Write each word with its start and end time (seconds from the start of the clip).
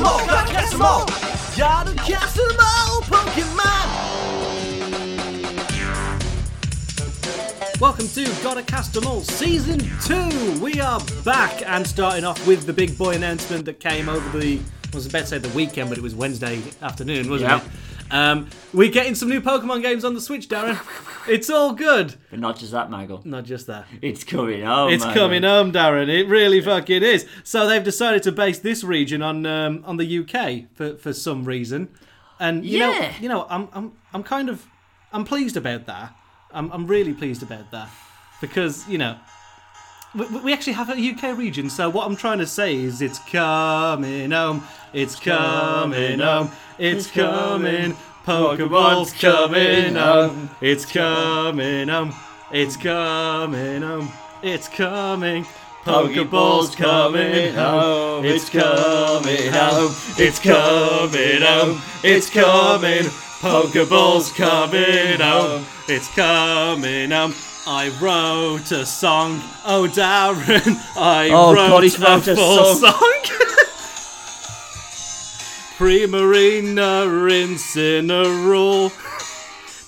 them 0.00 0.06
all, 0.08 0.26
gotta 0.26 0.52
catch 0.52 0.70
them 0.70 0.82
all. 0.82 1.06
Gotta 1.56 1.94
catch 1.96 2.32
them 2.34 2.56
all, 2.58 3.02
Pokemon. 3.02 3.90
Welcome 7.80 8.08
to 8.08 8.24
Gotta 8.42 8.62
Cast 8.62 8.96
'em 8.96 9.06
All 9.06 9.20
Season 9.22 9.78
2! 10.04 10.60
We 10.60 10.80
are 10.80 11.00
back 11.24 11.62
and 11.66 11.86
starting 11.86 12.24
off 12.24 12.46
with 12.46 12.66
the 12.66 12.72
big 12.72 12.96
boy 12.96 13.14
announcement 13.14 13.64
that 13.66 13.80
came 13.80 14.08
over 14.08 14.38
the, 14.38 14.58
I 14.92 14.96
was 14.96 15.06
about 15.06 15.20
to 15.20 15.26
say 15.26 15.38
the 15.38 15.48
weekend, 15.50 15.88
but 15.88 15.96
it 15.98 16.02
was 16.02 16.14
Wednesday 16.14 16.60
afternoon, 16.82 17.30
wasn't 17.30 17.50
Yep. 17.50 17.64
it? 17.64 17.70
Um, 18.10 18.48
we're 18.72 18.90
getting 18.90 19.14
some 19.14 19.28
new 19.28 19.40
Pokemon 19.40 19.82
games 19.82 20.04
on 20.04 20.14
the 20.14 20.20
Switch, 20.20 20.48
Darren. 20.48 20.78
It's 21.28 21.50
all 21.50 21.74
good. 21.74 22.16
But 22.30 22.40
not 22.40 22.58
just 22.58 22.72
that, 22.72 22.90
Maggle. 22.90 23.24
Not 23.24 23.44
just 23.44 23.66
that. 23.66 23.86
It's 24.02 24.24
coming 24.24 24.62
home. 24.62 24.92
It's 24.92 25.04
Maggle. 25.04 25.14
coming 25.14 25.42
home, 25.42 25.70
Darren. 25.72 26.08
It 26.08 26.26
really 26.28 26.60
fucking 26.60 27.02
is. 27.02 27.26
So 27.44 27.68
they've 27.68 27.84
decided 27.84 28.22
to 28.24 28.32
base 28.32 28.58
this 28.58 28.82
region 28.82 29.22
on 29.22 29.46
um, 29.46 29.82
on 29.86 29.96
the 29.96 30.18
UK 30.18 30.74
for, 30.74 30.96
for 30.96 31.12
some 31.12 31.44
reason, 31.44 31.88
and 32.38 32.64
you 32.64 32.80
know, 32.80 33.10
you 33.20 33.28
know, 33.28 33.46
I'm 33.48 33.68
I'm 33.72 33.92
I'm 34.12 34.22
kind 34.22 34.48
of 34.48 34.66
I'm 35.12 35.24
pleased 35.24 35.56
about 35.56 35.86
that. 35.86 36.14
I'm 36.52 36.72
I'm 36.72 36.86
really 36.86 37.12
pleased 37.12 37.42
about 37.42 37.70
that 37.70 37.90
because 38.40 38.88
you 38.88 38.98
know. 38.98 39.18
We, 40.14 40.26
we 40.40 40.52
actually 40.52 40.72
have 40.72 40.90
a 40.90 40.94
UK 40.94 41.38
region, 41.38 41.70
so 41.70 41.88
what 41.88 42.04
I'm 42.06 42.16
trying 42.16 42.38
to 42.38 42.46
say 42.46 42.74
is 42.74 43.00
it's 43.00 43.20
coming 43.20 44.32
home, 44.32 44.64
it's 44.92 45.14
coming 45.14 46.18
home, 46.18 46.50
it's 46.78 47.08
coming, 47.08 47.96
Pokeball's 48.26 49.12
coming 49.12 49.94
home, 49.94 50.50
it's 50.60 50.84
coming 50.84 51.88
home, 51.88 52.12
it's 52.50 52.76
coming 52.76 53.82
home, 53.82 54.12
it's 54.42 54.68
coming. 54.68 55.46
Pokeball's 55.84 56.74
coming 56.74 57.54
home, 57.54 58.24
it's 58.24 58.50
coming 58.50 59.52
home, 59.52 59.94
it's 60.18 60.38
coming 60.40 61.40
home, 61.40 61.80
it's 62.02 62.28
coming. 62.28 63.04
Pokeball's 63.40 64.32
coming 64.32 65.20
home, 65.20 65.64
it's 65.88 66.14
coming 66.14 67.10
home. 67.10 67.32
I 67.66 67.88
wrote 68.00 68.72
a 68.72 68.84
song, 68.86 69.40
oh 69.66 69.86
Darren, 69.92 70.76
I 70.96 71.28
Oh, 71.32 71.54
wrote, 71.54 71.68
God, 71.68 71.84
a 71.84 72.32
a 72.32 72.36
full 72.36 72.74
song. 72.74 72.92
song. 73.24 73.36
Primarina 75.78 77.06
Incineroar. 77.06 78.90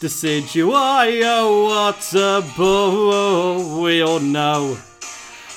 Decidueye 0.00 1.22
water 1.66 2.42
bull 2.56 3.80
We 3.82 4.02
all 4.02 4.20
know. 4.20 4.78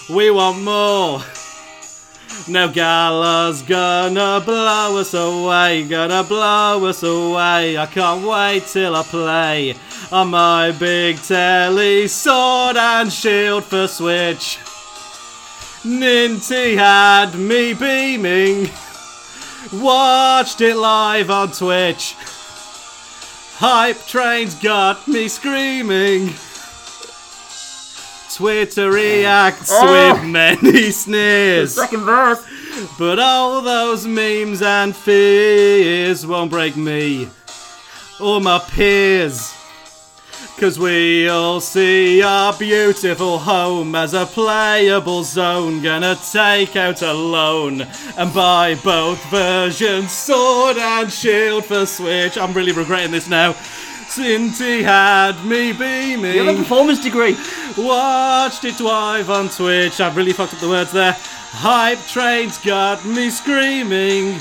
We 0.10 0.30
want 0.32 0.62
more. 0.62 1.22
Now 2.48 2.68
Galar's 2.68 3.64
gonna 3.64 4.40
blow 4.46 4.98
us 5.00 5.14
away 5.16 5.84
Gonna 5.88 6.24
blow 6.24 6.86
us 6.86 7.02
away. 7.02 7.78
I 7.78 7.86
can't 7.88 8.24
wait 8.28 8.66
till 8.68 8.96
I 8.96 9.04
play 9.04 9.76
On 10.12 10.30
my 10.30 10.72
big 10.72 11.18
telly 11.22 12.08
Sword 12.08 12.78
and 12.78 13.12
shield 13.12 13.64
for 13.66 13.88
Switch 13.88 14.60
Ninty 15.84 16.76
had 16.76 17.36
me 17.36 17.74
beaming 17.74 18.70
Watched 19.74 20.62
it 20.62 20.76
live 20.78 21.32
on 21.32 21.52
Twitch. 21.52 22.16
Hype 23.58 24.06
trains 24.06 24.54
got 24.56 25.08
me 25.08 25.28
screaming. 25.28 26.30
Twitter 28.32 28.92
reacts 28.92 29.70
Oh. 29.72 30.14
with 30.20 30.24
many 30.26 30.92
sneers. 30.92 31.74
Second 31.82 32.02
verse. 32.02 32.44
But 33.00 33.18
all 33.20 33.62
those 33.62 34.06
memes 34.06 34.62
and 34.62 34.96
fears 34.96 36.28
won't 36.28 36.52
break 36.52 36.76
me 36.78 37.30
or 38.20 38.40
my 38.42 38.60
peers. 38.60 39.55
Cause 40.58 40.80
we 40.80 41.28
all 41.28 41.60
see 41.60 42.24
our 42.24 42.58
beautiful 42.58 43.40
home 43.40 43.94
as 43.94 44.14
a 44.14 44.26
playable 44.26 45.26
zone. 45.26 45.82
Gonna 45.82 46.18
take 46.32 46.78
out 46.78 47.02
a 47.02 47.12
loan 47.12 47.82
and 48.18 48.34
buy 48.34 48.76
both 48.76 49.22
versions, 49.26 50.14
sword 50.14 50.78
and 50.78 51.12
shield 51.12 51.66
for 51.66 51.86
Switch. 51.86 52.38
I'm 52.38 52.54
really 52.54 52.72
regretting 52.72 53.12
this 53.12 53.28
now. 53.28 53.54
Ninty 54.16 54.82
had 54.82 55.44
me 55.46 55.72
You 55.72 56.46
have 56.46 56.56
a 56.56 56.58
performance 56.58 57.04
degree. 57.04 57.36
Watched 57.78 58.64
it 58.64 58.80
live 58.80 59.30
on 59.30 59.50
Twitch. 59.50 60.00
I've 60.00 60.16
really 60.16 60.32
fucked 60.32 60.54
up 60.54 60.62
the 60.62 60.70
words 60.70 60.94
there. 60.94 61.18
Hype 61.52 62.00
trains 62.08 62.58
got 62.60 63.04
me 63.04 63.30
screaming. 63.30 64.40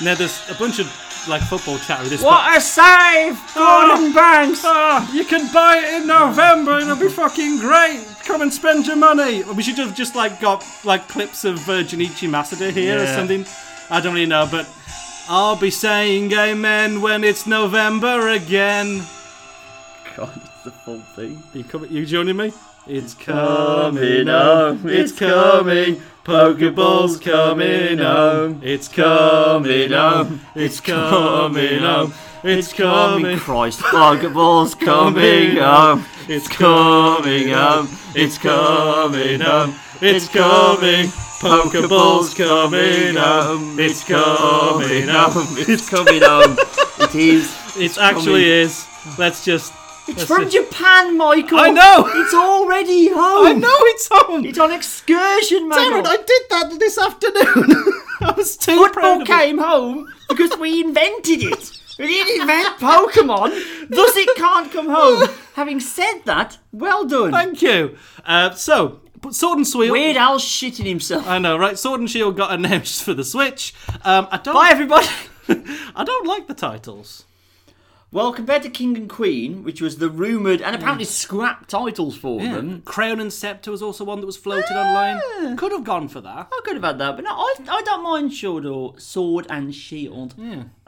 Now 0.00 0.14
there's 0.14 0.48
a 0.48 0.54
bunch 0.54 0.78
of 0.78 0.86
like 1.28 1.42
football 1.42 1.78
chat 1.78 2.00
with 2.00 2.10
this. 2.10 2.22
What 2.22 2.56
a 2.56 2.60
save! 2.60 3.38
Gordon 3.54 4.12
Banks! 4.12 4.62
but- 4.62 5.12
you 5.12 5.24
can 5.24 5.52
buy 5.52 5.78
it 5.78 6.00
in 6.02 6.06
November. 6.06 6.72
And 6.78 6.82
it'll 6.90 6.96
be 6.96 7.08
fucking 7.08 7.58
great. 7.58 8.04
Come 8.24 8.42
and 8.42 8.52
spend 8.52 8.86
your 8.86 8.96
money. 8.96 9.42
We 9.44 9.62
should 9.62 9.78
have 9.78 9.94
just 9.94 10.14
like 10.14 10.40
got 10.40 10.64
like 10.84 11.08
clips 11.08 11.44
of 11.44 11.56
uh, 11.68 11.82
Junichi 11.82 12.28
Masuda 12.28 12.70
here 12.72 13.02
or 13.02 13.06
something. 13.06 13.44
I 13.90 14.00
don't 14.00 14.14
really 14.14 14.26
know, 14.26 14.46
but 14.50 14.68
I'll 15.28 15.56
be 15.56 15.70
saying 15.70 16.32
amen 16.32 17.00
when 17.00 17.24
it's 17.24 17.46
November 17.46 18.28
again. 18.28 19.02
God, 20.16 20.30
it's 20.36 20.64
the 20.64 20.70
full 20.70 21.00
thing. 21.00 21.42
You 21.54 21.64
coming? 21.64 21.90
You 21.90 22.04
joining 22.06 22.36
me? 22.36 22.52
It's 22.86 23.14
Coming 23.14 23.94
coming 23.96 24.26
home, 24.26 24.78
home. 24.78 24.88
it's 24.88 25.10
It's 25.12 25.18
coming. 25.18 26.02
Pokeball's 26.30 27.18
coming 27.18 27.98
home. 27.98 28.60
It's 28.62 28.86
coming 28.86 29.90
home. 29.90 30.40
It's 30.54 30.80
coming 30.80 31.80
home. 31.80 32.14
It's 32.44 32.72
coming. 32.72 33.36
Christ, 33.36 33.80
Pokeball's 33.80 34.76
coming 34.76 35.56
home. 35.56 36.04
It's 36.28 36.46
coming 36.46 37.48
home. 37.48 37.88
It's 38.14 38.38
coming 38.38 39.40
home. 39.40 39.74
It's 40.00 40.28
coming. 40.28 41.06
Pokeball's 41.40 42.32
coming 42.34 43.16
home. 43.16 43.80
It's 43.80 44.04
coming 44.04 45.08
home. 45.08 45.56
It's 45.58 45.90
coming 45.90 46.22
home. 46.22 46.56
It 47.00 47.14
is. 47.16 47.76
It 47.76 47.98
actually 47.98 48.48
is. 48.48 48.86
Let's 49.18 49.44
just. 49.44 49.72
It's 50.10 50.24
from 50.24 50.48
just- 50.50 50.56
Japan, 50.70 51.16
Michael. 51.16 51.58
I 51.60 51.70
know. 51.70 52.08
It's 52.14 52.34
already 52.34 53.08
home. 53.08 53.46
I 53.46 53.52
know 53.52 53.76
it's 53.92 54.08
home. 54.10 54.44
It's 54.44 54.58
on 54.58 54.72
excursion, 54.72 55.68
Damn 55.68 55.92
man. 55.92 56.00
it! 56.00 56.06
I 56.06 56.16
did 56.16 56.42
that 56.50 56.76
this 56.78 56.98
afternoon. 56.98 57.92
I 58.22 58.32
was 58.36 58.56
too 58.56 58.76
proud 58.92 59.18
Football 59.18 59.20
it. 59.22 59.26
came 59.26 59.58
home 59.58 60.12
because 60.28 60.56
we 60.58 60.80
invented 60.82 61.42
it. 61.42 61.72
We 61.98 62.06
didn't 62.06 62.40
invent 62.42 62.78
Pokemon, 62.78 63.50
thus 63.90 64.16
it 64.16 64.36
can't 64.36 64.72
come 64.72 64.88
home. 64.88 65.28
Having 65.54 65.80
said 65.80 66.20
that, 66.24 66.56
well 66.72 67.04
done. 67.04 67.30
Thank 67.30 67.60
you. 67.60 67.96
Uh, 68.24 68.50
so, 68.52 69.00
Sword 69.30 69.58
and 69.58 69.66
Shield. 69.66 69.90
Weird 69.90 70.16
Al's 70.16 70.42
shitting 70.42 70.86
himself. 70.86 71.26
I 71.28 71.38
know, 71.38 71.58
right? 71.58 71.78
Sword 71.78 72.00
and 72.00 72.08
Shield 72.10 72.36
got 72.38 72.52
announced 72.52 73.02
for 73.04 73.12
the 73.12 73.24
Switch. 73.24 73.74
Um, 74.02 74.28
I 74.30 74.38
don't. 74.38 74.54
Bye, 74.54 74.68
everybody. 74.70 75.08
I 75.94 76.04
don't 76.04 76.26
like 76.26 76.46
the 76.46 76.54
titles. 76.54 77.26
Well, 78.12 78.32
compared 78.32 78.62
to 78.64 78.70
King 78.70 78.96
and 78.96 79.08
Queen, 79.08 79.62
which 79.62 79.80
was 79.80 79.98
the 79.98 80.10
rumoured 80.10 80.60
and 80.60 80.74
apparently 80.74 81.04
scrapped 81.04 81.70
titles 81.70 82.16
for 82.16 82.40
them, 82.40 82.82
Crown 82.82 83.20
and 83.20 83.32
Scepter 83.32 83.70
was 83.70 83.82
also 83.82 84.02
one 84.04 84.18
that 84.18 84.26
was 84.26 84.36
floated 84.36 84.72
online. 84.76 85.56
Could 85.56 85.70
have 85.70 85.84
gone 85.84 86.08
for 86.08 86.20
that. 86.20 86.48
I 86.52 86.60
could 86.64 86.74
have 86.74 86.82
had 86.82 86.98
that, 86.98 87.14
but 87.14 87.24
no, 87.24 87.30
I, 87.30 87.54
I 87.68 87.82
don't 87.82 88.02
mind 88.02 88.32
Sword 88.32 88.66
or 88.66 88.98
Sword 88.98 89.46
and 89.48 89.72
Shield. 89.72 90.34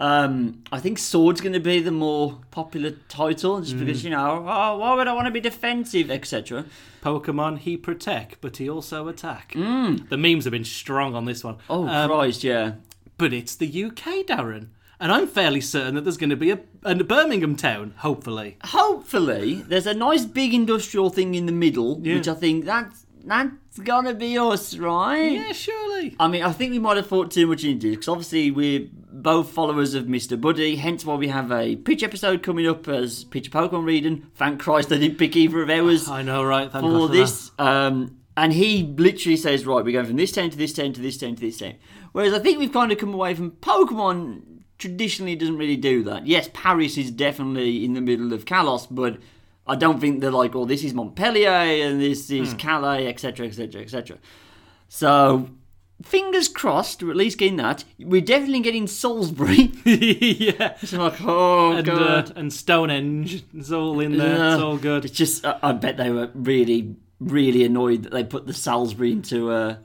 Um, 0.01 0.65
I 0.73 0.81
think 0.81 0.99
Sword's 0.99 1.41
going 1.41 1.53
to 1.53 1.61
be 1.61 1.79
the 1.79 1.93
more 1.93 2.41
popular 2.51 2.91
title, 3.09 3.61
just 3.61 3.79
because 3.79 4.03
you 4.03 4.11
know, 4.11 4.45
oh, 4.45 4.79
why 4.79 4.95
would 4.95 5.07
I 5.07 5.13
want 5.13 5.27
to 5.27 5.31
be 5.31 5.39
defensive, 5.41 6.11
etc. 6.11 6.65
Pokemon, 7.05 7.59
he 7.59 7.77
protect, 7.77 8.41
but 8.41 8.57
he 8.57 8.69
also 8.69 9.07
attack. 9.07 9.53
The 9.55 10.17
memes 10.17 10.43
have 10.45 10.51
been 10.53 10.65
strong 10.65 11.15
on 11.15 11.27
this 11.27 11.45
one. 11.45 11.59
Oh 11.71 11.87
Um, 11.87 12.11
Christ, 12.11 12.43
yeah. 12.43 12.73
but 13.17 13.33
it's 13.33 13.55
the 13.55 13.85
UK, 13.85 14.27
Darren. 14.27 14.69
And 15.03 15.11
I'm 15.11 15.27
fairly 15.27 15.61
certain 15.61 15.97
that 15.97 16.03
there's 16.03 16.17
going 16.17 16.31
to 16.31 16.37
be 16.37 16.53
a, 16.53 16.61
a 16.85 16.95
Birmingham 16.95 17.57
town, 17.57 17.93
hopefully. 17.97 18.57
Hopefully, 18.63 19.55
there's 19.67 19.89
a 19.89 19.95
nice 19.95 20.25
big 20.25 20.55
industrial 20.55 21.11
thing 21.11 21.35
in 21.35 21.47
the 21.47 21.53
middle, 21.53 21.99
which 21.99 22.29
I 22.29 22.35
think 22.35 22.65
that's 22.65 23.05
that's 23.25 23.79
gonna 23.79 24.15
be 24.15 24.39
us, 24.39 24.77
right? 24.77 25.33
Yeah, 25.33 25.53
surely. 25.53 26.15
I 26.21 26.29
mean, 26.29 26.45
I 26.45 26.53
think 26.53 26.71
we 26.71 26.79
might 26.79 26.99
have 26.99 27.09
thought 27.09 27.33
too 27.33 27.49
much 27.49 27.65
into 27.65 27.89
it 27.89 27.91
because 27.91 28.07
obviously 28.07 28.53
we're 28.53 28.89
both 28.93 29.51
followers 29.51 29.95
of 29.95 30.05
Mr. 30.05 30.41
Buddy, 30.41 30.77
hence 30.77 31.05
why 31.05 31.17
we 31.17 31.27
have 31.29 31.51
a 31.51 31.75
pitch 31.75 32.05
episode 32.05 32.45
coming 32.45 32.69
up 32.69 32.87
as 32.87 33.25
Pitch 33.25 33.51
Pokemon 33.51 33.85
reading. 33.85 34.27
Thank 34.37 34.61
Christ 34.61 34.93
I 34.93 34.99
didn't 34.99 35.19
pick 35.19 35.35
either 35.35 35.63
of 35.63 35.71
ours 35.71 36.09
I 36.09 36.23
know, 36.23 36.45
right? 36.45 36.71
Thank 36.71 36.85
for 36.85 37.09
for 37.09 37.09
this. 37.09 37.51
Um, 37.59 38.19
and 38.37 38.53
he 38.53 38.85
literally 38.97 39.37
says, 39.37 39.67
right, 39.67 39.85
we're 39.85 39.93
going 39.93 40.07
from 40.07 40.17
this 40.17 40.33
town 40.33 40.51
to 40.51 40.57
this 40.57 40.73
town 40.73 40.93
to 40.93 41.01
this 41.01 41.19
town 41.19 41.35
to 41.35 41.41
this 41.41 41.59
town. 41.59 41.75
Whereas 42.13 42.33
I 42.33 42.39
think 42.39 42.59
we've 42.59 42.73
kind 42.73 42.93
of 42.93 42.99
come 42.99 43.13
away 43.15 43.35
from 43.35 43.53
Pokemon 43.53 44.52
traditionally 44.83 45.37
doesn't 45.37 45.57
really 45.57 45.77
do 45.77 46.03
that. 46.03 46.27
Yes, 46.27 46.51
Paris 46.53 46.99
is 46.99 47.13
definitely 47.13 47.85
in 47.85 47.95
the 47.95 48.01
middle 48.01 48.33
of 48.33 48.45
Kalos, 48.45 48.89
but 48.91 49.19
I 49.65 49.77
don't 49.77 50.01
think 50.01 50.21
they're 50.21 50.33
like, 50.33 50.57
oh, 50.57 50.65
this 50.65 50.83
is 50.83 50.93
Montpellier 50.93 51.49
and 51.49 52.01
this 52.01 52.31
is 52.33 52.53
Calais, 52.55 53.07
etc., 53.07 53.47
etc., 53.47 53.81
etc. 53.81 54.19
So 54.89 55.51
fingers 56.03 56.49
crossed, 56.49 57.01
we're 57.01 57.13
at 57.13 57.17
least 57.17 57.39
getting 57.39 57.59
that. 57.59 57.85
We're 58.01 58.21
definitely 58.23 58.59
getting 58.59 58.89
Salisbury. 58.89 59.71
yeah. 59.85 60.77
it's 60.83 60.93
like, 60.93 61.21
oh 61.21 61.77
And, 61.77 61.89
uh, 61.89 62.23
god. 62.23 62.37
and 62.37 62.53
Stonehenge. 62.53 63.45
It's 63.55 63.71
all 63.71 64.01
in 64.01 64.19
there. 64.19 64.55
It's 64.55 64.63
all 64.63 64.79
good. 64.79 65.05
It's 65.05 65.17
just, 65.17 65.47
I, 65.47 65.61
I 65.63 65.73
bet 65.75 65.97
they 65.97 66.11
were 66.11 66.29
really, 66.35 66.97
really 67.21 67.63
annoyed 67.63 68.03
that 68.03 68.11
they 68.13 68.25
put 68.25 68.49
the 68.49 68.53
Salisbury 68.53 69.13
into 69.13 69.53
uh, 69.53 69.77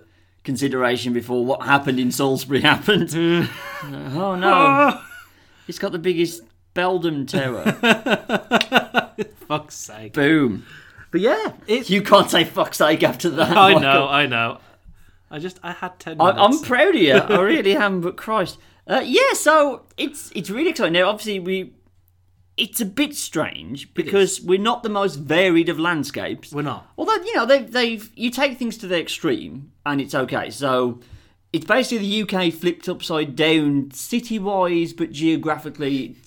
consideration 0.47 1.11
before 1.13 1.45
what 1.45 1.61
happened 1.61 1.99
in 1.99 2.09
Salisbury 2.09 2.61
happened. 2.71 3.13
oh 3.13 4.35
no, 4.35 4.99
it's 5.67 5.77
got 5.77 5.91
the 5.91 5.99
biggest 5.99 6.41
Beldam 6.73 7.27
terror. 7.27 7.63
Fuck's 9.47 9.75
sake. 9.75 10.13
Boom. 10.13 10.65
But 11.11 11.21
yeah, 11.21 11.53
it, 11.67 11.89
You 11.89 12.01
can't 12.01 12.29
say 12.29 12.43
fuck's 12.43 12.77
sake 12.77 13.01
after 13.03 13.29
that. 13.29 13.51
I 13.51 13.73
Michael. 13.73 13.79
know, 13.81 14.07
I 14.07 14.25
know. 14.25 14.59
I 15.31 15.39
just, 15.39 15.59
I 15.63 15.71
had 15.71 15.99
10 15.99 16.19
I, 16.21 16.31
I'm 16.31 16.59
proud 16.61 16.95
of 16.95 17.01
you. 17.01 17.13
I 17.15 17.39
really 17.41 17.75
am. 17.75 18.01
But 18.01 18.17
Christ, 18.17 18.57
uh, 18.87 19.01
yeah. 19.05 19.33
So 19.33 19.83
it's 19.97 20.31
it's 20.35 20.49
really 20.49 20.69
exciting. 20.69 20.93
Now, 20.93 21.09
obviously, 21.09 21.39
we 21.39 21.73
it's 22.57 22.81
a 22.81 22.85
bit 22.85 23.15
strange 23.15 23.93
because 23.93 24.41
we're 24.41 24.59
not 24.59 24.81
the 24.81 24.89
most 24.89 25.15
varied 25.15 25.69
of 25.69 25.79
landscapes. 25.79 26.51
We're 26.51 26.63
not. 26.63 26.91
Although 26.97 27.15
you 27.15 27.35
know 27.35 27.45
they've 27.45 27.71
they've 27.71 28.11
you 28.15 28.31
take 28.31 28.57
things 28.57 28.77
to 28.79 28.87
the 28.87 28.99
extreme 28.99 29.71
and 29.85 30.01
it's 30.01 30.15
okay. 30.15 30.49
So 30.49 30.99
it's 31.53 31.65
basically 31.65 31.99
the 31.99 32.23
UK 32.23 32.53
flipped 32.53 32.89
upside 32.89 33.35
down 33.35 33.91
city 33.91 34.39
wise, 34.39 34.91
but 34.91 35.11
geographically 35.11 36.17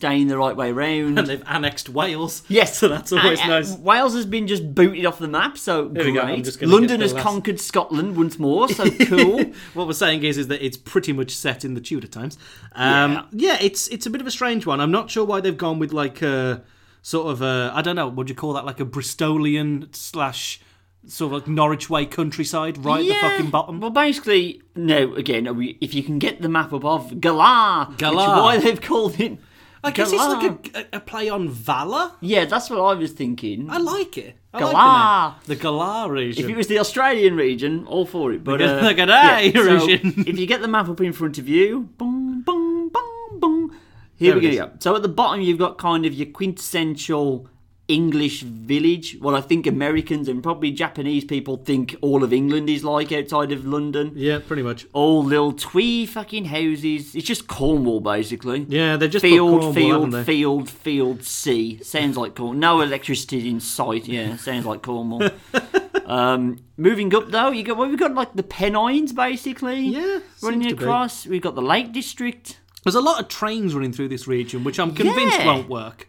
staying 0.00 0.28
the 0.28 0.38
right 0.38 0.56
way 0.56 0.72
round. 0.72 1.18
And 1.18 1.28
they've 1.28 1.42
annexed 1.46 1.90
Wales. 1.90 2.42
Yes, 2.48 2.78
So 2.78 2.88
that's 2.88 3.12
always 3.12 3.38
And, 3.38 3.50
uh, 3.52 3.58
nice. 3.60 3.76
Wales 3.76 4.14
has 4.14 4.24
been 4.24 4.46
just 4.46 4.74
booted 4.74 5.04
off 5.04 5.18
the 5.18 5.28
map, 5.28 5.58
so 5.58 5.90
Here 5.90 6.06
we 6.06 6.12
go, 6.12 6.20
I'm 6.22 6.40
great. 6.40 6.62
London 6.62 7.02
has 7.02 7.12
last- 7.12 7.22
conquered 7.22 7.60
Scotland 7.60 8.16
once 8.16 8.38
more, 8.38 8.66
so 8.70 8.90
cool. 9.04 9.44
What 9.74 9.86
we're 9.86 9.92
saying 9.92 10.24
is, 10.24 10.38
is 10.38 10.48
that 10.48 10.64
it's 10.64 10.78
pretty 10.78 11.12
much 11.12 11.32
set 11.32 11.66
in 11.66 11.74
the 11.74 11.82
Tudor 11.82 12.06
times. 12.06 12.38
Um, 12.74 13.26
yeah. 13.32 13.58
it's 13.60 13.88
it's 13.88 14.06
a 14.06 14.10
bit 14.10 14.22
of 14.22 14.26
a 14.26 14.30
strange 14.30 14.64
one. 14.64 14.80
I'm 14.80 14.90
not 14.90 15.10
sure 15.10 15.24
why 15.26 15.42
they've 15.42 15.56
gone 15.56 15.78
with 15.78 15.92
like 15.92 16.22
a 16.22 16.62
sort 17.02 17.30
of 17.30 17.42
a 17.42 17.70
I 17.74 17.82
don't 17.82 17.94
know. 17.96 18.08
What 18.08 18.26
do 18.26 18.30
you 18.30 18.36
call 18.36 18.54
that? 18.54 18.64
Like 18.64 18.80
a 18.80 18.86
Bristolian 18.86 19.94
slash 19.94 20.60
sort 21.06 21.32
of 21.34 21.40
like 21.42 21.48
Norwich 21.48 21.90
way 21.90 22.06
countryside, 22.06 22.82
right 22.84 23.00
at 23.04 23.06
the 23.08 23.14
fucking 23.28 23.50
bottom. 23.50 23.80
Well, 23.80 23.90
basically, 23.90 24.62
no. 24.74 25.14
Again, 25.14 25.54
we- 25.56 25.76
if 25.82 25.92
you 25.92 26.02
can 26.02 26.18
get 26.18 26.40
the 26.40 26.48
map 26.48 26.72
above 26.72 27.20
Galar, 27.20 27.90
which 27.90 28.02
is 28.02 28.14
why 28.16 28.56
they've 28.58 28.80
called 28.80 29.20
it. 29.20 29.38
I 29.82 29.90
guess 29.92 30.10
Galar. 30.10 30.44
it's 30.44 30.74
like 30.74 30.86
a, 30.92 30.96
a 30.96 31.00
play 31.00 31.28
on 31.30 31.48
Valor. 31.48 32.12
Yeah, 32.20 32.44
that's 32.44 32.68
what 32.70 32.80
I 32.80 32.94
was 32.94 33.12
thinking. 33.12 33.70
I 33.70 33.78
like 33.78 34.18
it. 34.18 34.36
I 34.52 34.58
Galar. 34.58 34.72
like 34.72 35.42
the, 35.44 35.54
the 35.54 35.62
Galar 35.62 36.12
region. 36.12 36.44
If 36.44 36.50
it 36.50 36.56
was 36.56 36.66
the 36.66 36.78
Australian 36.78 37.36
region, 37.36 37.86
all 37.86 38.04
for 38.04 38.32
it. 38.32 38.44
But 38.44 38.58
The- 38.58 38.78
uh, 38.78 38.88
the 38.88 38.94
G'day 38.94 39.52
so 39.54 39.86
region. 39.86 40.14
if 40.26 40.38
you 40.38 40.46
get 40.46 40.60
the 40.60 40.68
map 40.68 40.88
up 40.88 41.00
in 41.00 41.12
front 41.12 41.38
of 41.38 41.48
you, 41.48 41.88
boom, 41.96 42.42
boom, 42.42 42.88
boom, 42.90 43.40
boom. 43.40 43.76
Here 44.16 44.32
There 44.38 44.50
we 44.50 44.56
go. 44.56 44.70
So 44.80 44.94
at 44.96 45.02
the 45.02 45.08
bottom, 45.08 45.40
you've 45.40 45.58
got 45.58 45.78
kind 45.78 46.04
of 46.04 46.12
your 46.12 46.26
quintessential 46.28 47.48
English 47.90 48.42
village. 48.42 49.16
What 49.20 49.34
I 49.34 49.40
think 49.40 49.66
Americans 49.66 50.28
and 50.28 50.42
probably 50.42 50.70
Japanese 50.70 51.24
people 51.24 51.56
think 51.56 51.96
all 52.00 52.22
of 52.22 52.32
England 52.32 52.70
is 52.70 52.84
like 52.84 53.10
outside 53.10 53.50
of 53.50 53.66
London. 53.66 54.12
yeah, 54.14 54.38
pretty 54.38 54.62
much. 54.62 54.86
All 54.92 55.24
little 55.24 55.52
twee 55.52 56.06
fucking 56.06 56.44
houses. 56.46 57.14
It's 57.16 57.26
just 57.26 57.48
Cornwall, 57.48 58.00
basically. 58.00 58.64
Yeah, 58.68 58.96
they're 58.96 59.08
just 59.08 59.22
Field, 59.22 59.60
Cornwall, 59.60 59.72
field, 59.72 60.24
field, 60.24 60.70
field, 60.70 61.24
sea. 61.24 61.82
Sounds 61.82 62.16
like 62.16 62.36
Cornwall. 62.36 62.54
No 62.54 62.80
electricity 62.80 63.50
in 63.50 63.58
sight. 63.58 64.06
Yeah, 64.06 64.36
sounds 64.36 64.66
like 64.66 64.82
Cornwall. 64.82 65.28
um, 66.06 66.58
moving 66.76 67.12
up 67.14 67.30
though, 67.30 67.50
you 67.50 67.64
got 67.64 67.76
well, 67.76 67.88
we've 67.88 67.98
got 67.98 68.14
like 68.14 68.34
the 68.34 68.44
Pennines 68.44 69.12
basically. 69.12 69.80
Yeah, 69.80 70.20
running 70.42 70.60
seems 70.62 70.72
to 70.72 70.76
be. 70.76 70.84
across. 70.84 71.26
We've 71.26 71.42
got 71.42 71.56
the 71.56 71.62
Lake 71.62 71.92
District. 71.92 72.60
There's 72.84 72.94
a 72.94 73.00
lot 73.00 73.20
of 73.20 73.28
trains 73.28 73.74
running 73.74 73.92
through 73.92 74.08
this 74.08 74.26
region, 74.28 74.62
which 74.64 74.78
I'm 74.78 74.94
convinced 74.94 75.38
Yeah. 75.38 75.46
won't 75.46 75.68
work 75.68 76.08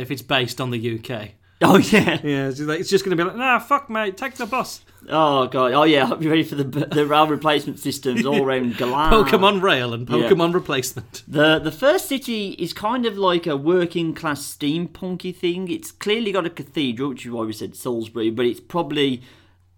if 0.00 0.10
it's 0.10 0.22
based 0.22 0.60
on 0.60 0.70
the 0.70 0.98
UK. 0.98 1.30
Oh 1.64 1.76
yeah. 1.78 2.18
Yeah, 2.24 2.48
it's 2.48 2.56
just, 2.56 2.68
like, 2.68 2.80
it's 2.80 2.90
just 2.90 3.04
going 3.04 3.16
to 3.16 3.22
be 3.22 3.28
like, 3.28 3.36
nah, 3.38 3.60
fuck, 3.60 3.88
mate, 3.88 4.16
take 4.16 4.34
the 4.34 4.46
bus. 4.46 4.80
Oh 5.08 5.46
god. 5.46 5.72
Oh 5.74 5.84
yeah. 5.84 6.02
I 6.02 6.06
hope 6.06 6.20
you're 6.20 6.32
ready 6.32 6.42
for 6.42 6.56
the 6.56 6.64
the 6.64 7.06
rail 7.06 7.28
replacement 7.28 7.78
systems 7.78 8.26
all 8.26 8.42
around 8.42 8.76
Galar. 8.78 9.12
Pokemon 9.12 9.62
Rail 9.62 9.94
and 9.94 10.10
Ah. 10.10 10.16
Yeah. 10.16 10.28
Pokemon 10.28 10.54
Replacement. 10.54 11.22
The 11.28 11.60
the 11.60 11.70
first 11.70 12.08
city 12.08 12.56
is 12.58 12.72
kind 12.72 13.06
of 13.06 13.16
like 13.16 13.46
a 13.46 13.56
working 13.56 14.12
class 14.12 14.42
steampunky 14.42 15.32
thing. 15.36 15.70
It's 15.70 15.92
clearly 15.92 16.32
got 16.32 16.46
a 16.46 16.50
cathedral, 16.50 17.10
which 17.10 17.26
is 17.26 17.30
why 17.30 17.44
we 17.44 17.52
said 17.52 17.76
Salisbury, 17.76 18.30
but 18.30 18.44
it's 18.44 18.58
probably 18.58 19.22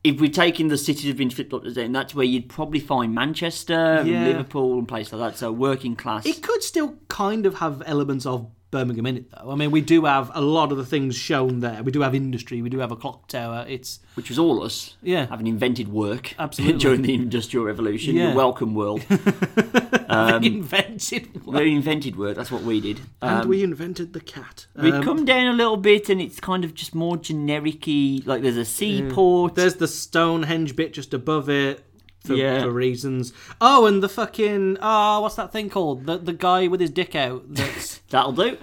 if 0.02 0.18
we're 0.20 0.30
taking 0.30 0.68
the 0.68 0.78
cities 0.78 1.02
that 1.02 1.08
have 1.08 1.16
been 1.18 1.28
flipped 1.30 1.52
up 1.52 1.64
to 1.64 1.72
down, 1.72 1.92
that's 1.92 2.14
where 2.14 2.26
you'd 2.26 2.48
probably 2.48 2.80
find 2.80 3.14
Manchester, 3.14 3.74
and 3.74 4.08
Liverpool, 4.08 4.78
and 4.78 4.86
places 4.88 5.12
like 5.12 5.32
that. 5.32 5.38
So 5.38 5.52
working 5.52 5.96
class. 5.96 6.24
It 6.26 6.42
could 6.42 6.62
still 6.62 6.96
kind 7.08 7.44
of 7.46 7.56
have 7.56 7.82
elements 7.86 8.24
of 8.26 8.50
Birmingham 8.74 9.06
in 9.06 9.16
it, 9.18 9.30
though. 9.30 9.52
I 9.52 9.54
mean, 9.54 9.70
we 9.70 9.80
do 9.80 10.04
have 10.04 10.32
a 10.34 10.40
lot 10.40 10.72
of 10.72 10.78
the 10.78 10.84
things 10.84 11.14
shown 11.14 11.60
there. 11.60 11.80
We 11.84 11.92
do 11.92 12.00
have 12.00 12.12
industry, 12.12 12.60
we 12.60 12.68
do 12.68 12.80
have 12.80 12.90
a 12.90 12.96
clock 12.96 13.28
tower. 13.28 13.64
It's 13.68 14.00
which 14.14 14.28
was 14.28 14.38
all 14.38 14.64
us. 14.64 14.96
Yeah. 15.00 15.26
Having 15.26 15.46
invented 15.46 15.88
work 15.88 16.34
Absolutely. 16.38 16.78
during 16.84 17.02
the 17.02 17.14
Industrial 17.14 17.64
Revolution. 17.64 18.16
Yeah. 18.16 18.24
You're 18.28 18.34
welcome, 18.34 18.74
world. 18.74 19.04
invented. 20.42 21.44
we 21.46 21.72
invented 21.74 22.16
work, 22.16 22.36
that's 22.36 22.50
what 22.50 22.62
we 22.62 22.80
did. 22.80 23.00
and 23.22 23.42
Um, 23.42 23.48
we 23.48 23.62
invented 23.62 24.12
the 24.12 24.20
cat. 24.20 24.66
we 24.76 24.90
Um, 24.92 25.02
come 25.02 25.24
down 25.24 25.46
a 25.46 25.52
little 25.52 25.76
bit 25.76 26.08
and 26.08 26.20
it's 26.20 26.40
kind 26.40 26.64
of 26.64 26.74
just 26.74 26.94
more 26.94 27.16
generic 27.16 27.86
like 28.26 28.42
there's 28.42 28.56
a 28.56 28.64
seaport. 28.64 29.54
There's 29.54 29.76
the 29.76 29.88
Stonehenge 29.88 30.74
bit 30.76 30.92
just 30.92 31.14
above 31.14 31.48
it. 31.48 31.84
For, 32.24 32.34
Yeah. 32.34 32.62
for 32.62 32.70
reasons. 32.70 33.32
Oh, 33.60 33.84
and 33.86 34.02
the 34.02 34.08
fucking 34.08 34.78
oh, 34.80 35.20
what's 35.20 35.34
that 35.36 35.52
thing 35.52 35.68
called? 35.70 36.06
The 36.06 36.16
the 36.18 36.32
guy 36.32 36.66
with 36.68 36.80
his 36.80 36.90
dick 36.90 37.14
out. 37.14 37.42
That's 37.54 37.98
That'll 38.10 38.32
do. 38.32 38.56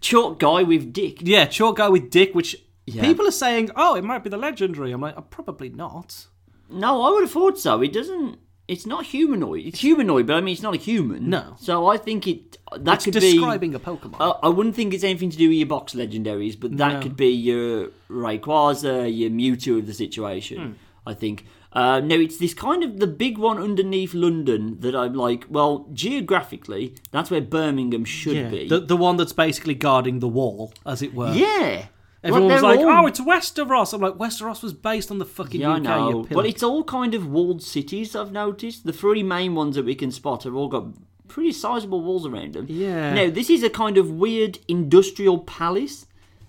Chalk 0.00 0.38
guy 0.38 0.62
with 0.62 0.92
dick. 0.92 1.18
yeah, 1.22 1.46
chalk 1.46 1.76
guy 1.78 1.88
with 1.88 2.10
dick. 2.10 2.34
Which 2.34 2.56
Yeah. 2.86 3.02
people 3.02 3.26
are 3.26 3.32
saying, 3.32 3.70
oh, 3.76 3.96
it 3.96 4.04
might 4.04 4.22
be 4.24 4.30
the 4.30 4.36
legendary. 4.36 4.92
I'm 4.92 5.00
like, 5.00 5.14
oh, 5.16 5.22
probably 5.22 5.68
not. 5.68 6.26
No, 6.70 7.02
I 7.02 7.10
would 7.10 7.22
have 7.22 7.30
thought 7.32 7.58
so. 7.58 7.82
It 7.82 7.92
doesn't. 7.92 8.38
It's 8.68 8.84
not 8.86 9.06
humanoid. 9.06 9.64
It's 9.64 9.80
humanoid, 9.80 10.26
but 10.26 10.36
I 10.36 10.40
mean, 10.42 10.52
it's 10.52 10.62
not 10.62 10.74
a 10.74 10.78
human. 10.78 11.30
No. 11.30 11.56
So 11.58 11.86
I 11.86 11.96
think 11.96 12.26
it 12.28 12.58
that 12.76 12.96
It's 12.96 13.04
could 13.06 13.14
describing 13.14 13.70
be. 13.70 13.76
a 13.76 13.80
Pokemon. 13.80 14.16
I 14.20 14.46
I 14.46 14.48
wouldn't 14.48 14.76
think 14.76 14.92
it's 14.94 15.02
anything 15.04 15.30
to 15.30 15.36
do 15.38 15.48
with 15.48 15.56
your 15.58 15.66
box 15.66 15.94
legendaries, 15.94 16.54
but 16.60 16.76
that 16.76 16.92
No. 16.94 17.00
could 17.00 17.16
be 17.16 17.30
your 17.30 17.88
Rayquaza, 18.10 19.08
your 19.16 19.30
Mewtwo 19.30 19.78
of 19.78 19.86
the 19.86 19.94
situation. 19.94 20.58
Hmm. 20.58 20.72
I 21.06 21.14
think. 21.14 21.46
Uh, 21.72 22.00
no, 22.00 22.16
it's 22.16 22.38
this 22.38 22.54
kind 22.54 22.82
of 22.82 22.98
the 22.98 23.06
big 23.06 23.36
one 23.36 23.58
underneath 23.58 24.14
London 24.14 24.80
that 24.80 24.94
I'm 24.96 25.12
like. 25.14 25.44
Well, 25.50 25.86
geographically, 25.92 26.94
that's 27.10 27.30
where 27.30 27.40
Birmingham 27.40 28.04
should 28.04 28.36
yeah, 28.36 28.48
be. 28.48 28.68
the 28.68 28.80
the 28.80 28.96
one 28.96 29.16
that's 29.16 29.32
basically 29.34 29.74
guarding 29.74 30.20
the 30.20 30.28
wall, 30.28 30.72
as 30.86 31.02
it 31.02 31.14
were. 31.14 31.32
yeah. 31.32 31.86
Everyone 32.24 32.50
was 32.50 32.62
like, 32.62 32.80
all- 32.80 32.88
"Oh, 33.04 33.06
it's 33.06 33.20
Westeros." 33.20 33.92
I'm 33.94 34.00
like, 34.00 34.14
"Westeros 34.14 34.60
was 34.62 34.72
based 34.72 35.10
on 35.12 35.18
the 35.18 35.24
fucking 35.24 35.60
Yeah, 35.60 35.70
I 35.70 35.76
UK." 35.76 35.78
you 35.78 35.84
know. 35.84 36.10
pillock." 36.24 36.28
But 36.30 36.46
it's 36.46 36.62
all 36.64 36.82
kind 36.82 37.14
of 37.14 37.28
walled 37.28 37.62
cities, 37.62 38.16
I've 38.16 38.32
noticed. 38.32 38.84
The 38.84 38.92
three 38.92 39.22
main 39.22 39.54
ones 39.54 39.76
that 39.76 39.84
we 39.84 39.94
can 39.94 40.10
spot 40.10 40.42
have 40.42 40.54
all 40.56 40.66
got 40.68 40.86
pretty 41.28 41.52
sizable 41.52 42.00
walls 42.02 42.26
around 42.26 42.54
them. 42.54 42.66
Yeah. 42.68 43.14
Now, 43.14 43.30
this 43.30 43.48
is 43.50 43.62
a 43.62 43.70
kind 43.70 43.98
of 43.98 44.10
weird 44.10 44.58
industrial 44.66 45.38
palace. 45.38 46.06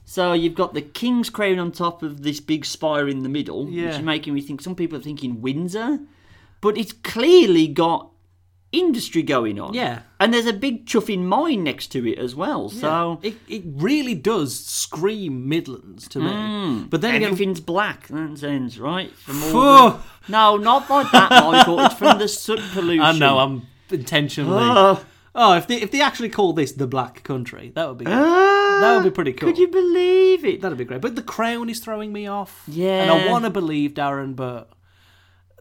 So 0.10 0.34
you've 0.34 0.56
got 0.56 0.74
the 0.74 0.82
King's 0.82 1.30
Crown 1.30 1.60
on 1.60 1.72
top 1.72 2.02
of 2.02 2.24
this 2.24 2.40
big 2.40 2.66
spire 2.66 3.08
in 3.08 3.22
the 3.22 3.30
middle, 3.30 3.66
which 3.68 3.76
is 3.76 4.00
making 4.00 4.34
me 4.34 4.42
think 4.42 4.60
some 4.60 4.74
people 4.74 4.98
are 4.98 5.02
thinking 5.04 5.40
Windsor. 5.40 6.00
But 6.62 6.80
it's 6.80 6.94
clearly 6.94 7.68
got 7.68 8.10
industry 8.72 9.22
going 9.22 9.60
on. 9.60 9.76
Yeah. 9.76 10.00
And 10.20 10.34
there's 10.34 10.48
a 10.48 10.54
big 10.54 10.88
chuffing 10.88 11.26
mine 11.26 11.64
next 11.64 11.90
to 11.90 12.08
it 12.12 12.18
as 12.18 12.34
well. 12.34 12.70
So 12.70 13.20
it 13.22 13.36
it 13.48 13.62
really 13.68 14.16
does 14.16 14.60
scream 14.60 15.48
Midlands 15.48 16.08
to 16.08 16.20
me. 16.20 16.32
Hmm. 16.32 16.84
But 16.90 17.02
then 17.02 17.14
again, 17.14 17.28
everything's 17.28 17.60
black. 17.60 18.08
That 18.08 18.36
sounds 18.40 18.80
right. 18.80 19.12
From 19.16 19.44
all 19.44 19.92
the- 19.92 20.00
No, 20.28 20.58
not 20.58 20.90
like 20.90 21.12
that, 21.12 21.30
Michael. 21.30 21.82
it's 21.82 21.94
from 21.94 22.18
the 22.18 22.28
soot 22.28 22.62
pollution. 22.74 23.02
I 23.06 23.12
know 23.12 23.38
I'm 23.38 23.68
intentionally. 23.92 24.58
Oh. 24.60 25.06
Oh. 25.40 25.54
If 25.54 25.68
they 25.68 25.82
if 25.82 25.92
they 25.92 26.02
actually 26.02 26.30
call 26.30 26.54
this 26.54 26.74
the 26.74 26.88
Black 26.88 27.24
Country, 27.24 27.72
that 27.76 27.88
would 27.88 27.98
be 27.98 28.06
that 28.06 28.96
would 28.96 29.04
be 29.04 29.10
ah, 29.10 29.14
pretty 29.14 29.34
cool. 29.34 29.50
Could 29.50 29.58
you 29.58 29.70
believe 29.70 30.44
it? 30.44 30.62
That'd 30.62 30.78
be 30.78 30.86
great. 30.86 31.02
But 31.02 31.16
the 31.16 31.24
crown 31.24 31.70
is 31.70 31.80
throwing 31.80 32.12
me 32.12 32.28
off. 32.28 32.64
Yeah. 32.68 33.04
and 33.04 33.12
I 33.12 33.28
want 33.30 33.46
to 33.46 33.50
believe 33.50 33.94
Darren, 33.94 34.36
but 34.36 34.70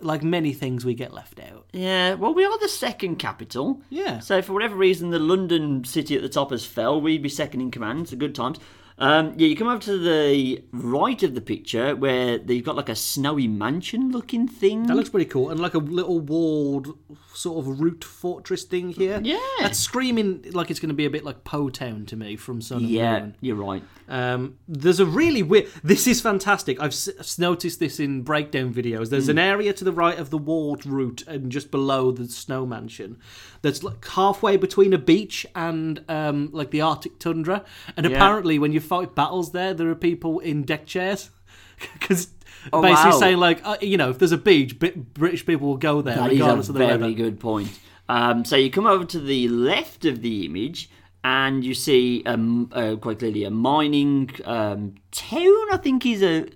like 0.00 0.22
many 0.22 0.52
things, 0.52 0.84
we 0.84 0.94
get 0.94 1.12
left 1.12 1.40
out. 1.40 1.66
Yeah, 1.72 2.14
well, 2.14 2.34
we 2.34 2.44
are 2.44 2.58
the 2.58 2.68
second 2.68 3.16
capital. 3.16 3.80
Yeah. 3.90 4.20
So, 4.20 4.42
for 4.42 4.52
whatever 4.52 4.76
reason, 4.76 5.10
the 5.10 5.18
London 5.18 5.84
city 5.84 6.16
at 6.16 6.22
the 6.22 6.28
top 6.28 6.50
has 6.50 6.64
fell. 6.64 7.00
We'd 7.00 7.22
be 7.22 7.28
second 7.28 7.60
in 7.60 7.70
command. 7.70 8.02
It's 8.02 8.12
a 8.12 8.16
good 8.16 8.34
times. 8.34 8.58
Um, 9.00 9.34
yeah, 9.36 9.46
you 9.46 9.56
come 9.56 9.68
over 9.68 9.80
to 9.82 9.96
the 9.96 10.64
right 10.72 11.22
of 11.22 11.34
the 11.34 11.40
picture 11.40 11.94
where 11.94 12.38
they've 12.38 12.64
got 12.64 12.74
like 12.74 12.88
a 12.88 12.96
snowy 12.96 13.46
mansion 13.46 14.10
looking 14.10 14.48
thing. 14.48 14.86
That 14.86 14.96
looks 14.96 15.08
pretty 15.08 15.30
cool, 15.30 15.50
and 15.50 15.60
like 15.60 15.74
a 15.74 15.78
little 15.78 16.18
walled 16.18 16.98
sort 17.32 17.64
of 17.64 17.80
root 17.80 18.02
fortress 18.02 18.64
thing 18.64 18.90
here. 18.90 19.20
Yeah. 19.22 19.38
that's 19.60 19.78
screaming 19.78 20.46
like 20.52 20.70
it's 20.70 20.80
going 20.80 20.88
to 20.88 20.94
be 20.94 21.06
a 21.06 21.10
bit 21.10 21.24
like 21.24 21.44
Poe 21.44 21.68
Town 21.70 22.06
to 22.06 22.16
me 22.16 22.36
from 22.36 22.60
Sun 22.60 22.80
yeah, 22.80 23.20
Moon. 23.20 23.36
you're 23.40 23.56
right. 23.56 23.84
Um, 24.08 24.56
there's 24.66 25.00
a 25.00 25.06
really 25.06 25.42
weird. 25.42 25.66
This 25.84 26.06
is 26.06 26.20
fantastic. 26.20 26.80
I've 26.80 26.92
s- 26.92 27.38
noticed 27.38 27.78
this 27.78 28.00
in 28.00 28.22
breakdown 28.22 28.72
videos. 28.72 29.10
There's 29.10 29.26
Hmm. 29.26 29.32
an 29.32 29.38
area 29.38 29.72
to 29.74 29.84
the 29.84 29.92
right 29.92 30.18
of 30.18 30.30
the 30.30 30.38
walled 30.38 30.86
route 30.86 31.22
and 31.26 31.52
just 31.52 31.70
below 31.70 32.10
the 32.10 32.26
snow 32.28 32.64
mansion 32.64 33.18
that's 33.62 33.82
like 33.82 34.02
halfway 34.06 34.56
between 34.56 34.92
a 34.92 34.98
beach 34.98 35.44
and 35.54 36.02
um, 36.08 36.48
like 36.52 36.70
the 36.70 36.80
Arctic 36.80 37.18
tundra. 37.18 37.64
And 37.96 38.06
Yeah. 38.06 38.12
apparently, 38.16 38.58
when 38.58 38.72
you 38.72 38.80
fight 38.80 39.14
battles 39.14 39.52
there, 39.52 39.74
there 39.74 39.88
are 39.90 39.94
people 39.94 40.38
in 40.38 40.62
deck 40.62 40.86
chairs 40.86 41.30
because. 41.98 42.28
Oh, 42.72 42.82
basically 42.82 43.12
wow. 43.12 43.18
saying 43.20 43.36
like 43.38 43.60
uh, 43.64 43.76
you 43.80 43.96
know 43.96 44.10
if 44.10 44.18
there's 44.18 44.32
a 44.32 44.36
beach 44.36 44.80
Bi- 44.80 44.92
british 45.14 45.46
people 45.46 45.68
will 45.68 45.76
go 45.76 46.02
there 46.02 46.16
That 46.16 46.30
regardless 46.30 46.64
is 46.66 46.70
a 46.70 46.72
of 46.72 46.74
the 46.74 46.86
very 46.86 46.98
weather 47.00 47.12
good 47.14 47.38
point. 47.38 47.68
Um, 48.08 48.44
so 48.44 48.56
you 48.56 48.68
come 48.68 48.84
over 48.86 49.04
to 49.04 49.20
the 49.20 49.48
left 49.48 50.04
of 50.04 50.20
the 50.20 50.44
image, 50.44 50.90
and 51.28 51.64
you 51.64 51.74
see 51.74 52.22
um, 52.26 52.70
uh, 52.72 52.96
quite 52.96 53.18
clearly 53.18 53.44
a 53.44 53.50
mining 53.50 54.30
um, 54.44 54.94
town. 55.10 55.64
I 55.72 55.78
think 55.82 56.06
is 56.06 56.22
a 56.22 56.46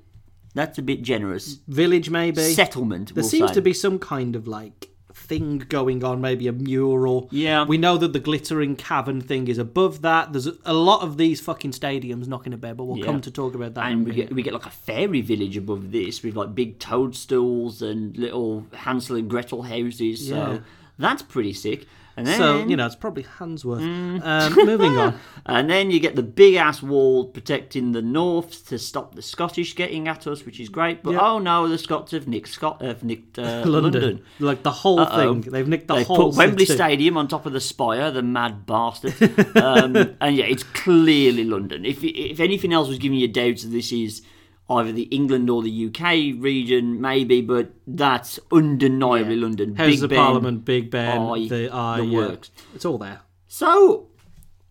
that's 0.55 0.79
a 0.79 0.83
bit 0.83 1.02
generous 1.02 1.59
village 1.69 2.09
maybe 2.11 2.43
settlement. 2.43 3.14
There 3.14 3.23
we'll 3.23 3.31
seems 3.31 3.50
say. 3.50 3.55
to 3.55 3.62
be 3.62 3.75
some 3.75 3.99
kind 3.99 4.35
of 4.37 4.47
like 4.49 4.88
thing 5.14 5.59
going 5.69 6.02
on, 6.02 6.21
maybe 6.21 6.49
a 6.49 6.52
mural. 6.52 7.29
Yeah. 7.31 7.64
We 7.64 7.76
know 7.79 7.97
that 7.99 8.12
the 8.12 8.19
glittering 8.19 8.76
cavern 8.76 9.21
thing 9.21 9.47
is 9.49 9.59
above 9.59 10.00
that. 10.02 10.33
There's 10.33 10.49
a 10.64 10.73
lot 10.73 11.02
of 11.02 11.17
these 11.17 11.38
fucking 11.41 11.73
stadiums 11.73 12.26
knocking 12.26 12.55
about, 12.55 12.76
but 12.79 12.85
we'll 12.85 12.99
Yeah. 12.99 13.05
come 13.07 13.21
to 13.21 13.31
talk 13.31 13.55
about 13.55 13.75
that. 13.75 13.87
and 13.93 14.07
we 14.07 14.12
get 14.14 14.33
we 14.35 14.43
get 14.43 14.55
like 14.55 14.67
a 14.67 14.71
fairy 14.71 15.21
village 15.21 15.57
above 15.57 15.93
this 15.93 16.23
with 16.23 16.35
like 16.35 16.55
big 16.55 16.79
toadstools 16.79 17.83
and 17.83 18.17
little 18.17 18.67
Hansel 18.73 19.17
and 19.17 19.29
Gretel 19.29 19.62
houses. 19.62 20.29
So 20.29 20.35
Yeah. 20.37 20.59
that's 20.99 21.23
pretty 21.23 21.52
sick. 21.52 21.87
And 22.16 22.26
then 22.26 22.38
so 22.38 22.66
you 22.66 22.76
know 22.76 22.85
it's 22.87 22.95
probably 22.95 23.23
Handsworth. 23.25 23.81
Mm. 23.81 24.23
Um, 24.25 24.66
moving 24.66 24.97
on. 24.99 25.19
And 25.47 25.69
then 25.69 25.90
you 25.90 25.99
get 25.99 26.14
the 26.14 26.23
big 26.23 26.54
ass 26.54 26.83
wall 26.83 27.25
protecting 27.25 27.90
the 27.92 28.02
north 28.02 28.69
to 28.69 28.78
stop 28.78 29.14
the 29.16 29.23
Scottish 29.23 29.75
getting 29.75 30.07
at 30.07 30.26
us, 30.26 30.45
which 30.47 30.61
is 30.61 30.69
great. 30.69 31.02
But 31.02 31.12
Yeah. 31.12 31.21
oh 31.21 31.38
no, 31.40 31.66
the 31.69 31.78
Scots 31.78 32.12
have 32.12 32.28
nicked 32.28 32.49
Scot 32.49 32.81
have 32.83 33.02
nicked 33.02 33.38
uh, 33.38 33.62
London. 33.66 34.02
London. 34.02 34.23
like 34.38 34.62
the 34.62 34.71
whole 34.71 35.00
Uh-oh. 35.00 35.40
thing. 35.42 35.50
They've 35.50 35.66
nicked 35.66 35.88
the 35.88 35.95
They've 35.97 36.07
whole 36.07 36.31
put 36.31 36.37
Wembley 36.37 36.64
city. 36.66 36.76
Stadium 36.76 37.16
on 37.16 37.26
top 37.28 37.45
of 37.47 37.52
the 37.52 37.61
spire, 37.61 38.11
the 38.11 38.23
mad 38.23 38.66
bastard. 38.66 39.14
um, 39.57 39.97
and 40.21 40.37
yeah, 40.37 40.45
it's 40.45 40.62
clearly 40.62 41.45
London. 41.45 41.85
If 41.85 42.04
if 42.04 42.38
anything 42.40 42.73
else 42.73 42.88
was 42.88 42.99
giving 42.99 43.19
you 43.19 43.28
doubts 43.28 43.64
this 43.64 43.90
is 43.92 44.23
either 44.71 44.92
the 44.92 45.02
England 45.04 45.50
or 45.50 45.62
the 45.62 45.87
UK 45.87 46.40
region, 46.40 47.00
maybe, 47.00 47.40
but 47.40 47.73
that's 47.87 48.38
undeniably 48.50 49.37
London. 49.37 49.75
House 49.76 49.97
Big 49.97 50.04
of 50.04 50.11
Ben. 50.11 50.19
Parliament, 50.19 50.64
Big 50.64 50.90
Ben, 50.90 51.19
Eye, 51.19 51.49
the 51.49 51.71
eye, 51.71 51.97
the 51.99 52.07
yeah. 52.07 52.19
works. 52.19 52.50
It's 52.75 52.85
all 52.85 52.99
there. 52.99 53.21
So, 53.49 54.09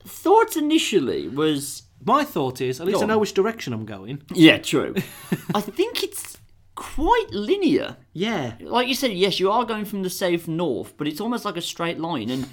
thoughts 0.03 0.57
initially 0.57 1.27
was 1.27 1.83
My 2.03 2.23
thought 2.23 2.61
is, 2.61 2.79
at 2.79 2.87
least 2.87 3.03
I 3.03 3.05
know 3.05 3.19
which 3.19 3.33
direction 3.33 3.73
I'm 3.73 3.85
going. 3.85 4.23
Yeah, 4.33 4.57
true. 4.57 4.95
I 5.53 5.61
think 5.61 6.03
it's 6.03 6.37
quite 6.75 7.27
linear. 7.31 7.97
Yeah. 8.13 8.53
Like 8.59 8.87
you 8.87 8.95
said, 8.95 9.11
yes, 9.11 9.39
you 9.39 9.51
are 9.51 9.65
going 9.65 9.85
from 9.85 10.01
the 10.03 10.09
south 10.09 10.47
north, 10.47 10.97
but 10.97 11.07
it's 11.07 11.21
almost 11.21 11.45
like 11.45 11.57
a 11.57 11.61
straight 11.61 11.99
line, 11.99 12.29
and 12.29 12.47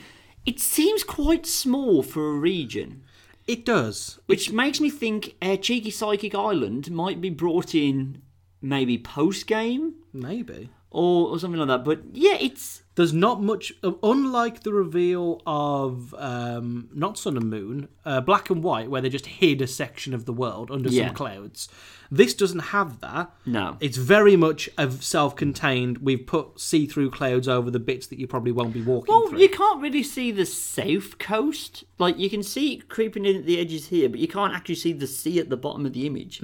it 0.45 0.61
seems 0.61 1.03
quite 1.03 1.47
small 1.47 2.03
for 2.03 2.29
a 2.31 2.35
region. 2.35 3.05
It 3.49 3.65
does. 3.65 4.21
Which 4.27 4.53
makes 4.53 4.79
me 4.79 4.91
think 4.91 5.35
uh, 5.43 5.57
Cheeky 5.57 5.91
Psychic 5.91 6.35
Island 6.35 6.91
might 6.91 7.21
be 7.21 7.31
brought 7.31 7.75
in 7.75 8.23
maybe 8.61 8.99
post 8.99 9.47
game 9.47 9.95
Maybe. 10.13 10.71
Or, 10.91 11.29
or 11.29 11.39
something 11.39 11.59
like 11.59 11.69
that. 11.69 11.85
But 11.85 12.01
yeah, 12.13 12.37
it's 12.41 12.83
There's 12.95 13.13
not 13.13 13.43
much, 13.43 13.73
unlike 14.03 14.63
the 14.63 14.73
reveal 14.73 15.41
of 15.47 16.15
um, 16.19 16.89
not 16.95 17.17
Sun 17.19 17.37
and 17.37 17.49
Moon, 17.51 17.89
uh, 18.05 18.21
Black 18.21 18.51
and 18.51 18.63
White, 18.63 18.91
where 18.91 19.01
they 19.01 19.09
just 19.09 19.27
hid 19.27 19.63
a 19.63 19.67
section 19.67 20.15
of 20.15 20.25
the 20.25 20.33
world 20.33 20.71
under 20.71 20.89
Yeah. 20.89 21.07
some 21.09 21.15
clouds. 21.15 21.69
This 22.11 22.33
doesn't 22.35 22.59
have 22.75 23.01
that. 23.01 23.31
No. 23.45 23.77
It's 23.81 23.99
very 23.99 24.35
much 24.35 24.69
a 24.79 24.91
self-contained. 24.91 25.99
We've 25.99 26.27
put 26.27 26.59
see-through 26.59 27.11
clouds 27.11 27.47
over 27.47 27.71
the 27.71 27.79
bits 27.79 28.07
that 28.09 28.19
you 28.19 28.27
probably 28.27 28.51
won't 28.53 28.73
be 28.73 28.81
walking 28.83 29.15
well, 29.15 29.29
through. 29.29 29.39
you 29.41 29.49
can't 29.51 29.83
really 29.83 30.03
see 30.03 30.31
the 30.33 30.47
south 30.47 31.19
coast. 31.19 31.85
Like 31.99 32.19
you 32.19 32.31
can 32.31 32.43
see 32.43 32.73
it 32.75 32.89
creeping 32.89 33.27
in 33.27 33.37
at 33.37 33.45
the 33.47 33.61
edges 33.61 33.89
here, 33.89 34.09
but 34.09 34.21
you 34.21 34.29
can't 34.29 34.55
actually 34.55 34.77
see 34.77 34.93
the 34.95 35.07
sea 35.07 35.39
at 35.39 35.51
the 35.51 35.57
bottom 35.57 35.85
of 35.85 35.93
the 35.93 36.07
image. 36.07 36.41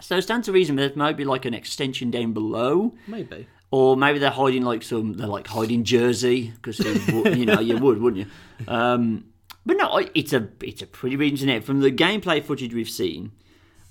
So 0.00 0.16
it 0.16 0.22
stands 0.22 0.46
to 0.46 0.52
reason 0.52 0.76
there 0.76 0.92
might 0.96 1.16
be 1.16 1.24
like 1.24 1.44
an 1.44 1.54
extension 1.54 2.10
down 2.10 2.32
below. 2.32 2.94
Maybe. 3.06 3.46
Or 3.70 3.96
maybe 3.96 4.18
they're 4.18 4.30
hiding 4.30 4.62
like 4.62 4.82
some, 4.82 5.12
they're 5.14 5.26
like 5.26 5.46
hiding 5.46 5.84
Jersey 5.84 6.52
because 6.56 6.78
you 6.78 7.44
know 7.44 7.60
you 7.60 7.76
would, 7.76 8.00
wouldn't 8.00 8.26
you? 8.26 8.66
Um, 8.66 9.24
but 9.66 9.76
no, 9.76 9.98
it's 10.14 10.32
a 10.32 10.48
it's 10.62 10.80
a 10.80 10.86
pretty 10.86 11.16
net. 11.44 11.64
From 11.64 11.80
the 11.80 11.92
gameplay 11.92 12.42
footage 12.42 12.72
we've 12.72 12.88
seen, 12.88 13.32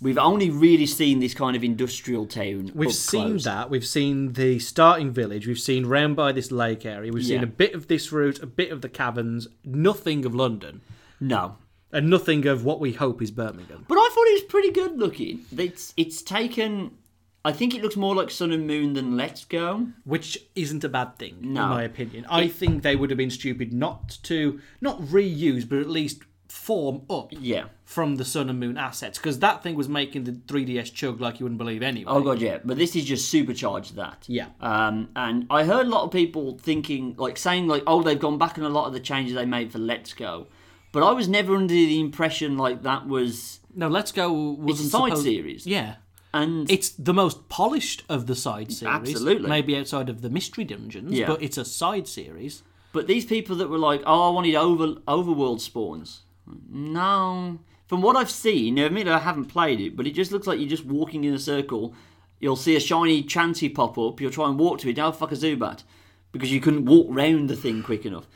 we've 0.02 0.18
only 0.18 0.50
really 0.50 0.88
seen 0.88 1.20
this 1.20 1.36
kind 1.36 1.56
of 1.56 1.64
industrial 1.64 2.26
town. 2.26 2.72
We've 2.74 2.92
seen 2.92 3.30
close. 3.30 3.44
that. 3.44 3.70
We've 3.70 3.86
seen 3.86 4.34
the 4.34 4.58
starting 4.58 5.12
village. 5.12 5.46
We've 5.46 5.60
seen 5.60 5.86
round 5.86 6.16
by 6.16 6.32
this 6.32 6.52
lake 6.52 6.84
area. 6.84 7.12
We've 7.12 7.24
seen 7.26 7.44
a 7.44 7.48
bit 7.48 7.76
of 7.76 7.88
this 7.88 8.12
route, 8.12 8.42
a 8.42 8.48
bit 8.48 8.72
of 8.72 8.82
the 8.82 8.90
caverns. 8.90 9.48
Nothing 9.64 10.26
of 10.26 10.34
London, 10.34 10.82
No, 11.20 11.58
and 11.92 12.10
nothing 12.10 12.48
of 12.48 12.66
what 12.66 12.80
we 12.80 12.94
hope 12.94 13.22
is 13.22 13.30
Birmingham. 13.30 13.86
but 13.88 14.00
I 14.00 14.10
thought 14.12 14.28
it 14.28 14.42
was 14.42 14.50
pretty 14.50 14.72
good 14.72 14.98
looking. 14.98 15.46
It's 15.56 15.94
it's 15.96 16.24
taken. 16.24 16.98
I 17.46 17.52
think 17.54 17.74
it 17.74 17.82
looks 17.82 17.96
more 17.96 18.14
like 18.16 18.30
Sun 18.30 18.52
and 18.52 18.68
Moon 18.68 18.94
than 18.94 19.16
Let's 19.16 19.46
Go. 19.46 19.88
which 20.04 20.38
isn't 20.56 20.84
a 20.84 20.90
bad 20.90 21.18
thing 21.18 21.38
No. 21.42 21.64
in 21.64 21.70
my 21.70 21.84
opinion. 21.84 22.26
I 22.30 22.48
think 22.48 22.84
they 22.84 22.96
would 22.96 23.10
have 23.10 23.18
been 23.18 23.30
stupid 23.30 23.72
not 23.74 24.18
to 24.24 24.60
not 24.82 25.00
reuse, 25.02 25.68
but 25.68 25.80
at 25.80 25.90
least 25.90 26.24
form 26.50 27.02
up 27.10 27.32
Yeah. 27.40 27.66
from 27.86 28.16
the 28.16 28.26
Sun 28.26 28.50
and 28.50 28.60
Moon 28.60 28.78
assets 28.78 29.18
because 29.18 29.40
that 29.40 29.64
thing 29.64 29.76
was 29.76 29.88
making 29.88 30.24
the 30.26 30.32
3DS 30.34 30.90
chug 30.94 31.22
like 31.22 31.40
you 31.40 31.46
wouldn't 31.46 31.58
believe 31.58 31.82
anyway. 31.84 32.06
Oh 32.12 32.22
god, 32.22 32.42
yeah. 32.42 32.58
But 32.66 32.78
this 32.78 32.96
is 32.96 33.06
just 33.06 33.30
supercharged 33.30 33.96
that. 33.96 34.24
Yeah. 34.28 34.48
Um, 34.60 35.10
and 35.16 35.46
I 35.50 35.64
heard 35.64 35.86
a 35.86 35.90
lot 35.90 36.04
of 36.04 36.12
people 36.12 36.58
thinking, 36.58 37.16
like, 37.18 37.38
saying, 37.38 37.68
like, 37.68 37.84
oh, 37.88 38.02
they've 38.02 38.20
gone 38.20 38.38
back 38.38 38.58
on 38.58 38.66
a 38.66 38.70
lot 38.70 38.88
of 38.88 38.94
the 38.94 39.00
changes 39.00 39.36
they 39.36 39.46
made 39.46 39.72
for 39.72 39.80
Let's 39.80 40.14
Go. 40.14 40.48
But 40.92 41.04
I 41.04 41.12
was 41.12 41.28
never 41.28 41.56
under 41.56 41.74
the 41.74 42.00
impression 42.00 42.58
like 42.58 42.84
that 42.84 43.08
was. 43.08 43.60
No, 43.76 43.88
Let's 43.88 44.12
Go 44.12 44.32
was 44.34 44.80
a 44.80 44.84
side 44.90 45.10
supposed- 45.10 45.24
series. 45.24 45.68
Yeah. 45.68 45.96
And 46.34 46.70
It's 46.70 46.90
the 46.90 47.14
most 47.14 47.48
polished 47.50 48.04
of 48.10 48.28
the 48.28 48.36
side 48.36 48.72
series. 48.72 48.94
Absolutely. 48.94 49.50
Maybe 49.50 49.76
outside 49.78 50.10
of 50.10 50.22
the 50.22 50.30
mystery 50.30 50.64
dungeons, 50.66 51.14
Yeah. 51.14 51.28
but 51.28 51.42
it's 51.42 51.58
a 51.58 51.66
side 51.66 52.08
series. 52.08 52.64
but 52.94 53.06
these 53.08 53.26
people 53.26 53.56
that 53.58 53.70
were 53.70 53.78
like, 53.78 54.02
oh, 54.06 54.30
I 54.30 54.32
wanted 54.32 54.56
over 54.56 54.88
overworld 55.08 55.60
spawns. 55.62 56.22
No. 56.70 57.60
From 57.88 58.02
what 58.02 58.16
I've 58.16 58.32
seen, 58.32 58.76
now, 58.76 58.86
admit 58.86 59.08
I 59.08 59.20
haven't 59.20 59.46
played 59.46 59.80
it, 59.80 59.96
but 59.96 60.08
it 60.08 60.12
just 60.12 60.32
looks 60.32 60.48
like 60.48 60.60
you're 60.60 60.68
just 60.70 60.86
walking 60.86 61.24
in 61.24 61.34
a 61.34 61.40
circle. 61.40 61.94
You'll 62.40 62.56
see 62.56 62.76
a 62.76 62.80
shiny 62.80 63.24
Chansey 63.24 63.74
pop 63.74 63.98
up. 63.98 64.20
You'll 64.20 64.32
try 64.32 64.50
and 64.50 64.60
walk 64.60 64.80
to 64.80 64.90
it. 64.90 64.98
Now 64.98 65.12
fuck 65.12 65.32
a 65.32 65.36
Zubat 65.36 65.84
because 66.32 66.52
you 66.52 66.60
couldn't 66.60 66.86
walk 66.86 67.08
round 67.10 67.50
the 67.50 67.56
thing 67.56 67.82
quick 67.84 68.06
enough. 68.06 68.28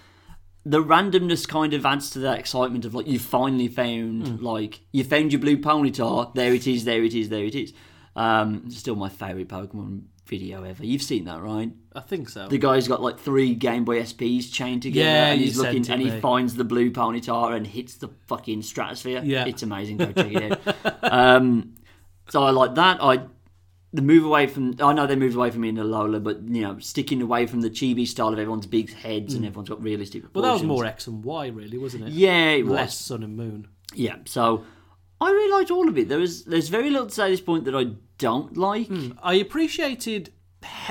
The 0.63 0.83
randomness 0.83 1.47
kind 1.47 1.73
of 1.73 1.85
adds 1.85 2.11
to 2.11 2.19
that 2.19 2.37
excitement 2.39 2.85
of 2.85 2.93
like 2.93 3.07
you 3.07 3.17
finally 3.19 3.67
found 3.67 4.27
Hmm. 4.27 4.43
like 4.45 4.81
you 4.91 5.03
found 5.03 5.31
your 5.31 5.41
blue 5.41 5.57
Ponyta 5.57 6.33
there 6.35 6.53
it 6.53 6.67
is 6.67 6.85
there 6.85 7.03
it 7.03 7.13
is 7.13 7.29
there 7.29 7.45
it 7.45 7.55
is 7.55 7.73
um 8.15 8.69
still 8.69 8.95
my 8.95 9.07
favorite 9.09 9.47
pokemon 9.47 10.01
video 10.27 10.63
ever 10.63 10.85
you've 10.85 11.01
seen 11.01 11.25
that 11.25 11.41
right 11.41 11.71
I 11.95 11.99
think 12.01 12.29
so. 12.29 12.47
the 12.47 12.57
guy's 12.57 12.87
got 12.87 13.01
like 13.01 13.17
three 13.19 13.55
game 13.55 13.85
boy 13.85 14.01
sps 14.03 14.51
chained 14.51 14.81
together 14.83 15.05
Yeah, 15.09 15.31
and 15.31 15.41
he's 15.41 15.57
looking 15.57 15.89
and 15.89 16.01
he 16.01 16.11
me. 16.11 16.19
finds 16.19 16.53
the 16.55 16.63
blue 16.63 16.91
Ponyta 16.91 17.55
and 17.55 17.65
hits 17.65 17.95
the 17.95 18.09
fucking 18.27 18.61
stratosphere 18.61 19.21
Yeah. 19.23 19.45
it's 19.45 19.63
amazing 19.63 19.97
go 19.97 20.11
check 20.11 20.31
it 20.31 20.67
out 20.67 21.03
um 21.11 21.73
so 22.29 22.43
i 22.43 22.51
like 22.51 22.75
that 22.75 23.01
i 23.01 23.21
the 23.93 24.01
move 24.01 24.23
away 24.23 24.47
from 24.47 24.75
I 24.79 24.93
know 24.93 25.05
they 25.05 25.15
moved 25.15 25.35
away 25.35 25.51
from 25.51 25.61
me 25.61 25.69
in 25.69 25.75
the 25.75 25.83
Lola, 25.83 26.19
but 26.19 26.41
you 26.43 26.61
know, 26.61 26.79
sticking 26.79 27.21
away 27.21 27.45
from 27.45 27.61
the 27.61 27.69
chibi 27.69 28.07
style 28.07 28.29
of 28.29 28.39
everyone's 28.39 28.67
big 28.67 28.93
heads 28.93 29.33
and 29.33 29.43
mm. 29.43 29.47
everyone's 29.47 29.69
got 29.69 29.83
realistic 29.83 30.23
well, 30.33 30.43
that 30.43 30.53
was 30.53 30.63
more 30.63 30.85
X 30.85 31.07
and 31.07 31.23
Y, 31.23 31.47
really, 31.47 31.77
wasn't 31.77 32.05
it? 32.05 32.11
Yeah, 32.11 32.51
it 32.51 32.65
was. 32.65 32.73
Less 32.73 32.97
Sun 32.97 33.23
and 33.23 33.35
Moon. 33.35 33.67
Yeah, 33.93 34.17
so 34.25 34.63
I 35.19 35.29
really 35.29 35.51
liked 35.51 35.71
all 35.71 35.89
of 35.89 35.97
it. 35.97 36.07
There 36.07 36.19
was 36.19 36.45
there's 36.45 36.69
very 36.69 36.89
little 36.89 37.07
to 37.07 37.13
say 37.13 37.25
at 37.25 37.29
this 37.29 37.41
point 37.41 37.65
that 37.65 37.75
I 37.75 37.95
don't 38.17 38.55
like. 38.55 38.87
Hmm, 38.87 39.11
I 39.21 39.35
appreciated 39.35 40.31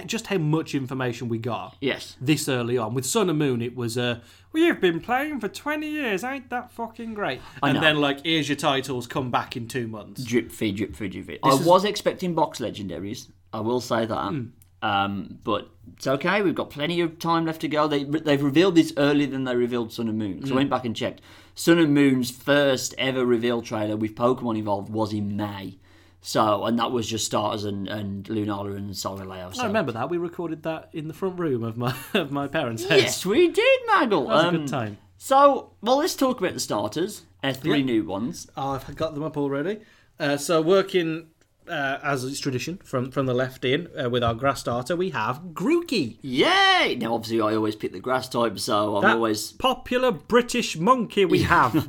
just 0.07 0.27
how 0.29 0.39
much 0.39 0.75
information 0.75 1.29
we 1.29 1.39
got 1.39 1.77
Yes. 1.81 2.17
this 2.21 2.49
early 2.49 2.77
on. 2.79 2.95
With 2.95 3.07
Sun 3.07 3.31
and 3.31 3.39
Moon, 3.39 3.63
it 3.63 3.77
was 3.77 3.97
uh, 3.97 4.21
we've 4.53 4.81
been 4.81 5.01
playing 5.01 5.41
for 5.41 5.49
twenty 5.49 5.89
years. 5.89 6.25
Ain't 6.25 6.51
that 6.51 6.71
fucking 6.73 7.15
great? 7.15 7.41
and 7.63 7.75
know. 7.75 7.81
then 7.81 7.97
like, 8.01 8.25
here's 8.25 8.49
your 8.49 8.57
titles. 8.57 9.07
Come 9.07 9.31
back 9.31 9.57
in 9.57 9.69
two 9.69 9.87
months. 9.87 10.25
Drip 10.25 10.51
feed, 10.51 10.77
drip 10.77 10.97
feed, 10.97 11.13
drip 11.13 11.27
feed. 11.27 11.39
I 11.43 11.51
is- 11.51 11.61
was 11.65 11.85
expecting 11.85 12.35
box 12.35 12.59
legendaries. 12.59 13.29
I 13.53 13.61
will 13.61 13.81
say 13.81 14.07
that. 14.07 14.29
Hmm. 14.29 14.47
Um, 14.83 15.39
but 15.45 15.69
it's 15.95 16.07
okay. 16.07 16.41
We've 16.41 16.55
got 16.55 16.71
plenty 16.71 17.01
of 17.03 17.19
time 17.19 17.45
left 17.45 17.61
to 17.61 17.69
go. 17.69 17.87
They 17.87 18.05
they've 18.05 18.43
revealed 18.43 18.77
this 18.77 18.95
earlier 18.97 19.27
than 19.27 19.45
they 19.45 19.55
revealed 19.55 19.93
Sun 19.93 20.09
and 20.09 20.19
Moon. 20.19 20.47
So 20.47 20.53
I 20.55 20.57
went 20.57 20.71
back 20.71 20.87
and 20.87 20.97
checked. 20.97 21.21
Sun 21.55 21.79
and 21.79 21.93
Moon's 21.93 22.31
first 22.31 22.95
ever 22.97 23.27
reveal 23.27 23.61
trailer 23.61 23.97
with 23.97 24.15
Pokemon 24.15 24.57
involved 24.57 24.89
was 24.89 25.13
in 25.13 25.37
May. 25.37 25.77
So 26.23 26.65
and 26.65 26.79
that 26.79 26.93
was 26.93 27.09
just 27.09 27.25
starters 27.27 27.65
and, 27.65 27.89
and 27.89 28.25
Lunala 28.25 28.77
and 28.77 28.91
Solgaleo. 28.91 29.55
So. 29.55 29.63
I 29.63 29.67
remember 29.67 29.93
that 29.93 30.11
we 30.11 30.19
recorded 30.19 30.63
that 30.65 30.91
in 30.93 31.09
the 31.09 31.15
front 31.15 31.39
room 31.39 31.65
of 31.65 31.77
my 31.77 31.95
of 32.15 32.31
my 32.31 32.47
parents' 32.47 32.83
house. 32.83 33.01
Yes, 33.01 33.27
we 33.27 33.49
did, 33.49 33.81
Maggle. 33.89 34.27
that 34.27 34.35
was 34.35 34.45
a 34.45 34.49
Um, 34.49 34.57
good 34.59 34.69
time. 34.69 34.99
So, 35.17 35.73
well, 35.83 35.97
let's 35.99 36.15
talk 36.17 36.39
about 36.41 36.55
the 36.55 36.61
starters. 36.61 37.23
Uh, 37.43 37.53
three 37.53 37.79
Yeah. 37.79 37.85
new 37.85 38.05
ones. 38.05 38.47
Oh, 38.57 38.71
I've 38.73 38.97
got 38.97 39.15
them 39.15 39.23
up 39.23 39.37
already. 39.37 39.81
Uh, 40.19 40.37
so 40.37 40.61
working 40.61 41.29
uh, 41.69 41.99
as 42.03 42.25
is 42.25 42.41
tradition 42.41 42.79
from 42.85 43.11
from 43.11 43.27
the 43.27 43.35
left 43.35 43.65
in 43.65 43.89
uh, 44.03 44.11
with 44.11 44.23
our 44.25 44.35
grass 44.35 44.61
starter, 44.61 44.97
we 44.97 45.11
have 45.11 45.41
Grookey, 45.55 46.17
Yay! 46.21 46.97
Now, 46.99 47.15
obviously, 47.15 47.41
I 47.41 47.55
always 47.55 47.77
pick 47.77 47.93
the 47.93 48.01
grass 48.01 48.29
type, 48.29 48.59
so 48.59 48.97
I'm 48.97 49.03
that 49.03 49.15
always. 49.17 49.53
popular 49.53 50.11
British 50.11 50.77
monkey 50.77 51.25
we 51.25 51.43
have. 51.57 51.89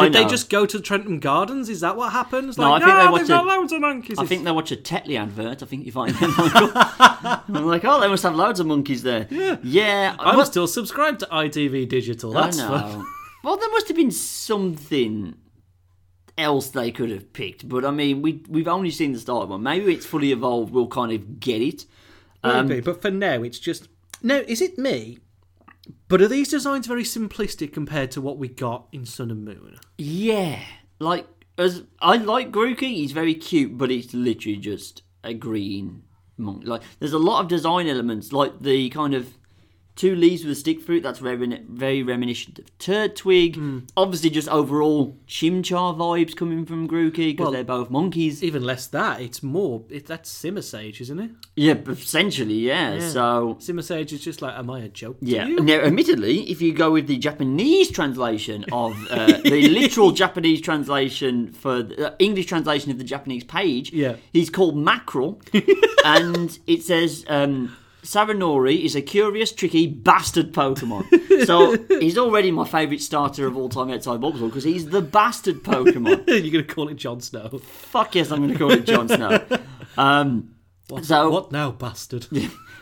Did 0.00 0.12
they 0.12 0.24
just 0.24 0.50
go 0.50 0.66
to 0.66 0.80
Trentham 0.80 1.18
Gardens? 1.20 1.68
Is 1.68 1.80
that 1.80 1.96
what 1.96 2.12
happens? 2.12 2.56
No, 2.58 2.70
Like, 2.70 2.82
I 2.82 2.86
think 2.86 2.96
they 2.96 3.02
"Ah, 3.06 3.12
watch 3.12 3.28
got 3.28 3.44
a- 3.44 3.46
loads 3.48 3.72
of 3.72 3.80
monkeys. 3.80 4.18
I 4.18 4.26
think 4.26 4.44
they 4.44 4.50
watch 4.50 4.72
a 4.72 4.76
Tetley 4.76 5.18
advert. 5.18 5.62
I 5.62 5.66
think 5.66 5.86
you 5.86 5.92
find 5.92 6.14
them. 6.14 6.32
I'm 6.36 7.66
like, 7.66 7.84
oh, 7.84 8.00
they 8.00 8.08
must 8.08 8.22
have 8.22 8.34
loads 8.34 8.60
of 8.60 8.66
monkeys 8.66 9.02
there. 9.02 9.26
Yeah. 9.30 9.56
Yeah. 9.62 10.16
I'm 10.18 10.44
still 10.44 10.66
subscribed 10.66 11.20
to 11.20 11.26
ITV 11.26 11.88
Digital. 11.88 12.36
I 12.36 12.42
That's 12.42 12.58
know. 12.58 13.04
well, 13.42 13.56
there 13.56 13.70
must 13.70 13.88
have 13.88 13.96
been 13.96 14.10
something 14.10 15.34
else 16.36 16.68
they 16.70 16.90
could 16.90 17.10
have 17.10 17.32
picked, 17.32 17.68
but 17.68 17.84
I 17.84 17.90
mean, 17.90 18.20
we 18.22 18.42
we've 18.48 18.68
only 18.68 18.90
seen 18.90 19.12
the 19.12 19.18
start 19.20 19.48
one. 19.48 19.62
Maybe 19.62 19.92
it's 19.94 20.06
fully 20.06 20.32
evolved. 20.32 20.72
We'll 20.72 20.88
kind 20.88 21.12
of 21.12 21.40
get 21.40 21.62
it. 21.62 21.86
Um, 22.42 22.68
Maybe, 22.68 22.80
but 22.80 23.00
for 23.00 23.10
now, 23.10 23.42
it's 23.42 23.58
just. 23.58 23.88
No, 24.22 24.38
is 24.48 24.60
it 24.60 24.78
me? 24.78 25.18
But 26.08 26.22
are 26.22 26.28
these 26.28 26.50
designs 26.50 26.86
very 26.86 27.04
simplistic 27.04 27.72
compared 27.72 28.10
to 28.12 28.20
what 28.20 28.38
we 28.38 28.48
got 28.48 28.86
in 28.92 29.04
Sun 29.06 29.30
and 29.30 29.44
Moon? 29.44 29.78
Yeah, 29.98 30.60
like 30.98 31.26
as 31.58 31.82
I 32.00 32.16
like 32.16 32.50
Grookey, 32.50 32.94
he's 32.94 33.12
very 33.12 33.34
cute, 33.34 33.76
but 33.76 33.90
it's 33.90 34.14
literally 34.14 34.58
just 34.58 35.02
a 35.22 35.34
green 35.34 36.02
monk. 36.36 36.66
Like 36.66 36.82
there's 36.98 37.12
a 37.12 37.18
lot 37.18 37.40
of 37.40 37.48
design 37.48 37.86
elements, 37.88 38.32
like 38.32 38.60
the 38.60 38.88
kind 38.90 39.14
of 39.14 39.34
two 39.96 40.14
leaves 40.16 40.42
with 40.42 40.52
a 40.52 40.54
stick 40.56 40.80
fruit. 40.80 41.02
That's 41.02 41.18
very 41.18 41.36
very 41.68 42.02
reminiscent 42.02 42.58
of 42.58 42.78
Turtwig. 42.78 43.56
Hmm. 43.56 43.78
Obviously, 43.96 44.30
just 44.30 44.48
overall 44.48 45.16
Chimchar 45.28 45.96
vibes 45.96 46.34
coming 46.36 46.64
from 46.66 46.88
Grookey 46.88 47.32
because 47.32 47.44
Well- 47.44 47.52
they're 47.52 47.64
both 47.64 47.90
monkeys. 47.90 48.42
Even 48.42 48.62
less 48.64 48.86
that, 48.88 49.20
it's 49.20 49.42
more. 49.42 49.82
It, 49.90 50.06
that's 50.06 50.32
Simisage, 50.32 51.00
isn't 51.00 51.18
it? 51.20 51.30
yeah, 51.56 51.74
essentially, 51.88 52.54
yeah. 52.54 52.98
So. 52.98 53.56
Simisage 53.60 54.12
is 54.12 54.20
just 54.22 54.42
like, 54.42 54.54
am 54.58 54.70
I 54.70 54.80
a 54.80 54.88
joke? 54.88 55.20
to 55.20 55.26
Yeah. 55.26 55.46
you? 55.46 55.60
Now, 55.60 55.74
admittedly, 55.80 56.40
if 56.50 56.60
you 56.60 56.72
go 56.72 56.90
with 56.92 57.06
the 57.06 57.16
Japanese 57.18 57.90
translation 57.90 58.64
of 58.72 58.96
uh, 59.10 59.26
the 59.44 59.68
literal 59.68 60.10
Japanese 60.10 60.60
translation 60.60 61.52
for 61.52 61.82
the 61.82 62.12
uh, 62.12 62.14
English 62.18 62.46
translation 62.46 62.90
of 62.90 62.98
the 62.98 63.04
Japanese 63.04 63.44
page, 63.44 63.92
Yeah. 63.92 64.16
he's 64.32 64.50
called 64.50 64.76
Mackerel, 64.76 65.40
and 66.04 66.58
it 66.66 66.82
says 66.82 67.24
um, 67.28 67.76
Sarunori 68.04 68.84
is 68.84 68.94
a 68.94 69.02
curious, 69.02 69.50
tricky 69.52 69.86
bastard 69.86 70.52
Pokemon. 70.52 71.44
so 71.46 71.76
he's 72.00 72.16
already 72.18 72.50
my 72.50 72.64
favourite 72.66 73.00
starter 73.00 73.46
of 73.46 73.56
all 73.56 73.68
time 73.68 73.90
outside 73.90 74.20
Bulbasaur 74.20 74.46
because 74.48 74.64
he's 74.64 74.90
the 74.90 75.00
bastard 75.02 75.62
Pokemon. 75.64 76.24
You're 76.28 76.40
going 76.52 76.64
to 76.66 76.74
call 76.74 76.88
it 76.88 76.94
Jon 76.96 77.20
Snow. 77.20 77.48
Fuck 77.58 78.14
yes, 78.14 78.30
I'm 78.30 78.38
going 78.40 78.52
to 78.52 78.58
call 78.58 78.70
it 78.72 78.86
Jon 78.86 79.08
Snow. 79.08 79.44
Um, 79.96 80.56
so 81.02 81.30
What 81.30 81.52
now, 81.52 81.70
bastard? 81.70 82.26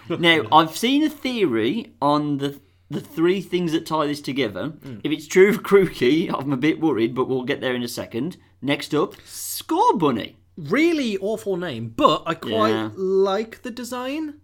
now, 0.08 0.44
I've 0.50 0.74
seen 0.74 1.02
a 1.04 1.10
theory 1.10 1.92
on 2.00 2.38
the 2.38 2.58
the 2.88 3.00
three 3.02 3.40
things 3.42 3.72
that 3.72 3.84
tie 3.86 4.06
this 4.06 4.20
together. 4.22 4.72
If 5.04 5.12
it's 5.12 5.26
true 5.26 5.52
for 5.52 5.60
Grookey, 5.62 6.30
I'm 6.34 6.52
a 6.52 6.56
bit 6.58 6.80
worried, 6.80 7.14
but 7.14 7.28
we'll 7.28 7.44
get 7.44 7.60
there 7.60 7.74
in 7.74 7.82
a 7.82 7.88
second. 7.88 8.38
Next 8.62 8.94
up, 8.94 9.14
Scorbunny. 9.26 10.36
really 10.56 11.16
awful 11.18 11.56
name, 11.56 11.92
but 11.96 12.22
I 12.26 12.34
quite 12.34 12.70
Yeah. 12.70 12.90
like 12.96 13.60
the 13.62 13.70
design. 13.70 14.40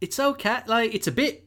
It's 0.00 0.18
okay. 0.20 0.60
Like 0.66 0.94
it's 0.94 1.06
a 1.06 1.12
bit. 1.12 1.44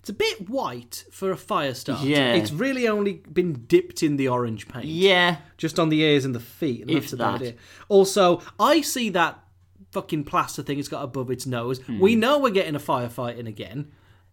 It's 0.00 0.10
a 0.10 0.12
bit 0.12 0.48
white 0.48 1.04
for 1.10 1.32
a 1.32 1.36
fire 1.36 1.74
starter. 1.74 2.06
Yeah. 2.06 2.34
It's 2.34 2.52
really 2.52 2.86
only 2.86 3.14
been 3.32 3.64
dipped 3.66 4.04
in 4.04 4.16
the 4.16 4.28
orange 4.28 4.68
paint. 4.68 4.84
Yeah, 4.84 5.38
Just 5.56 5.80
on 5.80 5.88
the 5.88 6.00
ears 6.00 6.24
and 6.24 6.32
the 6.32 6.38
feet, 6.38 6.82
and 6.82 6.90
If 6.92 7.04
that's 7.04 7.12
about 7.14 7.40
that. 7.40 7.46
it. 7.48 7.58
Also, 7.88 8.40
I 8.60 8.82
see 8.82 9.10
that 9.10 9.40
fucking 9.90 10.22
plaster 10.22 10.62
thing 10.62 10.78
it's 10.78 10.86
got 10.88 11.02
above 11.02 11.28
its 11.32 11.44
nose. 11.44 11.80
Hmm. 11.80 11.98
We 11.98 12.14
know 12.14 12.38
we're 12.38 12.50
getting 12.50 12.76
a 12.76 12.78
firefighting 12.78 13.48
again. 13.48 13.90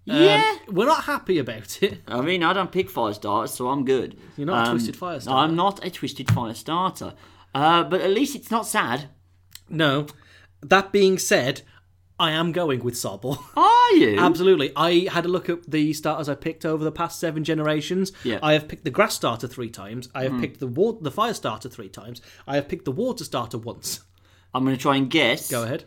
Um, 0.08 0.22
Yeah. 0.22 0.58
We're 0.68 0.86
not 0.86 1.06
happy 1.06 1.40
about 1.40 1.82
it. 1.82 2.02
I 2.08 2.22
mean, 2.22 2.44
I 2.44 2.54
don't 2.54 2.72
pick 2.72 2.88
fire 2.91 3.13
starters, 3.13 3.56
so 3.56 3.67
I'm 3.70 3.84
good. 3.84 4.15
You're 4.38 4.46
not 4.46 4.67
a 4.67 4.70
Um, 4.70 4.76
Twisted 4.78 4.96
Fire 4.96 5.20
starter. 5.20 5.39
I'm 5.39 5.56
not 5.56 5.84
a 5.84 5.89
twisted 5.89 6.30
fire 6.32 6.54
starter. 6.54 7.15
Uh, 7.56 7.84
but 7.84 8.00
at 8.02 8.12
least 8.12 8.36
it's 8.36 8.52
not 8.52 8.67
sad. 8.67 9.10
No. 9.70 10.06
That 10.62 10.91
being 10.91 11.17
said, 11.17 11.63
I 12.19 12.32
am 12.32 12.52
going 12.52 12.84
with 12.84 12.93
Sobble. 12.93 13.38
Are 13.58 13.91
you? 13.95 14.17
Absolutely. 14.19 14.71
I 14.76 15.08
had 15.12 15.26
a 15.26 15.28
look 15.28 15.49
at 15.49 15.69
the 15.69 15.93
starters 15.93 16.30
I 16.30 16.36
picked 16.36 16.63
over 16.65 16.84
the 16.84 16.91
past 16.91 17.19
seven 17.19 17.43
generations. 17.43 18.12
Yeah. 18.23 18.39
I 18.43 18.54
have 18.54 18.67
picked 18.67 18.84
the 18.84 18.91
grass 18.91 19.15
starter 19.15 19.47
three 19.47 19.69
times. 19.69 20.10
I 20.13 20.23
have 20.23 20.39
picked 20.39 20.60
the 20.60 20.67
wa- 20.67 20.97
the 21.02 21.12
fire 21.12 21.34
starter 21.34 21.69
three 21.69 21.89
times. 21.89 22.21
I 22.47 22.56
have 22.56 22.67
picked 22.67 22.86
the 22.86 22.91
water 22.91 23.23
starter 23.23 23.58
once. 23.58 24.02
I'm 24.54 24.63
going 24.63 24.76
to 24.76 24.82
try 24.82 24.95
and 24.95 25.10
guess. 25.10 25.49
Go 25.49 25.63
ahead. 25.63 25.86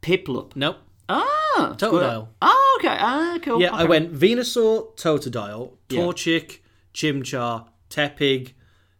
Piplup. 0.00 0.54
Nope. 0.54 0.76
Ah, 1.08 1.74
Totodile. 1.76 2.28
Oh, 2.40 2.78
okay. 2.80 2.96
Ah, 3.00 3.38
cool. 3.42 3.60
Yeah, 3.60 3.74
I 3.74 3.84
went 3.84 4.12
Venusaur, 4.14 4.94
Totodile, 4.96 5.72
Yeah. 5.88 6.00
Torchic, 6.00 6.58
Chimchar, 6.94 7.66
Tepig, 7.90 8.52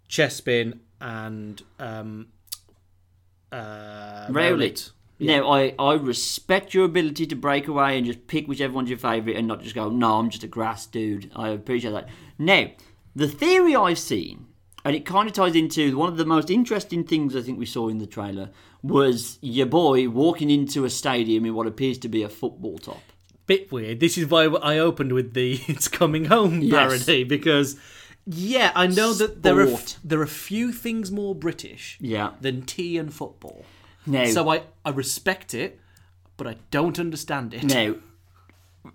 Chespin, 0.09 0.81
and 1.01 1.62
um, 1.79 2.29
uh, 3.53 4.27
Rowlet. 4.29 4.90
Now, 5.21 5.51
I, 5.51 5.75
I 5.79 5.95
respect 5.95 6.75
your 6.75 6.85
ability 6.85 7.27
to 7.27 7.35
break 7.37 7.67
away 7.67 7.97
and 7.97 8.07
just 8.07 8.27
pick 8.29 8.47
whichever 8.47 8.73
one's 8.75 8.89
your 8.89 8.99
favourite 8.99 9.37
and 9.37 9.49
not 9.49 9.63
just 9.63 9.75
go, 9.75 9.89
no, 9.91 10.19
I'm 10.19 10.31
just 10.31 10.45
a 10.45 10.49
grass 10.49 10.87
dude. 10.87 11.31
I 11.35 11.49
appreciate 11.49 11.91
that. 11.91 12.09
Now, 12.39 12.71
the 13.17 13.27
theory 13.27 13.75
I've 13.75 13.99
seen, 13.99 14.47
and 14.85 14.95
it 14.95 15.05
kind 15.05 15.27
of 15.29 15.35
ties 15.35 15.57
into 15.57 15.97
one 15.99 16.09
of 16.09 16.19
the 16.19 16.25
most 16.25 16.51
interesting 16.51 17.03
things 17.03 17.35
I 17.35 17.43
think 17.43 17.59
we 17.59 17.67
saw 17.67 17.89
in 17.89 17.99
the 17.99 18.07
trailer, 18.07 18.51
was 18.81 19.39
your 19.43 19.67
boy 19.67 20.09
walking 20.09 20.51
into 20.51 20.85
a 20.85 20.91
stadium 20.91 21.45
in 21.45 21.55
what 21.55 21.67
appears 21.67 21.99
to 21.99 22.09
be 22.09 22.23
a 22.23 22.29
football 22.29 22.79
top. 22.79 23.03
Bit 23.47 23.73
weird. 23.73 23.99
This 23.99 24.17
is 24.17 24.27
why 24.29 24.45
I 24.45 24.79
opened 24.79 25.13
with 25.13 25.35
the 25.35 25.55
"It's 25.67 25.89
Coming 25.89 26.27
Home" 26.27 26.61
Yes. 26.61 26.71
parody 27.05 27.25
because, 27.25 27.77
yeah, 28.25 28.71
I 28.77 28.87
know 28.87 29.13
that 29.15 29.43
there 29.43 29.61
are 29.61 29.79
there 30.05 30.21
are 30.21 30.27
few 30.27 30.71
things 30.71 31.11
more 31.11 31.35
British 31.35 31.97
Yeah. 32.01 32.35
than 32.41 32.63
tea 32.63 32.99
and 32.99 33.13
football. 33.13 33.65
Now, 34.07 34.27
So 34.27 34.49
I 34.49 34.63
I 34.85 34.91
respect 34.91 35.55
it, 35.55 35.81
but 36.37 36.47
I 36.47 36.57
don't 36.71 36.99
understand 36.99 37.55
it. 37.55 37.65
Now, 37.65 37.95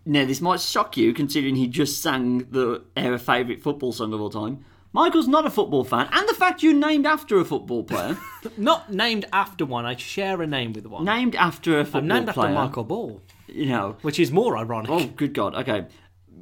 now 0.06 0.26
this 0.26 0.42
might 0.42 0.60
shock 0.62 0.98
you, 0.98 1.14
considering 1.14 1.56
he 1.56 1.68
just 1.68 2.02
sang 2.02 2.40
the 2.52 2.84
our 2.98 3.18
favourite 3.18 3.62
football 3.62 3.92
song 3.92 4.14
of 4.14 4.22
all 4.22 4.30
time. 4.30 4.66
Michael's 4.96 5.28
not 5.28 5.46
a 5.46 5.50
football 5.50 5.84
fan, 5.84 6.08
and 6.12 6.30
the 6.30 6.36
fact 6.36 6.62
you're 6.62 6.72
named 6.74 7.08
after 7.08 7.40
a 7.40 7.46
football 7.46 7.84
player, 7.84 8.16
Not 8.58 8.94
named 8.94 9.26
after 9.34 9.66
one. 9.66 9.88
I 9.88 9.96
share 9.96 10.40
a 10.44 10.46
name 10.48 10.72
with 10.74 10.86
one. 10.86 11.04
named 11.04 11.36
after 11.36 11.80
a 11.80 11.84
football 11.84 12.02
I'm 12.02 12.08
named 12.08 12.30
after 12.30 12.50
Michael 12.50 12.84
Ball, 12.84 13.22
you 13.48 13.66
know. 13.68 13.96
which 14.04 14.20
is 14.20 14.32
more 14.32 14.56
ironic. 14.56 14.92
Oh, 14.92 15.08
good 15.08 15.34
God. 15.34 15.56
Okay, 15.56 15.88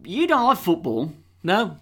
you 0.04 0.28
don't 0.28 0.46
like 0.48 0.58
football, 0.58 1.14
No, 1.44 1.78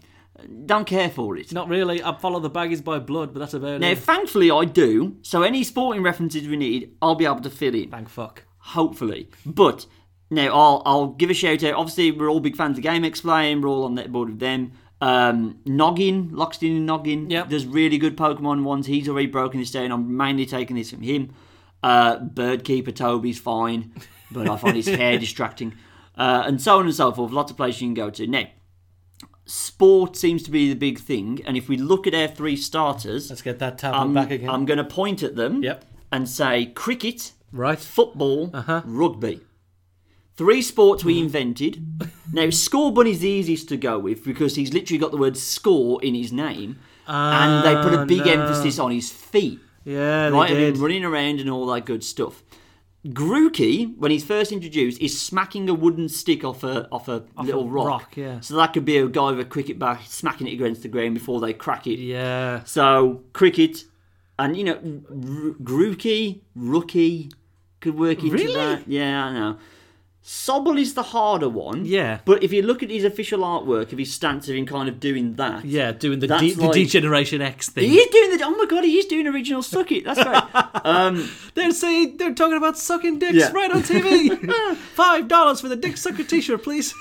don't 0.65 0.85
care 0.85 1.09
for 1.09 1.37
it. 1.37 1.51
not 1.53 1.67
really. 1.69 2.03
I 2.03 2.15
follow 2.17 2.39
the 2.39 2.49
baggies 2.49 2.83
by 2.83 2.99
blood, 2.99 3.33
but 3.33 3.39
that's 3.39 3.53
about 3.53 3.81
Now, 3.81 3.89
it. 3.91 3.99
thankfully, 3.99 4.49
I 4.51 4.65
do. 4.65 5.17
So 5.21 5.41
any 5.43 5.63
sporting 5.63 6.03
references 6.03 6.47
we 6.47 6.55
need, 6.57 6.95
I'll 7.01 7.15
be 7.15 7.25
able 7.25 7.41
to 7.41 7.49
fill 7.49 7.75
in. 7.75 7.89
Thank 7.91 8.09
fuck. 8.09 8.43
hopefully. 8.57 9.29
But 9.45 9.85
now 10.29 10.47
I'll 10.53 10.81
I'll 10.85 11.07
give 11.07 11.29
a 11.29 11.33
shout 11.33 11.63
out. 11.63 11.73
Obviously, 11.75 12.11
we're 12.11 12.29
all 12.29 12.39
big 12.39 12.55
fans 12.55 12.77
of 12.77 12.83
GameXplain. 12.83 13.61
We're 13.61 13.69
all 13.69 13.83
on 13.85 13.95
that 13.95 14.11
board 14.11 14.29
with 14.29 14.39
them. 14.39 14.73
Um, 15.01 15.59
Gnoggin, 15.65 16.31
Lockstin 16.31 16.75
and 16.77 16.87
Gnoggin. 16.89 17.31
Yep. 17.31 17.49
There's 17.49 17.65
really 17.65 17.97
good 17.97 18.17
Pokemon 18.17 18.63
ones. 18.63 18.85
He's 18.85 19.07
already 19.07 19.27
broken 19.27 19.59
this 19.61 19.71
down. 19.71 19.91
I'm 19.91 20.17
mainly 20.17 20.45
taking 20.45 20.75
this 20.75 20.91
from 20.91 21.01
him. 21.01 21.33
Uh, 21.81 22.19
Birdkeeper 22.19 22.93
Toby's 22.93 23.39
fine, 23.39 23.93
but 24.31 24.49
I 24.49 24.57
find 24.57 24.75
his 24.75 24.87
hair 25.01 25.17
distracting. 25.17 25.73
Uh, 26.17 26.43
and 26.45 26.61
so 26.61 26.79
on 26.79 26.85
and 26.85 26.93
so 26.93 27.13
forth. 27.13 27.31
Lots 27.31 27.49
of 27.51 27.55
places 27.55 27.81
you 27.81 27.87
can 27.87 27.93
go 27.93 28.09
to. 28.09 28.27
Now, 28.27 28.43
sport 29.49 30.15
seems 30.15 30.43
to 30.43 30.51
be 30.51 30.69
the 30.69 30.75
big 30.79 30.99
thing. 30.99 31.41
And 31.45 31.57
if 31.57 31.67
we 31.67 31.75
look 31.77 32.05
at 32.07 32.13
our 32.13 32.27
three 32.27 32.55
starters, 32.55 33.29
Let's 33.29 33.41
get 33.41 33.59
that 33.59 33.77
tablet 33.77 33.99
I'm, 33.99 34.13
back 34.13 34.31
again. 34.31 34.49
I'm 34.49 34.65
going 34.65 34.77
to 34.77 34.83
point 34.83 35.23
at 35.23 35.35
them 35.35 35.63
Yep. 35.63 35.85
and 36.11 36.29
say 36.29 36.67
cricket, 36.67 37.33
right. 37.51 37.79
football, 37.79 38.51
Uh-huh. 38.53 38.81
rugby. 38.85 39.41
Three 40.35 40.61
sports 40.61 41.03
we 41.03 41.19
invented. 41.19 41.83
now, 42.33 42.45
Scorbunny's 42.45 43.19
the 43.19 43.27
easiest 43.29 43.67
to 43.69 43.77
go 43.77 43.99
with 43.99 44.23
because 44.23 44.55
he's 44.55 44.73
literally 44.73 44.97
got 44.99 45.11
the 45.11 45.17
word 45.17 45.35
score 45.37 46.01
in 46.03 46.15
his 46.15 46.31
name. 46.31 46.77
and 47.07 47.65
they 47.65 47.73
put 47.81 47.91
a 47.93 48.01
Ah, 48.01 48.05
big 48.05 48.23
no. 48.25 48.31
emphasis 48.33 48.77
on 48.77 48.91
his 48.91 49.09
feet, 49.11 49.59
Yeah, 49.83 50.29
they 50.29 50.35
right? 50.35 50.51
And 50.51 50.59
him 50.75 50.81
running 50.81 51.03
around 51.03 51.39
and 51.39 51.49
all 51.49 51.65
that 51.65 51.85
good 51.87 52.03
stuff. 52.03 52.43
Grookey, 53.07 53.97
when 53.97 54.11
he's 54.11 54.25
first 54.25 54.51
introduced, 54.51 54.99
is 55.01 55.19
smacking 55.19 55.69
a 55.69 55.73
wooden 55.73 56.09
stick 56.09 56.43
off 56.43 56.63
a 56.65 56.87
off 56.91 57.07
a 57.07 57.23
little 57.41 57.63
a 57.63 57.67
rock. 57.67 57.87
rock, 57.87 58.17
yeah. 58.17 58.39
So 58.41 58.55
that 58.57 58.73
could 58.73 58.83
be 58.83 58.97
a 58.97 59.07
guy 59.07 59.31
with 59.31 59.39
a 59.39 59.45
cricket 59.45 59.79
bat 59.79 60.01
smacking 60.05 60.47
it 60.47 60.53
against 60.53 60.81
the 60.81 60.89
ground 60.89 61.13
before 61.13 61.39
they 61.39 61.53
crack 61.53 61.87
it. 61.87 61.97
Yeah. 61.99 62.63
So 62.65 63.23
cricket, 63.31 63.85
and 64.37 64.57
you 64.57 64.65
know, 64.65 64.73
r- 64.75 65.55
Grookey, 65.63 66.41
rookie 66.55 67.31
could 67.79 67.97
work 67.97 68.21
into 68.21 68.35
Really? 68.35 68.53
that. 68.55 68.85
Yeah, 68.87 69.25
I 69.25 69.33
know. 69.33 69.57
Sobble 70.31 70.79
is 70.79 70.93
the 70.93 71.01
harder 71.01 71.49
one. 71.49 71.85
Yeah. 71.85 72.19
But 72.23 72.43
if 72.43 72.53
you 72.53 72.61
look 72.61 72.83
at 72.83 72.91
his 72.91 73.03
official 73.03 73.39
artwork 73.39 73.91
of 73.91 73.97
his 73.97 74.13
stance 74.13 74.47
of 74.47 74.55
him 74.55 74.67
kind 74.67 74.87
of 74.87 74.99
doing 74.99 75.33
that. 75.37 75.65
Yeah, 75.65 75.91
doing 75.91 76.19
the, 76.19 76.27
de- 76.27 76.51
the 76.53 76.69
D-Generation 76.69 77.41
X 77.41 77.69
thing. 77.69 77.89
He 77.89 77.97
is 77.97 78.11
doing 78.11 78.37
the. 78.37 78.45
Oh 78.45 78.51
my 78.51 78.65
god, 78.67 78.83
he 78.83 78.99
is 78.99 79.07
doing 79.07 79.25
original 79.25 79.63
suck 79.63 79.91
it. 79.91 80.05
That's 80.05 80.23
right. 80.23 80.81
um, 80.85 81.27
They're 81.55 81.71
saying 81.71 82.17
they're 82.17 82.35
talking 82.35 82.57
about 82.57 82.77
sucking 82.77 83.17
dicks 83.17 83.37
Yeah. 83.37 83.51
right 83.53 83.71
on 83.71 83.81
TV. 83.81 84.75
Five 84.93 85.27
dollars 85.27 85.61
for 85.61 85.67
the 85.67 85.75
dick 85.75 85.97
sucker 85.97 86.23
T-shirt, 86.23 86.61
please. 86.61 86.93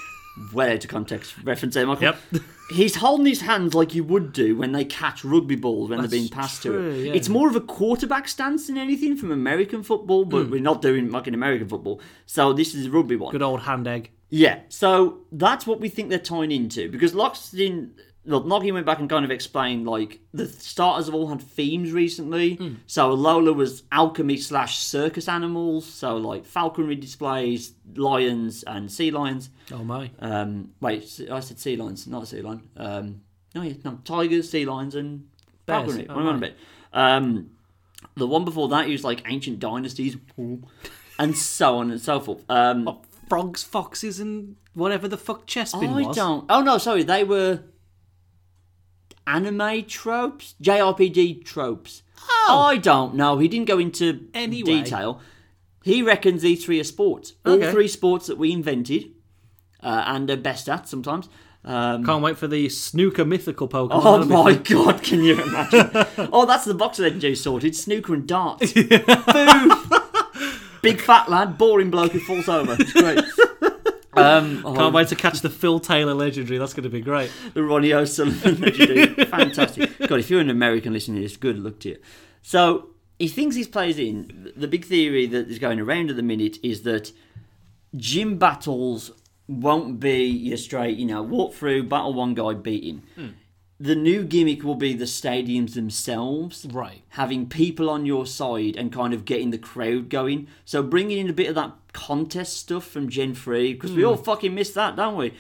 Well 0.52 0.70
out 0.70 0.84
of 0.84 0.90
context 0.90 1.34
reference 1.44 1.74
there, 1.74 1.86
Michael. 1.86 2.04
Yep. 2.04 2.18
He's 2.70 2.96
holding 2.96 3.24
his 3.26 3.40
hands 3.40 3.74
like 3.74 3.94
you 3.94 4.04
would 4.04 4.32
do 4.32 4.54
when 4.56 4.72
they 4.72 4.84
catch 4.84 5.24
rugby 5.24 5.56
balls 5.56 5.88
when 5.88 6.00
That's 6.00 6.10
they're 6.10 6.18
being 6.20 6.28
passed 6.30 6.62
to 6.64 6.78
it. 6.78 7.06
yeah. 7.06 7.12
It's 7.14 7.28
more 7.30 7.48
of 7.48 7.56
a 7.56 7.62
quarterback 7.62 8.28
stance 8.28 8.66
than 8.66 8.76
anything 8.76 9.16
from 9.16 9.30
American 9.32 9.82
football, 9.82 10.24
but 10.26 10.44
Hmm. 10.44 10.50
we're 10.50 10.60
not 10.60 10.82
doing 10.82 11.10
like 11.10 11.26
in 11.26 11.32
American 11.34 11.66
football. 11.68 12.00
So 12.26 12.52
this 12.52 12.74
is 12.74 12.86
a 12.86 12.90
rugby 12.90 13.16
one. 13.16 13.32
Good 13.32 13.42
old 13.42 13.60
hand 13.60 13.86
egg. 13.88 14.10
Yeah, 14.30 14.60
so 14.68 15.20
that's 15.32 15.66
what 15.66 15.80
we 15.80 15.88
think 15.88 16.10
they're 16.10 16.18
tying 16.18 16.52
into 16.52 16.90
because 16.90 17.12
Lockstin, 17.14 17.92
look, 18.28 18.44
Noggy 18.46 18.72
went 18.72 18.86
back 18.86 18.98
and 19.00 19.08
kind 19.10 19.24
of 19.24 19.30
explained 19.30 19.86
like 19.88 20.20
the 20.32 20.46
starters 20.46 21.06
have 21.06 21.14
all 21.14 21.26
had 21.28 21.40
themes 21.42 21.90
recently. 21.92 22.54
Hmm. 22.54 22.74
So 22.86 23.10
Alola 23.16 23.54
was 23.54 23.82
alchemy 23.90 24.36
slash 24.36 24.78
circus 24.78 25.26
animals, 25.28 25.84
so 25.86 26.16
like 26.16 26.44
falconry 26.44 26.94
displays, 26.94 27.72
lions 27.96 28.62
and 28.64 28.90
sea 28.92 29.10
lions. 29.10 29.50
Oh 29.72 29.82
my. 29.82 30.10
Um, 30.20 30.70
wait, 30.80 31.20
I 31.30 31.40
said 31.40 31.58
sea 31.58 31.76
lions, 31.76 32.06
not 32.06 32.22
a 32.22 32.26
sea 32.26 32.42
lion. 32.42 32.62
Um, 32.76 33.22
no, 33.54 33.62
yeah, 33.62 33.74
no, 33.84 33.98
tigers, 34.04 34.50
sea 34.50 34.64
lions, 34.66 34.94
and 34.94 35.26
Bears. 35.66 35.84
falconry. 35.86 36.06
Oh, 36.08 36.14
What 36.14 36.20
am 36.20 36.26
I 36.26 36.30
on 36.30 36.40
right. 36.40 36.54
about? 36.92 37.16
Um, 37.16 37.50
the 38.14 38.26
one 38.26 38.44
before 38.44 38.68
that 38.68 38.88
used 38.88 39.04
like 39.04 39.22
ancient 39.26 39.58
dynasties, 39.58 40.16
and 41.18 41.36
so 41.36 41.78
on 41.78 41.90
and 41.90 42.00
so 42.00 42.20
forth. 42.20 42.44
Um, 42.48 42.98
Frogs, 43.28 43.62
foxes, 43.62 44.20
and 44.20 44.56
whatever 44.74 45.08
the 45.08 45.18
fuck 45.18 45.46
Chespin 45.46 45.88
I 46.02 46.06
was. 46.06 46.16
don't. 46.16 46.46
Oh 46.48 46.60
no, 46.62 46.78
sorry, 46.78 47.02
they 47.02 47.24
were 47.24 47.60
anime 49.28 49.84
tropes, 49.84 50.54
JRPG 50.62 51.44
tropes. 51.44 52.02
Oh. 52.30 52.58
I 52.68 52.76
don't 52.78 53.14
know. 53.14 53.38
He 53.38 53.48
didn't 53.48 53.66
go 53.68 53.78
into 53.78 54.26
Anyway. 54.34 54.82
detail. 54.82 55.20
He 55.84 56.02
reckons 56.02 56.42
these 56.42 56.64
three 56.64 56.80
are 56.80 56.84
sports. 56.84 57.34
All 57.46 57.60
three 57.70 57.88
sports 57.88 58.26
that 58.26 58.36
we 58.38 58.52
invented 58.52 59.12
uh, 59.82 60.02
and 60.06 60.28
are 60.30 60.36
best 60.36 60.68
at 60.68 60.88
sometimes. 60.88 61.28
Um, 61.64 62.04
Can't 62.04 62.22
wait 62.22 62.38
for 62.38 62.46
the 62.48 62.68
snooker 62.68 63.24
mythical 63.24 63.68
Pokemon. 63.68 63.90
oh 64.04 64.24
my 64.24 64.54
god, 64.54 65.02
can 65.02 65.22
you 65.22 65.40
imagine? 65.42 65.90
oh, 66.32 66.46
that's 66.46 66.64
the 66.64 66.74
box 66.74 66.98
that 66.98 67.18
Joe 67.18 67.34
sorted. 67.34 67.74
Snooker 67.76 68.14
and 68.14 68.26
darts. 68.26 68.72
Boom. 68.72 69.72
Big 70.82 71.00
fat 71.00 71.28
lad, 71.28 71.58
boring 71.58 71.90
bloke 71.90 72.12
who 72.12 72.20
falls 72.20 72.48
over. 72.48 72.76
It's 72.78 72.92
great. 72.92 73.18
Um, 74.18 74.62
oh, 74.64 74.74
Can't 74.76 74.94
wait 74.94 75.08
to 75.08 75.16
catch 75.16 75.40
the 75.40 75.50
Phil 75.50 75.80
Taylor 75.80 76.14
legendary. 76.14 76.58
That's 76.58 76.74
going 76.74 76.84
to 76.84 76.90
be 76.90 77.00
great. 77.00 77.30
the 77.54 77.62
Ronnie 77.62 77.92
O'Sullivan 77.92 78.60
legendary. 78.60 79.06
Fantastic. 79.26 79.98
God, 79.98 80.18
if 80.20 80.30
you're 80.30 80.40
an 80.40 80.50
American 80.50 80.92
listening 80.92 81.16
to 81.16 81.22
this, 81.22 81.36
good 81.36 81.58
luck 81.58 81.78
to 81.80 81.90
you. 81.90 81.98
So 82.42 82.90
he 83.18 83.28
thinks 83.28 83.56
he's 83.56 83.68
plays 83.68 83.98
in. 83.98 84.52
The 84.56 84.68
big 84.68 84.84
theory 84.84 85.26
that 85.26 85.48
is 85.48 85.58
going 85.58 85.80
around 85.80 86.10
at 86.10 86.16
the 86.16 86.22
minute 86.22 86.58
is 86.62 86.82
that 86.82 87.12
gym 87.96 88.38
battles 88.38 89.10
won't 89.48 89.98
be 89.98 90.24
your 90.26 90.56
straight, 90.58 90.98
you 90.98 91.06
know, 91.06 91.22
walk 91.22 91.54
through, 91.54 91.84
battle 91.84 92.12
one 92.14 92.34
guy, 92.34 92.54
beating. 92.54 93.02
The 93.80 93.94
new 93.94 94.24
gimmick 94.24 94.64
will 94.64 94.74
be 94.74 94.92
the 94.94 95.04
stadiums 95.04 95.74
themselves 95.74 96.66
Right. 96.68 97.02
having 97.10 97.48
people 97.48 97.88
on 97.88 98.04
your 98.06 98.26
side 98.26 98.74
and 98.76 98.90
kind 98.92 99.14
of 99.14 99.24
getting 99.24 99.50
the 99.50 99.58
crowd 99.58 100.08
going. 100.10 100.48
So 100.64 100.82
bringing 100.82 101.18
in 101.18 101.30
a 101.30 101.32
bit 101.32 101.48
of 101.48 101.54
that 101.54 101.74
contest 101.92 102.56
stuff 102.56 102.84
from 102.84 103.08
Gen 103.08 103.34
3, 103.34 103.74
because 103.74 103.92
we 103.92 104.04
all 104.04 104.16
fucking 104.16 104.52
miss 104.54 104.70
that, 104.72 104.96
don't 104.96 105.16
we? 105.16 105.32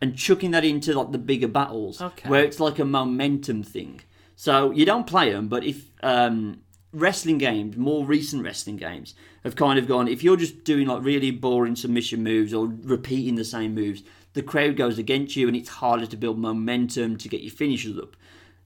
And 0.00 0.16
chucking 0.16 0.50
that 0.50 0.64
into 0.64 0.92
like 0.92 1.12
the 1.12 1.18
bigger 1.18 1.46
battles, 1.48 2.00
Okay. 2.02 2.28
where 2.28 2.42
it's 2.44 2.58
like 2.58 2.80
a 2.80 2.84
momentum 2.84 3.62
thing. 3.62 4.00
So 4.34 4.72
you 4.72 4.84
don't 4.84 5.06
play 5.06 5.30
them, 5.32 5.46
but 5.46 5.62
if 5.62 5.90
um, 6.02 6.62
wrestling 6.94 7.38
games, 7.38 7.76
more 7.76 8.06
recent 8.06 8.44
wrestling 8.44 8.76
games, 8.76 9.14
have 9.42 9.56
kind 9.56 9.78
of 9.78 9.88
gone, 9.88 10.08
if 10.08 10.22
you're 10.22 10.36
just 10.36 10.64
doing 10.64 10.86
like 10.86 11.02
really 11.02 11.30
boring 11.30 11.76
submission 11.76 12.22
moves 12.22 12.54
or 12.54 12.66
repeating 12.82 13.34
the 13.34 13.44
same 13.44 13.74
moves, 13.74 14.02
the 14.32 14.42
crowd 14.42 14.76
goes 14.76 14.98
against 14.98 15.36
you 15.36 15.46
and 15.48 15.56
it's 15.56 15.68
harder 15.68 16.06
to 16.06 16.16
build 16.16 16.38
momentum 16.38 17.16
to 17.16 17.28
get 17.28 17.42
your 17.42 17.50
finishes 17.50 17.98
up. 17.98 18.16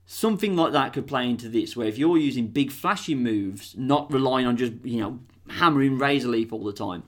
Something 0.05 0.55
like 0.55 0.73
that 0.73 0.93
could 0.93 1.07
play 1.07 1.29
into 1.29 1.49
this, 1.49 1.75
where 1.75 1.87
if 1.87 1.97
you're 1.97 2.17
using 2.17 2.47
big 2.47 2.71
flashy 2.71 3.15
moves, 3.15 3.75
not 3.77 4.11
relying 4.11 4.47
on 4.47 4.57
just, 4.57 4.73
you 4.83 5.01
know, 5.01 5.19
hammering 5.49 5.97
Razor 5.97 6.29
Leaf 6.29 6.53
all 6.53 6.63
the 6.63 6.73
time, 6.73 7.03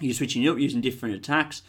you're 0.00 0.14
switching 0.14 0.46
up 0.48 0.58
using 0.58 0.80
different 0.80 1.14
attacks, 1.14 1.62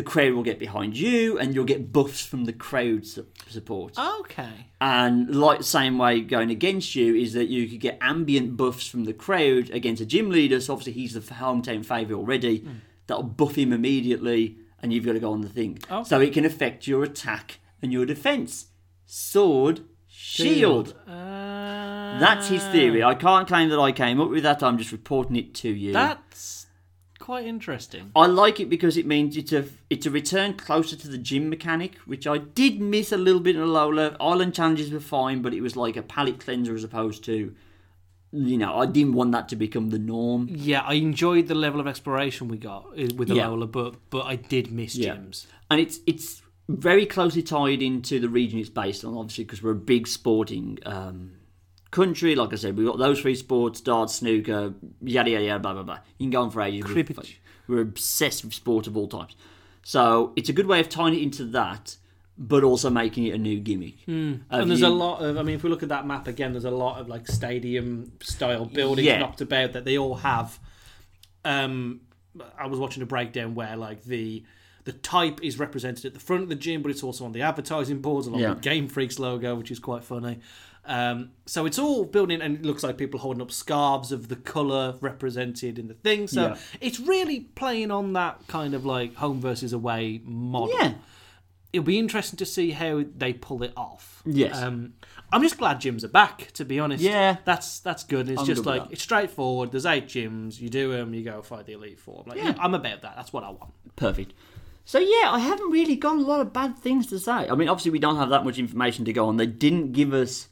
the 0.00 0.10
crowd 0.10 0.32
will 0.32 0.42
get 0.42 0.58
behind 0.58 0.96
you 0.96 1.38
and 1.38 1.54
you'll 1.54 1.66
get 1.66 1.92
buffs 1.92 2.24
from 2.24 2.46
the 2.46 2.54
crowd 2.54 3.06
su- 3.06 3.26
support. 3.48 3.98
Okay. 3.98 4.68
And 4.80 5.34
like 5.36 5.58
the 5.58 5.64
same 5.64 5.98
way 5.98 6.22
going 6.22 6.50
against 6.50 6.94
you 6.94 7.14
is 7.14 7.34
that 7.34 7.48
you 7.48 7.68
could 7.68 7.80
get 7.80 7.98
ambient 8.00 8.56
buffs 8.56 8.86
from 8.88 9.04
the 9.04 9.12
crowd 9.12 9.68
against 9.68 10.00
a 10.00 10.06
gym 10.06 10.30
leader. 10.30 10.58
So 10.58 10.72
obviously 10.72 10.94
he's 10.94 11.12
the 11.12 11.20
hometown 11.20 11.84
favourite 11.84 12.18
already. 12.18 12.66
That'll 13.08 13.24
buff 13.24 13.56
him 13.56 13.74
immediately, 13.74 14.56
and 14.80 14.90
you've 14.90 15.04
got 15.04 15.12
to 15.12 15.20
go 15.20 15.32
on 15.32 15.42
the 15.42 15.50
thing. 15.50 15.78
Okay. 15.90 16.08
So 16.08 16.18
it 16.18 16.32
can 16.32 16.46
affect 16.46 16.86
your 16.86 17.02
attack 17.04 17.58
and 17.82 17.92
your 17.92 18.06
defence. 18.06 18.68
Sword, 19.04 19.80
shield. 20.06 20.94
Uh, 21.06 22.18
That's 22.20 22.48
his 22.48 22.64
theory. 22.68 23.02
I 23.02 23.14
can't 23.16 23.46
claim 23.46 23.68
that 23.68 23.78
I 23.78 23.92
came 23.92 24.18
up 24.18 24.30
with 24.30 24.44
that. 24.44 24.62
I'm 24.62 24.78
just 24.78 24.92
reporting 24.92 25.36
it 25.36 25.52
to 25.56 25.68
you. 25.68 25.92
That's 25.92 26.59
quite 27.30 27.46
interesting. 27.46 28.10
I 28.16 28.26
like 28.26 28.58
it 28.58 28.68
because 28.68 28.96
it 28.96 29.06
means 29.06 29.36
it's 29.36 29.52
a 29.52 29.64
it's 29.88 30.04
a 30.04 30.10
return 30.10 30.54
closer 30.54 30.96
to 30.96 31.06
the 31.06 31.16
gym 31.16 31.48
mechanic, 31.48 31.94
which 32.04 32.26
I 32.26 32.38
did 32.38 32.80
miss 32.80 33.12
a 33.12 33.16
little 33.16 33.40
bit 33.40 33.54
in 33.54 33.62
Alola. 33.62 34.16
Island 34.20 34.52
challenges 34.52 34.90
were 34.90 34.98
fine, 34.98 35.40
but 35.40 35.54
it 35.54 35.60
was 35.60 35.76
like 35.76 35.96
a 35.96 36.02
palate 36.02 36.40
cleanser 36.40 36.74
as 36.74 36.82
opposed 36.82 37.22
to, 37.26 37.54
you 38.32 38.58
know, 38.58 38.74
I 38.76 38.86
didn't 38.86 39.12
want 39.12 39.30
that 39.30 39.48
to 39.50 39.56
become 39.56 39.90
the 39.90 39.98
norm. 40.00 40.48
Yeah, 40.50 40.80
I 40.80 40.94
enjoyed 40.94 41.46
the 41.46 41.54
level 41.54 41.78
of 41.78 41.86
exploration 41.86 42.48
we 42.48 42.58
got 42.58 42.86
uh, 42.98 43.14
with 43.14 43.28
the 43.28 43.36
Yeah. 43.36 43.46
Lola, 43.46 43.68
but 43.68 43.94
but 44.10 44.26
I 44.26 44.34
did 44.34 44.72
miss 44.72 44.96
Yeah. 44.96 45.14
gyms. 45.14 45.46
And 45.70 45.78
it's 45.80 46.00
it's 46.08 46.42
very 46.68 47.06
closely 47.06 47.44
tied 47.44 47.80
into 47.80 48.18
the 48.18 48.28
region 48.28 48.58
it's 48.58 48.68
based 48.70 49.04
on, 49.04 49.16
obviously, 49.16 49.44
because 49.44 49.62
we're 49.62 49.70
a 49.82 49.86
big 49.94 50.08
sporting 50.08 50.78
um, 50.84 51.30
country. 51.90 52.34
Like 52.34 52.52
I 52.52 52.56
said, 52.56 52.76
we've 52.76 52.86
got 52.86 52.98
those 52.98 53.20
three 53.20 53.34
sports: 53.34 53.80
darts, 53.80 54.14
snooker, 54.14 54.74
yada 55.02 55.30
yada 55.30 55.44
yada, 55.44 55.58
blah 55.60 55.72
blah 55.74 55.82
blah. 55.82 55.98
You 56.18 56.24
can 56.26 56.30
go 56.30 56.42
on 56.42 56.50
for 56.50 56.62
ages. 56.62 56.84
We're- 56.92 57.04
We're 57.68 57.80
obsessed 57.82 58.44
with 58.44 58.52
sport 58.54 58.86
of 58.88 58.96
all 58.96 59.06
types. 59.06 59.36
So 59.84 60.32
it's 60.36 60.48
a 60.48 60.52
good 60.52 60.66
way 60.66 60.80
of 60.80 60.88
tying 60.88 61.14
it 61.14 61.22
into 61.22 61.44
that, 61.46 61.96
but 62.36 62.64
also 62.64 62.90
making 62.90 63.26
it 63.26 63.34
a 63.34 63.38
new 63.38 63.60
gimmick. 63.60 64.00
Hmm. 64.06 64.34
and 64.50 64.68
there's 64.68 64.80
you- 64.80 64.86
a 64.86 64.88
lot 64.88 65.20
of, 65.22 65.36
I 65.38 65.42
mean, 65.42 65.54
if 65.54 65.62
we 65.62 65.70
look 65.70 65.82
at 65.84 65.88
that 65.90 66.04
map 66.06 66.26
again, 66.26 66.52
there's 66.52 66.64
a 66.64 66.70
lot 66.70 67.00
of 67.00 67.08
like 67.08 67.28
stadium 67.28 68.12
style 68.22 68.64
buildings 68.64 69.06
Yeah. 69.06 69.20
knocked 69.20 69.40
about 69.40 69.72
that 69.74 69.84
they 69.84 69.96
all 69.98 70.16
have. 70.16 70.58
Um, 71.44 72.00
I 72.58 72.66
was 72.66 72.78
watching 72.78 73.02
a 73.02 73.06
breakdown 73.06 73.54
where 73.54 73.76
like 73.76 74.04
the 74.04 74.44
the 74.84 74.92
type 74.92 75.40
is 75.42 75.58
represented 75.58 76.06
at 76.06 76.14
the 76.14 76.20
front 76.20 76.42
of 76.42 76.48
the 76.48 76.54
gym, 76.54 76.80
but 76.82 76.90
it's 76.90 77.02
also 77.02 77.24
on 77.24 77.32
the 77.32 77.42
advertising 77.42 78.00
boards 78.00 78.26
along 78.26 78.40
Yeah. 78.40 78.50
with 78.50 78.62
Game 78.62 78.88
Freaks 78.88 79.18
logo, 79.18 79.54
which 79.54 79.70
is 79.70 79.78
quite 79.78 80.02
funny. 80.02 80.38
Um, 80.84 81.30
so 81.46 81.66
it's 81.66 81.78
all 81.78 82.04
building, 82.04 82.40
and 82.40 82.56
it 82.56 82.64
looks 82.64 82.82
like 82.82 82.96
people 82.98 83.20
holding 83.20 83.42
up 83.42 83.52
scarves 83.52 84.10
of 84.12 84.28
the 84.28 84.36
color 84.36 84.96
represented 85.00 85.78
in 85.78 85.88
the 85.88 85.94
thing. 85.94 86.26
So 86.26 86.48
Yeah. 86.48 86.56
it's 86.80 86.98
really 86.98 87.40
playing 87.40 87.90
on 87.90 88.12
that 88.14 88.46
kind 88.48 88.74
of 88.74 88.84
like 88.84 89.14
home 89.16 89.40
versus 89.40 89.72
away 89.72 90.20
model 90.24 90.74
Yeah. 90.80 90.94
it'll 91.72 91.84
be 91.84 91.98
interesting 91.98 92.36
to 92.38 92.46
see 92.46 92.70
how 92.72 93.04
they 93.16 93.32
pull 93.32 93.62
it 93.62 93.72
off. 93.76 94.22
Yes. 94.26 94.60
Um, 94.60 94.94
I'm 95.32 95.42
just 95.42 95.58
glad 95.58 95.80
gyms 95.80 96.02
are 96.02 96.08
back. 96.08 96.50
To 96.54 96.64
be 96.64 96.80
honest. 96.80 97.02
Yeah. 97.04 97.36
That's 97.44 97.78
that's 97.80 98.02
good. 98.02 98.28
It's 98.28 98.40
I'm 98.40 98.46
just 98.46 98.64
good 98.64 98.70
like 98.70 98.82
it's 98.90 99.02
straightforward. 99.02 99.70
There's 99.70 99.86
eight 99.86 100.06
gyms. 100.08 100.60
You 100.60 100.68
do 100.70 100.90
them. 100.92 101.14
You 101.14 101.22
go 101.22 101.40
fight 101.42 101.66
the 101.66 101.74
elite 101.74 102.00
four. 102.00 102.24
Like, 102.26 102.38
yeah. 102.38 102.54
I'm 102.58 102.74
about 102.74 103.02
that. 103.02 103.14
That's 103.16 103.32
what 103.32 103.44
I 103.44 103.50
want. 103.50 103.72
Perfect. 103.94 104.32
So 104.84 104.98
yeah, 104.98 105.30
I 105.30 105.38
haven't 105.38 105.70
really 105.70 105.94
got 105.94 106.16
a 106.16 106.20
lot 106.22 106.40
of 106.40 106.52
bad 106.52 106.76
things 106.78 107.06
to 107.08 107.18
say. 107.20 107.30
I 107.48 107.54
mean, 107.54 107.68
obviously 107.68 107.92
we 107.92 108.00
don't 108.00 108.16
have 108.16 108.30
that 108.30 108.44
much 108.44 108.58
information 108.58 109.04
to 109.04 109.12
go 109.12 109.28
on. 109.28 109.36
They 109.36 109.46
didn't 109.46 109.92
give 109.92 110.12
us 110.12 110.48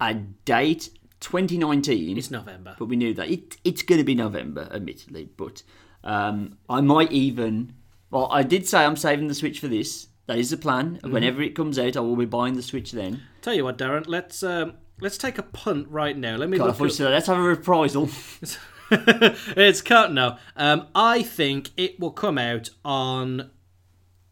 a 0.00 0.14
date, 0.14 0.90
2019, 1.20 2.16
It's 2.16 2.30
November. 2.30 2.76
but 2.78 2.86
we 2.86 2.96
knew 2.96 3.14
that 3.14 3.28
it, 3.30 3.56
it's 3.64 3.82
going 3.82 3.98
to 3.98 4.04
be 4.04 4.14
November, 4.14 4.68
admittedly. 4.72 5.28
But 5.36 5.62
um, 6.04 6.58
I 6.68 6.80
might 6.80 7.12
even. 7.12 7.74
Well, 8.10 8.28
I 8.30 8.42
did 8.42 8.66
say 8.66 8.84
I'm 8.84 8.96
saving 8.96 9.28
the 9.28 9.34
Switch 9.34 9.60
for 9.60 9.68
this. 9.68 10.08
That 10.26 10.38
is 10.38 10.50
the 10.50 10.56
plan. 10.56 10.96
Mm-hmm. 10.96 11.12
Whenever 11.12 11.42
it 11.42 11.54
comes 11.54 11.78
out, 11.78 11.96
I 11.96 12.00
will 12.00 12.16
be 12.16 12.24
buying 12.24 12.54
the 12.54 12.62
Switch 12.62 12.92
then. 12.92 13.22
Tell 13.42 13.54
you 13.54 13.64
what, 13.64 13.78
Darren. 13.78 14.04
Let's 14.06 14.42
um, 14.42 14.74
let's 15.00 15.18
take 15.18 15.38
a 15.38 15.42
punt 15.42 15.88
right 15.88 16.16
now. 16.16 16.36
Let 16.36 16.48
me 16.48 16.58
God, 16.58 16.78
look. 16.78 17.00
At, 17.00 17.10
let's 17.10 17.26
have 17.26 17.38
a 17.38 17.42
reprisal. 17.42 18.08
it's 18.90 19.82
cut 19.82 20.12
now. 20.12 20.38
Um, 20.56 20.88
I 20.94 21.22
think 21.22 21.70
it 21.76 21.98
will 21.98 22.10
come 22.10 22.38
out 22.38 22.70
on 22.84 23.50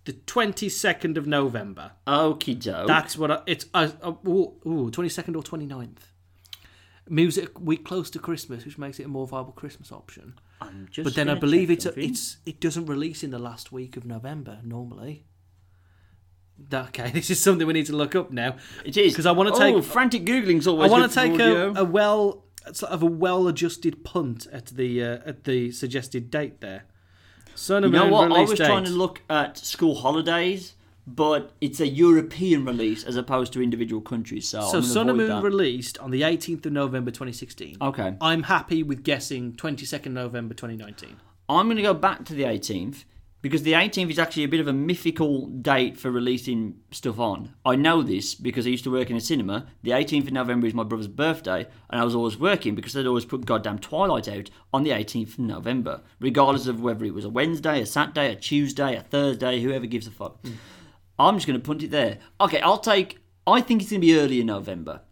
the 0.07 0.15
twenty 0.15 0.69
second 0.71 1.19
of 1.19 1.27
November. 1.27 1.93
Okie 2.07 2.59
doke. 2.61 2.87
That's 2.87 3.19
what 3.19 3.31
I, 3.31 3.43
it's. 3.47 3.67
Uh, 3.75 3.91
uh, 4.03 4.13
ooh, 4.27 4.91
twenty 4.91 5.11
second 5.11 5.37
or 5.37 5.43
29th. 5.43 5.99
Moves 7.09 7.39
it 7.39 7.51
a 7.55 7.61
week 7.61 7.85
close 7.85 8.11
to 8.11 8.19
Christmas, 8.19 8.65
which 8.65 8.79
makes 8.79 8.99
it 8.99 9.05
a 9.05 9.09
more 9.09 9.27
viable 9.29 9.53
Christmas 9.53 9.93
option. 9.93 10.35
I'm 10.61 10.89
just 10.91 11.05
But 11.05 11.15
then 11.15 11.29
I 11.29 11.35
believe 11.35 11.71
it's 11.71 11.87
a, 11.87 11.99
it's 12.01 12.39
it 12.47 12.59
doesn't 12.59 12.87
release 12.87 13.23
in 13.23 13.31
the 13.31 13.39
last 13.39 13.71
week 13.71 13.97
of 13.97 14.05
November 14.05 14.59
normally. 14.65 15.25
Okay, 16.73 17.11
this 17.15 17.31
is 17.31 17.39
something 17.41 17.67
we 17.67 17.75
need 17.75 17.87
to 17.87 17.97
look 17.97 18.15
up 18.15 18.31
now. 18.33 18.57
It 18.85 18.97
is 18.97 19.13
because 19.13 19.27
I 19.27 19.33
wanna 19.33 19.51
Oh, 19.55 19.59
take- 19.59 19.85
frantic 19.85 20.25
googling's 20.25 20.67
always. 20.67 20.91
I 20.91 20.99
want 20.99 21.13
to 21.13 21.15
take 21.15 21.39
a, 21.39 21.73
a 21.77 21.85
well 21.85 22.45
sort 22.73 22.91
of 22.91 23.03
a 23.03 23.07
well-adjusted 23.07 24.03
punt 24.05 24.47
at 24.53 24.67
the 24.67 25.03
uh, 25.03 25.19
at 25.27 25.45
the 25.45 25.71
suggested 25.71 26.31
date 26.31 26.61
there. 26.61 26.85
Son 27.57 27.83
You 27.83 27.87
of 27.89 27.93
know 27.93 28.05
Moon 28.05 28.13
what? 28.13 28.33
I 28.33 28.41
was 28.43 28.59
date. 28.59 28.67
trying 28.67 28.85
to 28.85 28.91
look 28.91 29.23
at 29.29 29.59
school 29.59 29.97
holidays, 29.97 30.75
but 31.07 31.53
it's 31.61 31.81
a 31.81 31.87
European 31.89 32.65
release 32.65 33.05
as 33.05 33.17
opposed 33.17 33.53
to 33.55 33.63
individual 33.63 34.01
countries. 34.01 34.49
So, 34.49 34.61
so 34.63 34.81
Sun 34.81 35.09
and 35.09 35.19
Moon 35.19 35.29
that. 35.29 35.43
released 35.43 35.99
on 35.99 36.11
the 36.11 36.23
18th 36.23 36.67
of 36.67 36.73
November 36.73 37.11
2016. 37.11 37.77
Okay, 37.81 38.15
I'm 38.21 38.45
happy 38.45 38.83
with 38.83 39.03
guessing 39.03 39.53
22nd 39.53 40.13
November 40.13 40.55
2019. 40.55 41.17
I'm 41.49 41.67
going 41.67 41.77
to 41.77 41.83
go 41.83 41.95
back 41.95 42.25
to 42.27 42.35
the 42.35 42.43
18th 42.45 43.05
because 43.47 43.63
the 43.63 43.75
18th 43.75 44.11
is 44.11 44.19
actually 44.19 44.43
a 44.43 44.49
bit 44.49 44.59
of 44.59 44.67
a 44.67 44.73
mythical 44.73 45.47
date 45.47 45.97
for 45.97 46.11
releasing 46.11 46.81
stuff 46.91 47.21
on. 47.21 47.55
I 47.65 47.77
know 47.77 48.03
this 48.03 48.35
because 48.35 48.67
I 48.67 48.71
used 48.71 48.83
to 48.83 48.91
work 48.91 49.09
in 49.09 49.17
a 49.17 49.21
cinema. 49.21 49.69
The 49.85 49.93
18th 49.93 50.27
of 50.27 50.33
November 50.33 50.67
is 50.67 50.75
my 50.75 50.83
brother's 50.83 51.07
birthday, 51.07 51.65
and 51.89 52.01
I 52.01 52.05
was 52.05 52.17
always 52.17 52.37
working 52.37 52.75
because 52.75 52.93
they'd 52.93 53.07
always 53.07 53.25
put 53.25 53.47
goddamn 53.47 53.79
Twilight 53.79 54.27
out 54.27 54.51
on 54.75 54.83
the 54.83 54.91
18th 54.91 55.35
of 55.35 55.39
November, 55.39 56.01
regardless 56.19 56.67
of 56.67 56.81
whether 56.81 57.05
it 57.05 57.15
was 57.15 57.25
a 57.25 57.31
Wednesday, 57.31 57.81
a 57.81 57.87
Saturday, 57.87 58.33
a 58.33 58.35
Tuesday, 58.35 58.97
a 58.97 59.03
Thursday, 59.03 59.61
whoever 59.61 59.87
gives 59.87 60.09
a 60.09 60.11
fuck. 60.11 60.45
Hmm. 60.45 60.55
I'm 61.17 61.37
just 61.37 61.47
going 61.47 61.61
to 61.61 61.65
punt 61.65 61.85
it 61.85 61.93
there. 61.93 62.19
Okay, 62.41 62.61
I'll 62.63 62.79
take. 62.79 63.21
I 63.47 63.61
think 63.61 63.81
it's 63.81 63.93
going 63.93 64.01
to 64.01 64.07
be 64.09 64.19
early 64.19 64.41
in 64.41 64.47
November. 64.47 65.03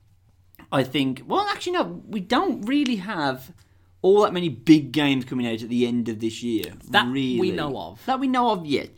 I 0.72 0.82
think. 0.82 1.22
Well, 1.24 1.46
actually, 1.48 1.74
no. 1.74 2.02
We 2.04 2.18
don't 2.18 2.62
really 2.62 2.96
have 2.96 3.52
all 4.04 4.20
that 4.20 4.34
many 4.34 4.50
big 4.50 4.92
games 4.92 5.24
coming 5.24 5.46
out 5.46 5.62
at 5.62 5.70
the 5.70 5.86
end 5.86 6.10
of 6.10 6.20
this 6.20 6.42
year. 6.42 6.74
That 6.90 7.06
really. 7.06 7.40
we 7.40 7.50
know 7.52 7.74
of. 7.78 8.04
That 8.04 8.20
we 8.20 8.28
know 8.28 8.50
of 8.50 8.66
yet. 8.66 8.90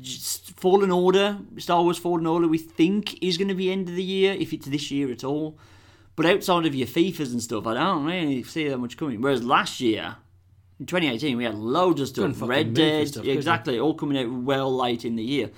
Just 0.00 0.50
Fallen 0.58 0.90
Order, 0.90 1.38
Star 1.58 1.80
Wars 1.80 1.96
Fallen 1.96 2.26
Order, 2.26 2.48
we 2.48 2.58
think 2.58 3.22
is 3.22 3.38
going 3.38 3.46
to 3.46 3.54
be 3.54 3.70
end 3.70 3.88
of 3.88 3.94
the 3.94 4.02
year 4.02 4.32
if 4.32 4.52
it's 4.52 4.66
this 4.66 4.90
year 4.90 5.12
at 5.12 5.22
all. 5.22 5.56
But 6.16 6.26
outside 6.26 6.66
of 6.66 6.74
your 6.74 6.88
FIFAs 6.88 7.30
and 7.30 7.40
stuff, 7.40 7.68
I 7.68 7.74
don't 7.74 8.04
really 8.04 8.42
see 8.42 8.68
that 8.68 8.78
much 8.78 8.96
coming. 8.96 9.20
Whereas 9.22 9.44
last 9.44 9.78
year, 9.78 10.16
in 10.80 10.86
2018, 10.86 11.36
we 11.36 11.44
had 11.44 11.54
loads 11.54 12.00
of 12.00 12.08
stuff. 12.08 12.42
Red 12.42 12.74
Dead, 12.74 13.06
stuff, 13.06 13.26
exactly, 13.26 13.78
all 13.78 13.94
coming 13.94 14.18
out 14.18 14.28
well 14.42 14.76
late 14.76 15.04
in 15.04 15.14
the 15.14 15.22
year. 15.22 15.52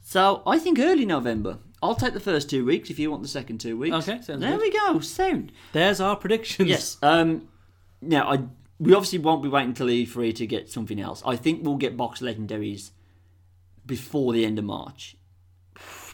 So 0.00 0.44
I 0.46 0.60
think 0.60 0.78
early 0.78 1.04
November. 1.04 1.58
I'll 1.82 1.96
take 1.96 2.14
the 2.14 2.20
first 2.20 2.48
two 2.48 2.64
weeks 2.64 2.88
if 2.88 3.00
you 3.00 3.10
want 3.10 3.22
the 3.22 3.28
second 3.28 3.58
two 3.58 3.76
weeks. 3.76 3.96
Okay, 3.96 4.20
sounds 4.22 4.40
there 4.40 4.56
good. 4.56 4.60
we 4.60 4.70
go. 4.70 5.00
Sound. 5.00 5.50
There's 5.72 6.00
our 6.00 6.14
predictions. 6.14 6.68
Yes. 6.68 6.98
Um, 7.02 7.48
now, 8.00 8.30
I 8.30 8.44
we 8.80 8.94
obviously 8.94 9.18
won't 9.18 9.42
be 9.42 9.48
waiting 9.48 9.74
till 9.74 9.88
E3 9.88 10.34
to 10.36 10.46
get 10.46 10.70
something 10.70 11.00
else. 11.00 11.22
I 11.26 11.34
think 11.36 11.64
we'll 11.64 11.76
get 11.76 11.96
box 11.96 12.20
legendaries 12.20 12.90
before 13.84 14.32
the 14.32 14.44
end 14.44 14.58
of 14.58 14.64
March. 14.64 15.16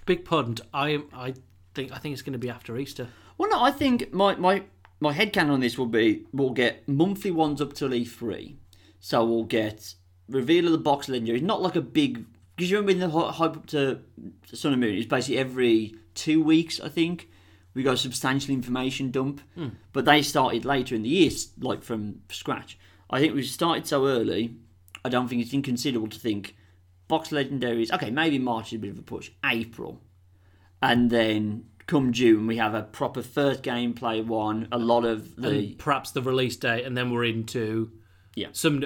Big 0.06 0.24
punt. 0.24 0.60
I 0.72 1.02
I 1.12 1.34
think 1.74 1.92
I 1.92 1.98
think 1.98 2.14
it's 2.14 2.22
going 2.22 2.32
to 2.34 2.38
be 2.38 2.50
after 2.50 2.76
Easter. 2.76 3.08
Well, 3.36 3.50
no, 3.50 3.62
I 3.62 3.70
think 3.70 4.12
my 4.12 4.34
my 4.36 4.62
my 5.00 5.12
headcanon 5.12 5.50
on 5.50 5.60
this 5.60 5.76
will 5.76 5.86
be 5.86 6.24
we'll 6.32 6.50
get 6.50 6.88
monthly 6.88 7.30
ones 7.30 7.60
up 7.60 7.74
till 7.74 7.90
E3. 7.90 8.56
So 9.00 9.24
we'll 9.24 9.44
get 9.44 9.94
reveal 10.28 10.66
of 10.66 10.72
the 10.72 10.78
box 10.78 11.08
legendaries, 11.08 11.42
not 11.42 11.60
like 11.60 11.76
a 11.76 11.82
big 11.82 12.24
because 12.56 12.70
you 12.70 12.78
remember 12.78 12.92
in 12.92 13.10
the 13.10 13.18
hy- 13.18 13.32
hype 13.32 13.56
up 13.56 13.66
to 13.66 14.00
Sun 14.52 14.72
and 14.72 14.80
Moon, 14.80 14.96
it's 14.96 15.06
basically 15.06 15.38
every 15.38 15.94
two 16.14 16.42
weeks, 16.42 16.80
I 16.80 16.88
think. 16.88 17.28
We 17.74 17.82
got 17.82 17.94
a 17.94 17.98
substantial 17.98 18.54
information 18.54 19.10
dump, 19.10 19.40
hmm. 19.54 19.70
but 19.92 20.04
they 20.04 20.22
started 20.22 20.64
later 20.64 20.94
in 20.94 21.02
the 21.02 21.08
year, 21.08 21.30
like 21.60 21.82
from 21.82 22.20
scratch. 22.30 22.78
I 23.10 23.20
think 23.20 23.34
we 23.34 23.42
started 23.42 23.86
so 23.86 24.06
early. 24.06 24.56
I 25.04 25.08
don't 25.08 25.28
think 25.28 25.42
it's 25.42 25.52
inconsiderable 25.52 26.08
to 26.08 26.18
think 26.18 26.54
box 27.08 27.30
legendaries. 27.30 27.92
Okay, 27.92 28.10
maybe 28.10 28.38
March 28.38 28.68
is 28.68 28.76
a 28.76 28.78
bit 28.78 28.90
of 28.90 28.98
a 28.98 29.02
push. 29.02 29.30
April, 29.44 30.00
and 30.80 31.10
then 31.10 31.66
come 31.86 32.12
June 32.12 32.46
we 32.46 32.56
have 32.56 32.74
a 32.74 32.82
proper 32.82 33.22
first 33.22 33.62
gameplay 33.62 34.24
one. 34.24 34.68
A 34.72 34.78
lot 34.78 35.04
of 35.04 35.36
the 35.36 35.48
and 35.48 35.78
perhaps 35.78 36.12
the 36.12 36.22
release 36.22 36.56
date, 36.56 36.84
and 36.84 36.96
then 36.96 37.10
we're 37.10 37.24
into 37.24 37.92
Yeah. 38.34 38.48
some. 38.52 38.84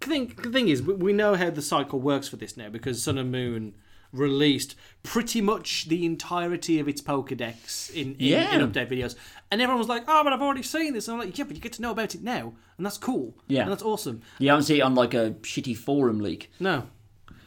Thing, 0.00 0.34
the 0.42 0.50
thing 0.50 0.68
is, 0.68 0.82
we 0.82 1.14
know 1.14 1.34
how 1.34 1.48
the 1.48 1.62
cycle 1.62 1.98
works 1.98 2.28
for 2.28 2.36
this 2.36 2.58
now 2.58 2.68
because 2.68 3.02
Sun 3.02 3.16
and 3.16 3.32
Moon 3.32 3.74
released 4.14 4.74
pretty 5.02 5.40
much 5.40 5.86
the 5.88 6.06
entirety 6.06 6.78
of 6.78 6.88
its 6.88 7.02
Pokedex 7.02 7.90
in, 7.94 8.12
in, 8.14 8.16
Yeah. 8.18 8.54
in 8.58 8.66
update 8.72 8.88
videos, 8.90 9.16
and 9.50 9.60
everyone 9.60 9.78
was 9.78 9.88
like, 9.88 10.04
"Oh, 10.08 10.22
but 10.24 10.32
I've 10.32 10.40
already 10.40 10.62
seen 10.62 10.94
this." 10.94 11.08
And 11.08 11.14
I'm 11.20 11.26
like, 11.26 11.36
"Yeah, 11.36 11.44
but 11.44 11.56
you 11.56 11.60
get 11.62 11.72
to 11.74 11.82
know 11.82 11.90
about 11.90 12.14
it 12.14 12.22
now, 12.22 12.54
and 12.78 12.86
that's 12.86 12.96
cool. 12.98 13.36
Yeah. 13.48 13.62
and 13.62 13.70
that's 13.70 13.82
awesome." 13.82 14.22
you 14.38 14.46
don't 14.48 14.62
see 14.62 14.78
it 14.78 14.82
on 14.82 14.94
like 14.94 15.12
a 15.14 15.32
shitty 15.42 15.76
forum 15.76 16.20
leak 16.20 16.50
No, 16.58 16.86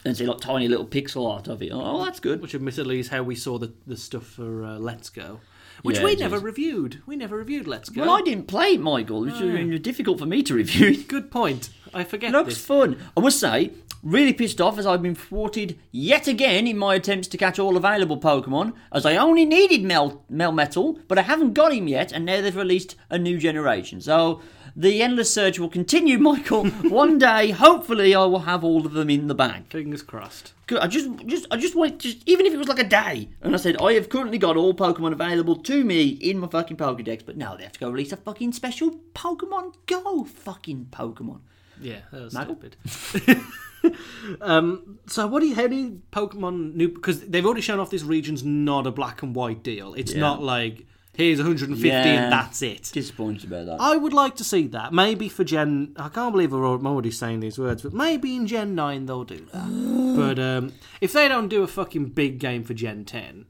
and 0.05 0.15
see 0.15 0.25
like 0.25 0.39
tiny 0.39 0.67
little 0.67 0.85
pixel 0.85 1.27
art 1.31 1.47
of 1.47 1.61
it. 1.63 1.71
Oh, 1.73 2.03
that's 2.05 2.19
good. 2.19 2.41
which 2.41 2.53
admittedly 2.53 2.99
is 2.99 3.07
how 3.07 3.23
we 3.23 3.35
saw 3.35 3.57
the, 3.57 3.73
the 3.87 3.97
stuff 3.97 4.25
for 4.25 4.63
uh, 4.63 4.77
Let's 4.77 5.09
Go, 5.09 5.39
which 5.81 5.97
Yeah, 5.97 6.03
we 6.05 6.15
never 6.15 6.37
is. 6.37 6.43
reviewed. 6.43 7.01
We 7.07 7.15
never 7.15 7.37
reviewed 7.37 7.67
Let's 7.67 7.89
Go. 7.89 8.01
Well, 8.01 8.11
I 8.11 8.21
didn't 8.21 8.47
play 8.47 8.73
it, 8.73 8.81
Michael, 8.81 9.21
which 9.21 9.33
is 9.41 9.79
difficult 9.81 10.19
for 10.19 10.25
me 10.27 10.43
to 10.43 10.53
review. 10.53 11.03
Good 11.03 11.31
point. 11.31 11.69
I 11.97 12.03
forget 12.03 12.31
looks 12.31 12.55
this. 12.55 12.65
fun. 12.65 12.97
I 13.15 13.19
must 13.19 13.39
say, 13.39 13.71
really 14.03 14.33
pissed 14.33 14.61
off 14.61 14.77
as 14.77 14.85
I've 14.85 15.01
been 15.01 15.15
thwarted 15.15 15.77
yet 15.91 16.27
again 16.27 16.67
in 16.67 16.77
my 16.77 16.95
attempts 16.95 17.27
to 17.29 17.37
catch 17.37 17.59
all 17.59 17.75
available 17.77 18.19
Pokemon, 18.19 18.73
as 18.91 19.05
I 19.05 19.15
only 19.15 19.45
needed 19.45 19.83
Mel, 19.83 20.23
Melmetal, 20.31 20.99
but 21.07 21.17
I 21.17 21.23
haven't 21.23 21.53
got 21.53 21.73
him 21.73 21.87
yet, 21.87 22.11
and 22.11 22.25
now 22.25 22.41
they've 22.41 22.55
released 22.55 22.95
a 23.09 23.17
new 23.17 23.37
generation. 23.37 23.99
So 24.01 24.41
the 24.75 25.01
endless 25.01 25.33
search 25.33 25.57
will 25.59 25.69
continue, 25.69 26.19
Michael. 26.19 26.67
One 26.67 27.17
day, 27.17 27.51
hopefully, 27.51 28.13
I 28.13 28.25
will 28.25 28.39
have 28.39 28.63
all 28.63 28.85
of 28.85 28.93
them 28.93 29.09
in 29.09 29.27
the 29.27 29.35
bag. 29.35 29.67
Fingers 29.69 30.03
crossed. 30.03 30.53
Good. 30.67 30.79
I 30.79 30.87
just, 30.87 31.09
just, 31.25 31.47
I 31.49 31.57
just 31.57 31.75
want, 31.75 31.99
just 31.99 32.21
even 32.27 32.45
if 32.45 32.53
it 32.53 32.57
was 32.57 32.67
like 32.67 32.79
a 32.79 32.87
day, 32.87 33.29
and 33.41 33.55
I 33.55 33.57
said 33.57 33.81
I 33.81 33.93
have 33.93 34.09
currently 34.09 34.37
got 34.37 34.57
all 34.57 34.73
Pokemon 34.73 35.13
available 35.13 35.55
to 35.55 35.83
me 35.83 36.09
in 36.09 36.39
my 36.39 36.47
fucking 36.47 36.77
Pokedex, 36.77 37.25
but 37.25 37.37
now 37.37 37.55
they 37.55 37.63
have 37.63 37.71
to 37.71 37.79
go 37.79 37.89
release 37.89 38.11
a 38.11 38.17
fucking 38.17 38.51
special 38.51 38.91
Pokemon 39.15 39.73
Go 39.87 40.23
fucking 40.25 40.87
Pokemon. 40.91 41.39
Yeah, 41.81 41.99
that 42.11 42.21
was 42.21 42.33
Michael? 42.33 42.57
stupid. 42.85 43.41
um, 44.41 44.99
so 45.07 45.27
what 45.27 45.41
do 45.41 45.47
you 45.47 45.55
you 45.55 46.01
Pokemon 46.11 46.75
new 46.75 46.89
because 46.89 47.21
they've 47.21 47.45
already 47.45 47.61
shown 47.61 47.79
off 47.79 47.89
this 47.89 48.03
region's 48.03 48.43
not 48.43 48.87
a 48.87 48.91
black 48.91 49.23
and 49.23 49.35
white 49.35 49.63
deal. 49.63 49.93
It's 49.93 50.13
Yeah. 50.13 50.21
not 50.21 50.41
like 50.41 50.85
here's 51.13 51.39
150 51.39 51.87
Yeah. 51.87 52.03
and 52.03 52.31
that's 52.31 52.61
it. 52.61 52.89
Disappointed 52.93 53.45
about 53.45 53.65
that. 53.67 53.77
I 53.79 53.95
would 53.95 54.13
like 54.13 54.35
to 54.37 54.43
see 54.43 54.67
that. 54.67 54.93
Maybe 54.93 55.29
for 55.29 55.43
Gen 55.43 55.93
I 55.97 56.09
can't 56.09 56.31
believe 56.33 56.53
I'm 56.53 56.85
already 56.87 57.11
saying 57.11 57.39
these 57.39 57.57
words, 57.57 57.81
but 57.81 57.93
maybe 57.93 58.35
in 58.35 58.47
Gen 58.47 58.75
9 58.75 59.05
they'll 59.05 59.23
do 59.23 59.45
that. 59.53 60.15
but 60.17 60.39
um, 60.39 60.73
if 61.01 61.13
they 61.13 61.27
don't 61.27 61.47
do 61.47 61.63
a 61.63 61.67
fucking 61.67 62.09
big 62.09 62.39
game 62.39 62.63
for 62.63 62.73
Gen 62.73 63.05
10, 63.05 63.45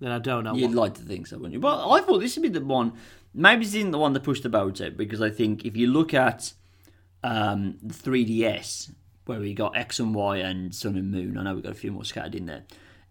then 0.00 0.10
I 0.10 0.18
don't 0.18 0.44
know. 0.44 0.54
You'd 0.54 0.68
what. 0.74 0.76
like 0.76 0.94
to 0.94 1.02
think 1.02 1.26
so, 1.26 1.36
wouldn't 1.36 1.54
you? 1.54 1.60
But 1.60 1.88
I 1.88 2.00
thought 2.00 2.18
this 2.18 2.36
would 2.36 2.42
be 2.42 2.48
the 2.48 2.64
one. 2.64 2.92
Maybe 3.32 3.64
this 3.64 3.74
isn't 3.74 3.90
the 3.90 3.98
one 3.98 4.12
that 4.12 4.22
pushed 4.22 4.42
the 4.44 4.48
boat 4.48 4.80
out 4.80 4.96
because 4.96 5.20
I 5.20 5.30
think 5.30 5.64
if 5.64 5.76
you 5.76 5.88
look 5.88 6.14
at 6.14 6.52
um, 7.24 7.78
the 7.82 7.94
3DS, 7.94 8.92
where 9.24 9.40
we 9.40 9.54
got 9.54 9.76
X 9.76 9.98
and 9.98 10.14
Y 10.14 10.36
and 10.36 10.72
Sun 10.74 10.96
and 10.96 11.10
Moon, 11.10 11.38
I 11.38 11.42
know 11.42 11.54
we've 11.54 11.64
got 11.64 11.72
a 11.72 11.74
few 11.74 11.90
more 11.90 12.04
scattered 12.04 12.34
in 12.34 12.46
there. 12.46 12.64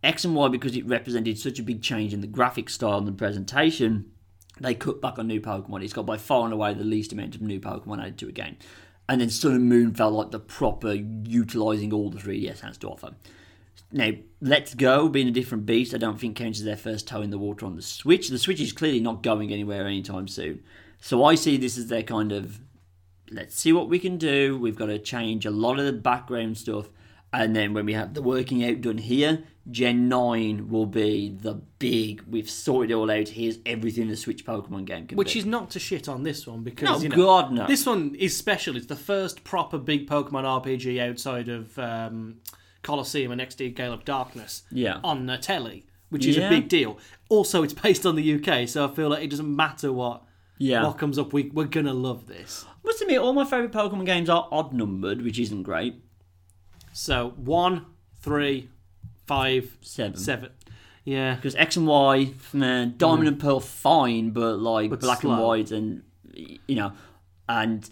X 0.04 0.24
and 0.24 0.36
Y, 0.36 0.48
because 0.50 0.76
it 0.78 0.86
represented 0.86 1.40
such 1.40 1.58
a 1.60 1.64
big 1.64 1.82
change 1.82 2.14
in 2.14 2.22
the 2.22 2.28
graphic 2.28 2.70
style 2.70 3.00
and 3.00 3.08
the 3.08 3.12
presentation, 3.12 4.12
they 4.60 4.76
cut 4.76 5.02
back 5.02 5.18
on 5.18 5.28
new 5.28 5.42
Pokemon. 5.42 5.84
It's 5.84 5.94
got 5.94 6.06
by 6.06 6.18
far 6.18 6.46
and 6.46 6.54
away 6.54 6.76
the 6.76 6.84
least 6.84 7.12
amount 7.12 7.34
of 7.34 7.42
new 7.42 7.60
Pokemon 7.60 8.02
added 8.02 8.20
to 8.20 8.28
a 8.28 8.32
game. 8.32 8.58
And 9.10 9.20
then 9.20 9.32
Sun 9.32 9.54
and 9.54 9.68
Moon 9.68 9.94
felt 9.96 10.14
like 10.14 10.30
the 10.30 10.40
proper 10.40 10.94
utilising 10.94 11.92
all 11.92 12.12
the 12.12 12.20
3DS 12.20 12.60
has 12.60 12.78
to 12.80 12.90
offer. 12.90 13.16
Now, 13.92 14.12
Let's 14.42 14.76
Go 14.76 15.10
being 15.10 15.28
a 15.28 15.32
different 15.32 15.66
beast, 15.66 15.96
I 15.96 15.98
don't 15.98 16.20
think 16.20 16.36
counts 16.36 16.60
as 16.60 16.66
their 16.66 16.78
first 16.78 17.08
toe 17.08 17.22
in 17.22 17.32
the 17.32 17.40
water 17.40 17.66
on 17.66 17.76
the 17.76 17.82
Switch. 17.82 18.30
The 18.30 18.38
Switch 18.38 18.62
is 18.62 18.74
clearly 18.74 19.00
not 19.00 19.24
going 19.24 19.52
anywhere 19.52 19.88
anytime 19.88 20.28
soon. 20.28 20.64
So 21.00 21.24
I 21.24 21.34
see 21.34 21.58
this 21.58 21.78
as 21.78 21.88
their 21.88 22.04
kind 22.04 22.32
of 22.32 22.60
let's 23.34 23.56
see 23.56 23.74
what 23.74 23.90
we 23.90 24.00
can 24.00 24.18
do. 24.18 24.58
We've 24.58 24.76
got 24.76 24.88
to 24.88 25.00
change 25.00 25.46
a 25.46 25.52
lot 25.52 25.80
of 25.80 25.86
the 25.86 25.94
background 25.94 26.58
stuff. 26.58 26.90
And 27.32 27.56
then 27.56 27.74
when 27.74 27.86
we 27.88 27.94
have 27.94 28.14
the 28.14 28.22
working 28.22 28.64
out 28.64 28.82
done 28.82 29.00
here, 29.00 29.44
Gen 29.72 30.08
9 30.08 30.70
will 30.70 30.86
be 30.86 31.30
the 31.30 31.56
big, 31.80 32.22
we've 32.30 32.50
sorted 32.50 32.92
it 32.92 32.94
all 32.94 33.10
out. 33.10 33.30
Here's 33.30 33.58
everything 33.66 34.08
the 34.08 34.16
Switch 34.16 34.46
Pokemon 34.46 34.86
game 34.86 35.08
can 35.08 35.18
Which 35.18 35.34
be. 35.34 35.40
is 35.40 35.46
not 35.46 35.72
to 35.72 35.80
shit 35.80 36.08
on 36.08 36.22
this 36.22 36.46
one 36.46 36.62
because 36.64 36.88
No, 36.90 37.00
you 37.02 37.10
know, 37.10 37.16
God, 37.16 37.52
no. 37.52 37.66
this 37.66 37.88
one 37.88 38.14
is 38.20 38.38
special. 38.38 38.76
It's 38.78 38.86
the 38.86 38.96
first 38.96 39.44
proper 39.44 39.80
big 39.80 40.08
Pokemon 40.08 40.44
RPG 40.44 41.00
outside 41.10 41.50
of 41.50 41.80
um, 41.80 42.36
Colosseum 42.84 43.32
and 43.32 43.42
XD 43.42 43.76
Gale 43.76 43.94
of 43.94 44.06
Darkness 44.06 44.62
Yeah. 44.70 45.00
on 45.04 45.28
uh, 45.28 45.38
telly, 45.38 45.88
which 46.10 46.28
is 46.28 46.38
Yeah. 46.38 46.48
a 46.48 46.50
big 46.50 46.68
deal. 46.70 47.00
Also, 47.30 47.64
it's 47.64 47.74
based 47.74 48.06
on 48.06 48.16
the 48.16 48.34
UK, 48.36 48.68
so 48.70 48.88
I 48.88 48.94
feel 48.94 49.10
like 49.10 49.24
it 49.24 49.30
doesn't 49.32 49.56
matter 49.56 49.92
what 49.92 50.24
Yeah. 50.64 50.84
what 50.88 50.98
comes 50.98 51.18
up, 51.20 51.34
we 51.34 51.50
we're 51.50 51.66
gonna 51.66 51.94
love 51.94 52.28
this. 52.28 52.66
Must 52.86 53.02
admit, 53.02 53.20
all 53.20 53.34
my 53.34 53.46
favourite 53.46 53.72
Pokemon 53.72 54.06
games 54.06 54.30
are 54.30 54.48
odd 54.52 54.74
numbered, 54.74 55.22
which 55.22 55.40
isn't 55.40 55.64
great. 55.64 55.96
So 56.94 57.34
one, 57.38 57.86
three, 58.22 58.70
five, 59.26 59.78
Seven. 59.82 60.18
seven. 60.18 60.50
Yeah, 61.06 61.36
Because 61.36 61.56
X 61.56 61.76
and 61.76 61.86
Y, 61.86 62.34
man, 62.54 62.94
Diamond 62.98 63.28
and 63.28 63.40
Pearl, 63.40 63.60
fine, 63.60 64.30
but 64.32 64.58
like 64.60 64.90
But 64.90 65.02
Black 65.02 65.24
and. 65.24 65.38
White, 65.38 65.72
and 65.72 66.04
you 66.34 66.76
know, 66.76 66.94
and 67.50 67.90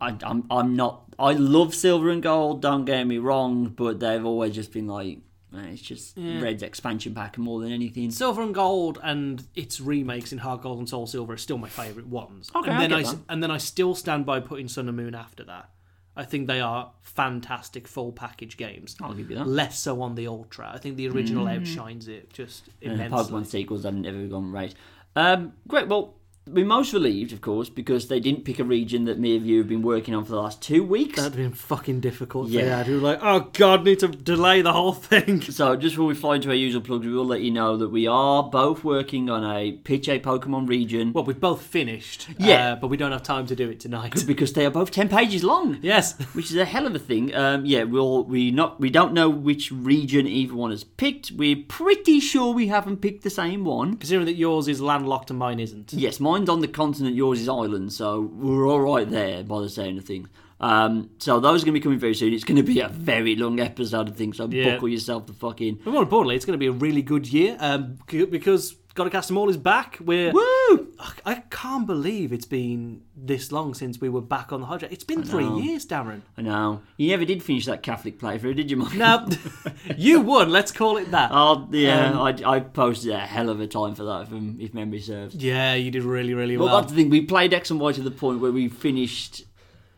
I, 0.00 0.14
I'm 0.22 0.44
I'm 0.50 0.76
not. 0.76 1.04
I 1.18 1.32
love 1.32 1.74
Silver 1.74 2.10
and 2.10 2.22
Gold. 2.22 2.60
Don't 2.60 2.84
get 2.84 3.06
me 3.06 3.16
wrong, 3.18 3.68
but 3.68 4.00
they've 4.00 4.24
always 4.24 4.54
just 4.54 4.72
been 4.72 4.86
like, 4.86 5.18
it's 5.52 5.82
just 5.82 6.16
Red's 6.16 6.62
expansion 6.62 7.14
pack 7.14 7.36
and 7.36 7.44
more 7.44 7.60
than 7.60 7.72
anything. 7.72 8.10
Silver 8.10 8.42
and 8.42 8.54
Gold 8.54 8.98
and 9.02 9.44
its 9.54 9.80
remakes 9.80 10.32
in 10.32 10.38
Heart 10.38 10.62
Gold 10.62 10.78
and 10.78 10.88
Soul 10.88 11.06
Silver 11.06 11.32
are 11.34 11.38
still 11.38 11.58
my 11.58 11.68
favourite 11.68 12.08
ones. 12.08 12.50
Okay, 12.54 12.70
and 12.70 12.78
I 12.78 12.80
then 12.80 12.92
I 12.92 13.02
that. 13.02 13.18
and 13.28 13.42
then 13.42 13.50
I 13.50 13.58
still 13.58 13.94
stand 13.94 14.26
by 14.26 14.40
putting 14.40 14.68
Sun 14.68 14.88
and 14.88 14.96
Moon 14.96 15.14
after 15.14 15.44
that. 15.44 15.70
I 16.16 16.24
think 16.24 16.48
they 16.48 16.60
are 16.60 16.92
fantastic 17.02 17.86
full 17.88 18.12
package 18.12 18.56
games. 18.56 18.96
I'll 19.00 19.14
give 19.14 19.30
you 19.30 19.36
that. 19.36 19.46
Less 19.46 19.78
so 19.78 20.02
on 20.02 20.16
the 20.16 20.26
Ultra. 20.26 20.70
I 20.74 20.78
think 20.78 20.96
the 20.96 21.08
original 21.08 21.46
outshines 21.48 22.08
it 22.08 22.32
just 22.32 22.68
Uh, 22.68 22.90
immensely. 22.92 23.18
Pokemon 23.32 23.46
sequels 23.46 23.84
haven't 23.84 24.06
ever 24.06 24.26
gone 24.26 24.50
right. 24.52 24.74
Um, 25.16 25.52
great. 25.68 25.88
Well, 25.88 26.14
we're 26.46 26.64
most 26.64 26.92
relieved, 26.92 27.32
of 27.32 27.40
course, 27.40 27.68
because 27.68 28.08
they 28.08 28.18
didn't 28.18 28.44
pick 28.44 28.58
a 28.58 28.64
region 28.64 29.04
that 29.04 29.18
me 29.20 29.36
and 29.36 29.46
you 29.46 29.58
have 29.58 29.68
been 29.68 29.82
working 29.82 30.14
on 30.14 30.24
for 30.24 30.30
the 30.32 30.40
last 30.40 30.60
two 30.60 30.82
weeks. 30.82 31.16
That'd 31.16 31.36
been 31.36 31.52
fucking 31.52 32.00
difficult. 32.00 32.48
Yeah. 32.48 32.62
Yeah, 32.62 32.86
we 32.88 32.94
were 32.94 33.00
like, 33.00 33.18
oh 33.22 33.50
god, 33.52 33.84
need 33.84 34.00
to 34.00 34.08
delay 34.08 34.60
the 34.62 34.72
whole 34.72 34.92
thing. 34.92 35.40
So, 35.50 35.76
just 35.76 35.94
before 35.94 36.06
we 36.06 36.14
fly 36.14 36.36
into 36.36 36.48
our 36.48 36.54
usual 36.54 36.80
plugs, 36.80 37.06
we 37.06 37.12
will 37.12 37.24
let 37.26 37.42
you 37.42 37.50
know 37.50 37.76
that 37.76 37.88
we 37.90 38.06
are 38.06 38.42
both 38.42 38.82
working 38.82 39.28
on 39.28 39.44
a 39.44 39.72
pitch 39.72 40.08
a 40.08 40.18
Pokemon 40.18 40.68
region 40.68 41.12
Well, 41.12 41.24
we've 41.24 41.38
both 41.38 41.62
finished. 41.62 42.28
Yeah. 42.38 42.72
uh, 42.72 42.76
but 42.76 42.88
we 42.88 42.96
don't 42.96 43.12
have 43.12 43.22
time 43.22 43.46
to 43.46 43.54
do 43.56 43.68
it 43.68 43.78
tonight. 43.80 44.24
because 44.26 44.52
they 44.54 44.64
are 44.64 44.70
both 44.70 44.90
ten 44.90 45.08
pages 45.08 45.44
long. 45.44 45.78
yes. 45.82 46.18
which 46.34 46.46
is 46.50 46.56
a 46.56 46.64
hell 46.64 46.86
of 46.86 46.94
a 46.94 46.98
thing. 46.98 47.34
Um, 47.34 47.64
yeah, 47.66 47.82
we'll 47.84 48.24
we 48.24 48.50
not 48.50 48.80
we 48.80 48.90
don't 48.90 49.12
know 49.12 49.28
which 49.28 49.70
region 49.70 50.26
either 50.26 50.54
one 50.54 50.70
has 50.70 50.84
picked. 50.84 51.30
We're 51.32 51.62
pretty 51.68 52.18
sure 52.20 52.52
we 52.54 52.68
haven't 52.68 52.98
picked 53.02 53.22
the 53.22 53.30
same 53.30 53.64
one. 53.64 53.96
Considering 53.98 54.26
that 54.26 54.36
yours 54.36 54.66
is 54.68 54.80
landlocked 54.80 55.30
and 55.30 55.38
mine 55.38 55.60
isn't. 55.60 55.92
Yes, 55.92 56.18
mine's 56.30 56.48
on 56.48 56.60
the 56.60 56.68
continent, 56.68 57.14
yours 57.16 57.40
is 57.40 57.48
island, 57.48 57.92
so 57.92 58.20
we're 58.20 58.66
all 58.68 58.80
right 58.80 59.08
there 59.08 59.42
by 59.44 59.60
the 59.60 59.68
sound 59.68 59.98
of 59.98 60.04
things. 60.04 60.28
Um, 60.60 61.08
so 61.18 61.40
those 61.40 61.62
are 61.62 61.64
going 61.64 61.74
to 61.74 61.80
be 61.80 61.82
coming 61.82 61.98
very 61.98 62.14
soon. 62.14 62.34
It's 62.34 62.44
going 62.44 62.56
to 62.56 62.62
be 62.62 62.80
a 62.80 62.88
very 62.88 63.34
long 63.34 63.60
episode, 63.60 64.10
I 64.10 64.12
think. 64.12 64.34
So 64.34 64.46
Yeah. 64.46 64.74
buckle 64.74 64.88
yourself 64.90 65.26
the 65.26 65.32
fuck 65.32 65.60
in. 65.62 65.78
But 65.82 65.92
more 65.92 66.02
importantly, 66.02 66.36
it's 66.36 66.44
going 66.44 66.58
to 66.58 66.58
be 66.58 66.66
a 66.66 66.72
really 66.86 67.00
good 67.00 67.26
year 67.32 67.56
um, 67.60 67.96
c- 68.10 68.26
because 68.90 68.94
Gotta 68.94 69.10
Cast 69.10 69.30
'Em 69.30 69.38
All 69.38 69.48
is 69.48 69.56
back. 69.56 69.98
We're 70.04 70.32
Woo! 70.32 70.88
I- 70.98 71.12
I 71.24 71.34
can't 71.50 71.86
believe 71.86 72.32
it's 72.32 72.44
been 72.44 73.02
this 73.16 73.52
long 73.52 73.72
since 73.74 74.00
we 74.00 74.08
were 74.08 74.20
back 74.20 74.52
on 74.52 74.60
the 74.60 74.66
drive. 74.66 74.92
It's 74.92 75.04
been 75.04 75.22
three 75.22 75.44
know. 75.48 75.58
years, 75.58 75.86
Darren. 75.86 76.22
I 76.36 76.42
know 76.42 76.82
you 76.96 77.08
never 77.10 77.24
did 77.24 77.42
finish 77.42 77.66
that 77.66 77.82
Catholic 77.82 78.18
playthrough, 78.18 78.56
did 78.56 78.70
you, 78.70 78.76
Mike? 78.76 78.94
Now, 78.94 79.26
you 79.96 80.20
won. 80.20 80.50
Let's 80.50 80.72
call 80.72 80.96
it 80.96 81.10
that. 81.12 81.30
Oh 81.32 81.68
yeah, 81.70 82.10
Um, 82.10 82.18
I, 82.18 82.56
I 82.56 82.60
posted 82.60 83.12
a 83.12 83.18
hell 83.20 83.48
of 83.48 83.60
a 83.60 83.66
time 83.66 83.94
for 83.94 84.04
that, 84.04 84.28
if, 84.30 84.60
if 84.60 84.74
memory 84.74 85.00
serves. 85.00 85.34
yeah, 85.36 85.74
you 85.74 85.90
did 85.90 86.02
really, 86.02 86.34
really 86.34 86.56
Well, 86.56 86.66
well. 86.68 86.80
that's 86.80 86.92
the 86.92 86.96
thing. 86.96 87.10
We 87.10 87.22
played 87.22 87.54
X 87.54 87.70
and 87.70 87.80
Y 87.80 87.92
to 87.92 88.02
the 88.02 88.10
point 88.10 88.40
where 88.40 88.52
we 88.52 88.68
finished. 88.68 89.44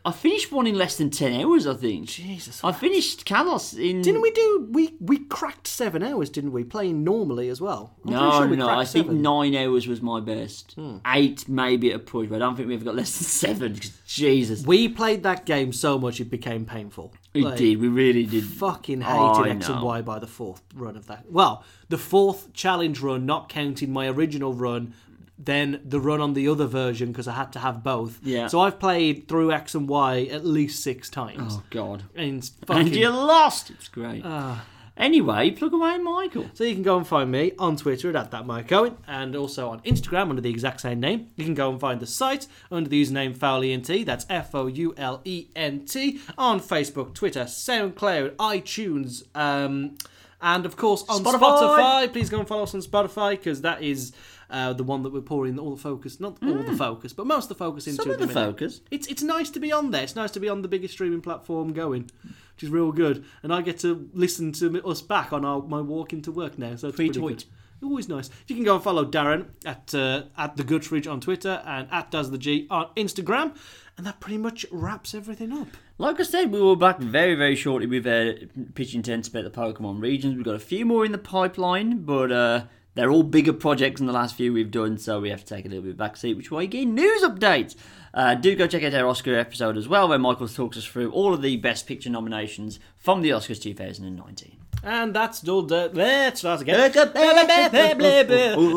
I 0.05 0.11
finished 0.11 0.51
one 0.51 0.67
in 0.67 0.75
less 0.77 0.97
than 0.97 1.09
ten 1.11 1.39
hours. 1.41 1.65
I 1.65 1.75
think. 1.75 2.07
Jesus. 2.09 2.61
I 2.63 2.73
finished 2.73 3.25
Kalos 3.25 3.73
in. 3.79 4.01
Didn't 4.01 4.21
we 4.21 4.31
do? 4.31 4.67
We 4.71 4.95
we 4.99 5.19
cracked 5.19 5.65
seven 5.67 6.03
hours, 6.03 6.29
didn't 6.29 6.51
we? 6.51 6.65
Playing 6.65 7.05
normally 7.05 7.47
as 7.47 7.61
well. 7.61 7.95
I'm 8.05 8.11
No, 8.11 8.31
sure 8.31 8.47
we 8.47 8.57
no. 8.57 8.67
I 8.67 8.83
think 8.83 9.05
seven. 9.05 9.17
Hmm. 9.17 9.21
nine 9.21 9.55
hours 9.55 9.87
was 9.87 10.01
my 10.01 10.19
best. 10.19 10.75
Eight, 11.07 11.47
maybe 11.47 11.91
at 11.91 11.95
a 11.95 11.99
push, 11.99 12.27
but 12.27 12.35
I 12.35 12.39
don't 12.39 12.55
think 12.57 12.67
we 12.67 12.75
ever 12.75 12.83
got 12.83 12.95
less 12.95 13.17
than 13.17 13.25
seven. 13.25 13.79
Jesus, 14.05 14.65
We 14.65 14.89
played 14.89 15.23
that 15.23 15.45
game 15.45 15.71
so 15.73 15.97
much 15.97 16.19
it 16.19 16.29
became 16.29 16.65
painful. 16.65 17.13
we 17.33 17.41
Like, 17.43 17.57
did. 17.57 17.79
We 17.79 17.87
really 17.87 18.25
did. 18.25 18.43
Fucking 18.43 19.01
hated 19.01 19.17
Oh, 19.19 19.43
X 19.43 19.69
and. 19.69 19.81
Y 19.81 20.01
by 20.01 20.19
the 20.19 20.27
fourth 20.27 20.61
run 20.75 20.95
of 20.97 21.07
that. 21.07 21.31
Well, 21.31 21.63
the 21.89 21.97
fourth 21.97 22.53
challenge 22.53 22.99
run, 22.99 23.25
not 23.25 23.49
counting 23.49 23.91
my 23.91 24.07
original 24.07 24.53
run, 24.53 24.93
then 25.37 25.81
the 25.83 25.99
run 25.99 26.21
on 26.21 26.33
the 26.33 26.47
other 26.47 26.67
version 26.67 27.11
because 27.11 27.27
I 27.27 27.33
had 27.33 27.51
to 27.53 27.59
have 27.59 27.83
both. 27.83 28.19
Yeah. 28.23 28.47
So 28.47 28.59
I've 28.61 28.79
played 28.79 29.27
through 29.27 29.51
X 29.51 29.73
and 29.75 29.87
Y 29.89 30.23
at 30.31 30.45
least 30.45 30.83
six 30.83 31.09
times. 31.09 31.55
Oh 31.57 31.63
God. 31.69 32.03
And 32.15 32.43
fucking. 32.65 32.87
And 32.87 32.95
you 32.95 33.09
lost. 33.09 33.69
It's 33.71 33.87
great. 33.87 34.21
Ah. 34.23 34.63
anyway, 34.95 35.49
plug 35.49 35.73
away, 35.73 35.97
Michael. 35.97 36.45
So 36.53 36.63
you 36.63 36.75
can 36.75 36.83
go 36.83 36.97
and 36.97 37.07
find 37.07 37.31
me 37.31 37.53
on 37.57 37.75
Twitter 37.77 38.15
at 38.15 38.29
that 38.31 38.45
Mike 38.45 38.71
Owen 38.71 38.95
and 39.07 39.35
also 39.35 39.69
on 39.69 39.79
Instagram 39.81 40.29
under 40.29 40.41
the 40.41 40.51
exact 40.51 40.81
same 40.81 40.99
name. 40.99 41.31
You 41.35 41.45
can 41.45 41.55
go 41.55 41.71
and 41.71 41.79
find 41.79 41.99
the 41.99 42.07
site 42.07 42.45
under 42.71 42.87
the 42.89 43.03
username 43.03 43.35
FoulENT. 43.35 44.05
That's 44.05 44.25
F 44.29 44.53
O 44.53 44.67
U 44.67 44.93
L 44.97 45.19
E 45.25 45.47
N 45.55 45.85
T 45.85 46.21
on 46.37 46.59
Facebook, 46.59 47.15
Twitter, 47.15 47.45
SoundCloud, 47.45 48.35
iTunes, 48.35 49.23
um, 49.35 49.97
and 50.41 50.65
of 50.65 50.77
course 50.77 51.03
on 51.09 51.23
Spotify. 51.23 51.39
Spotify. 51.39 52.13
Please 52.13 52.29
go 52.29 52.37
and 52.39 52.47
follow 52.47 52.63
us 52.63 52.75
on 52.75 52.81
Spotify 52.81 53.31
because 53.31 53.61
that 53.61 53.81
is. 53.81 54.13
Uh, 54.53 54.71
the 54.71 54.83
one 54.83 55.01
that 55.01 55.11
we're 55.11 55.19
pouring 55.19 55.57
all 55.57 55.71
the 55.75 55.81
focus, 55.81 56.19
not 56.19 56.37
all 56.43 56.61
the 56.61 56.77
focus, 56.77 57.11
but 57.11 57.25
most 57.25 57.45
of 57.45 57.49
the 57.49 57.55
focus 57.55 57.87
into. 57.87 58.03
Some 58.03 58.11
of 58.11 58.19
the 58.19 58.27
minute. 58.27 58.33
focus. 58.45 58.81
It's 58.91 59.07
it's 59.07 59.23
nice 59.23 59.49
to 59.49 59.59
be 59.59 59.71
on 59.71 59.89
there. 59.89 60.03
It's 60.03 60.15
nice 60.15 60.29
to 60.31 60.39
be 60.39 60.47
on 60.47 60.61
the 60.61 60.67
biggest 60.67 60.93
streaming 60.93 61.21
platform 61.21 61.73
going, 61.73 62.11
which 62.53 62.63
is 62.63 62.69
real 62.69 62.91
good. 62.91 63.25
And 63.41 63.51
I 63.51 63.63
get 63.63 63.79
to 63.79 64.09
listen 64.13 64.51
to 64.53 64.65
us 64.85 65.01
back 65.01 65.33
on 65.33 65.43
our, 65.43 65.61
my 65.63 65.81
walk 65.81 66.13
into 66.13 66.31
work 66.31 66.59
now. 66.59 66.75
So 66.75 66.89
it's 66.89 66.95
pretty 66.97 67.13
Pre-tweet. 67.13 67.37
good. 67.39 67.45
Always 67.87 68.07
nice. 68.07 68.29
You 68.47 68.55
can 68.55 68.63
go 68.63 68.75
and 68.75 68.83
follow 68.83 69.03
Darren 69.03 69.47
at 69.65 69.93
uh, 69.95 70.23
at 70.37 70.55
the 70.55 70.63
Guttridge 70.63 71.11
on 71.11 71.19
Twitter 71.19 71.61
and 71.65 71.87
at 71.91 72.11
Does 72.11 72.29
the 72.29 72.37
G 72.37 72.67
on 72.69 72.89
Instagram, 72.95 73.55
and 73.97 74.05
that 74.05 74.19
pretty 74.19 74.37
much 74.37 74.65
wraps 74.71 75.13
everything 75.15 75.51
up. 75.51 75.67
Like 75.97 76.19
I 76.19 76.23
said, 76.23 76.51
we 76.51 76.61
will 76.61 76.75
be 76.75 76.81
back 76.81 76.99
very, 76.99 77.35
very 77.35 77.55
shortly 77.55 77.87
with 77.87 78.05
uh, 78.05 78.33
pitching 78.75 79.01
tents 79.01 79.27
about 79.27 79.43
the 79.45 79.49
Pokemon 79.51 80.01
regions. 80.01 80.35
We've 80.35 80.45
got 80.45 80.55
a 80.55 80.59
few 80.59 80.85
more 80.85 81.05
in 81.05 81.11
the 81.11 81.17
pipeline, 81.17 82.03
but 82.03 82.31
uh, 82.31 82.63
they're 82.95 83.11
all 83.11 83.23
bigger 83.23 83.53
projects 83.53 83.99
than 83.99 84.07
the 84.07 84.13
last 84.13 84.35
few 84.35 84.53
we've 84.53 84.71
done, 84.71 84.97
so 84.97 85.19
we 85.19 85.29
have 85.29 85.43
to 85.43 85.55
take 85.55 85.65
a 85.65 85.69
little 85.69 85.83
bit 85.83 85.91
of 85.91 85.97
backseat, 85.97 86.35
which 86.35 86.47
is 86.47 86.51
why 86.51 86.61
you 86.61 86.67
get 86.67 86.85
news 86.85 87.23
updates. 87.23 87.75
Uh, 88.13 88.35
do 88.35 88.55
go 88.55 88.67
check 88.67 88.83
out 88.83 88.93
our 88.93 89.07
Oscar 89.07 89.35
episode 89.37 89.75
as 89.77 89.87
well, 89.87 90.07
where 90.07 90.19
Michael 90.19 90.47
talks 90.47 90.77
us 90.77 90.85
through 90.85 91.11
all 91.11 91.33
of 91.33 91.41
the 91.41 91.57
Best 91.57 91.87
Picture 91.87 92.11
nominations 92.11 92.79
from 92.97 93.21
the 93.21 93.29
Oscars 93.31 93.59
2019. 93.61 94.57
And 94.85 95.15
that's 95.15 95.47
all. 95.47 95.61
The, 95.61 95.89
let's 95.93 96.41
start 96.41 96.59
again. 96.61 96.77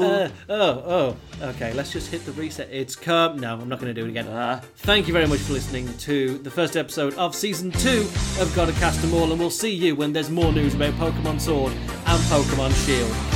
Uh, 0.00 0.30
oh, 0.48 1.16
oh. 1.40 1.48
Okay, 1.48 1.72
let's 1.72 1.92
just 1.92 2.10
hit 2.12 2.24
the 2.24 2.30
reset. 2.32 2.68
It's 2.70 2.94
come. 2.94 3.40
No, 3.40 3.54
I'm 3.54 3.68
not 3.68 3.80
going 3.80 3.92
to 3.92 4.00
do 4.00 4.06
it 4.06 4.10
again. 4.10 4.28
Uh, 4.28 4.60
Thank 4.76 5.08
you 5.08 5.12
very 5.12 5.26
much 5.26 5.40
for 5.40 5.52
listening 5.52 5.92
to 5.98 6.38
the 6.38 6.50
first 6.50 6.76
episode 6.76 7.14
of 7.14 7.34
season 7.34 7.72
two 7.72 8.06
of 8.40 8.52
Gotta 8.54 8.72
Cast 8.74 9.02
'Em 9.04 9.14
All, 9.14 9.30
and 9.32 9.40
we'll 9.40 9.50
see 9.50 9.74
you 9.74 9.96
when 9.96 10.12
there's 10.12 10.30
more 10.30 10.52
news 10.52 10.74
about 10.74 10.94
Pokemon 10.94 11.40
Sword 11.40 11.72
and 11.72 12.22
Pokemon 12.30 12.72
Shield. 12.86 13.35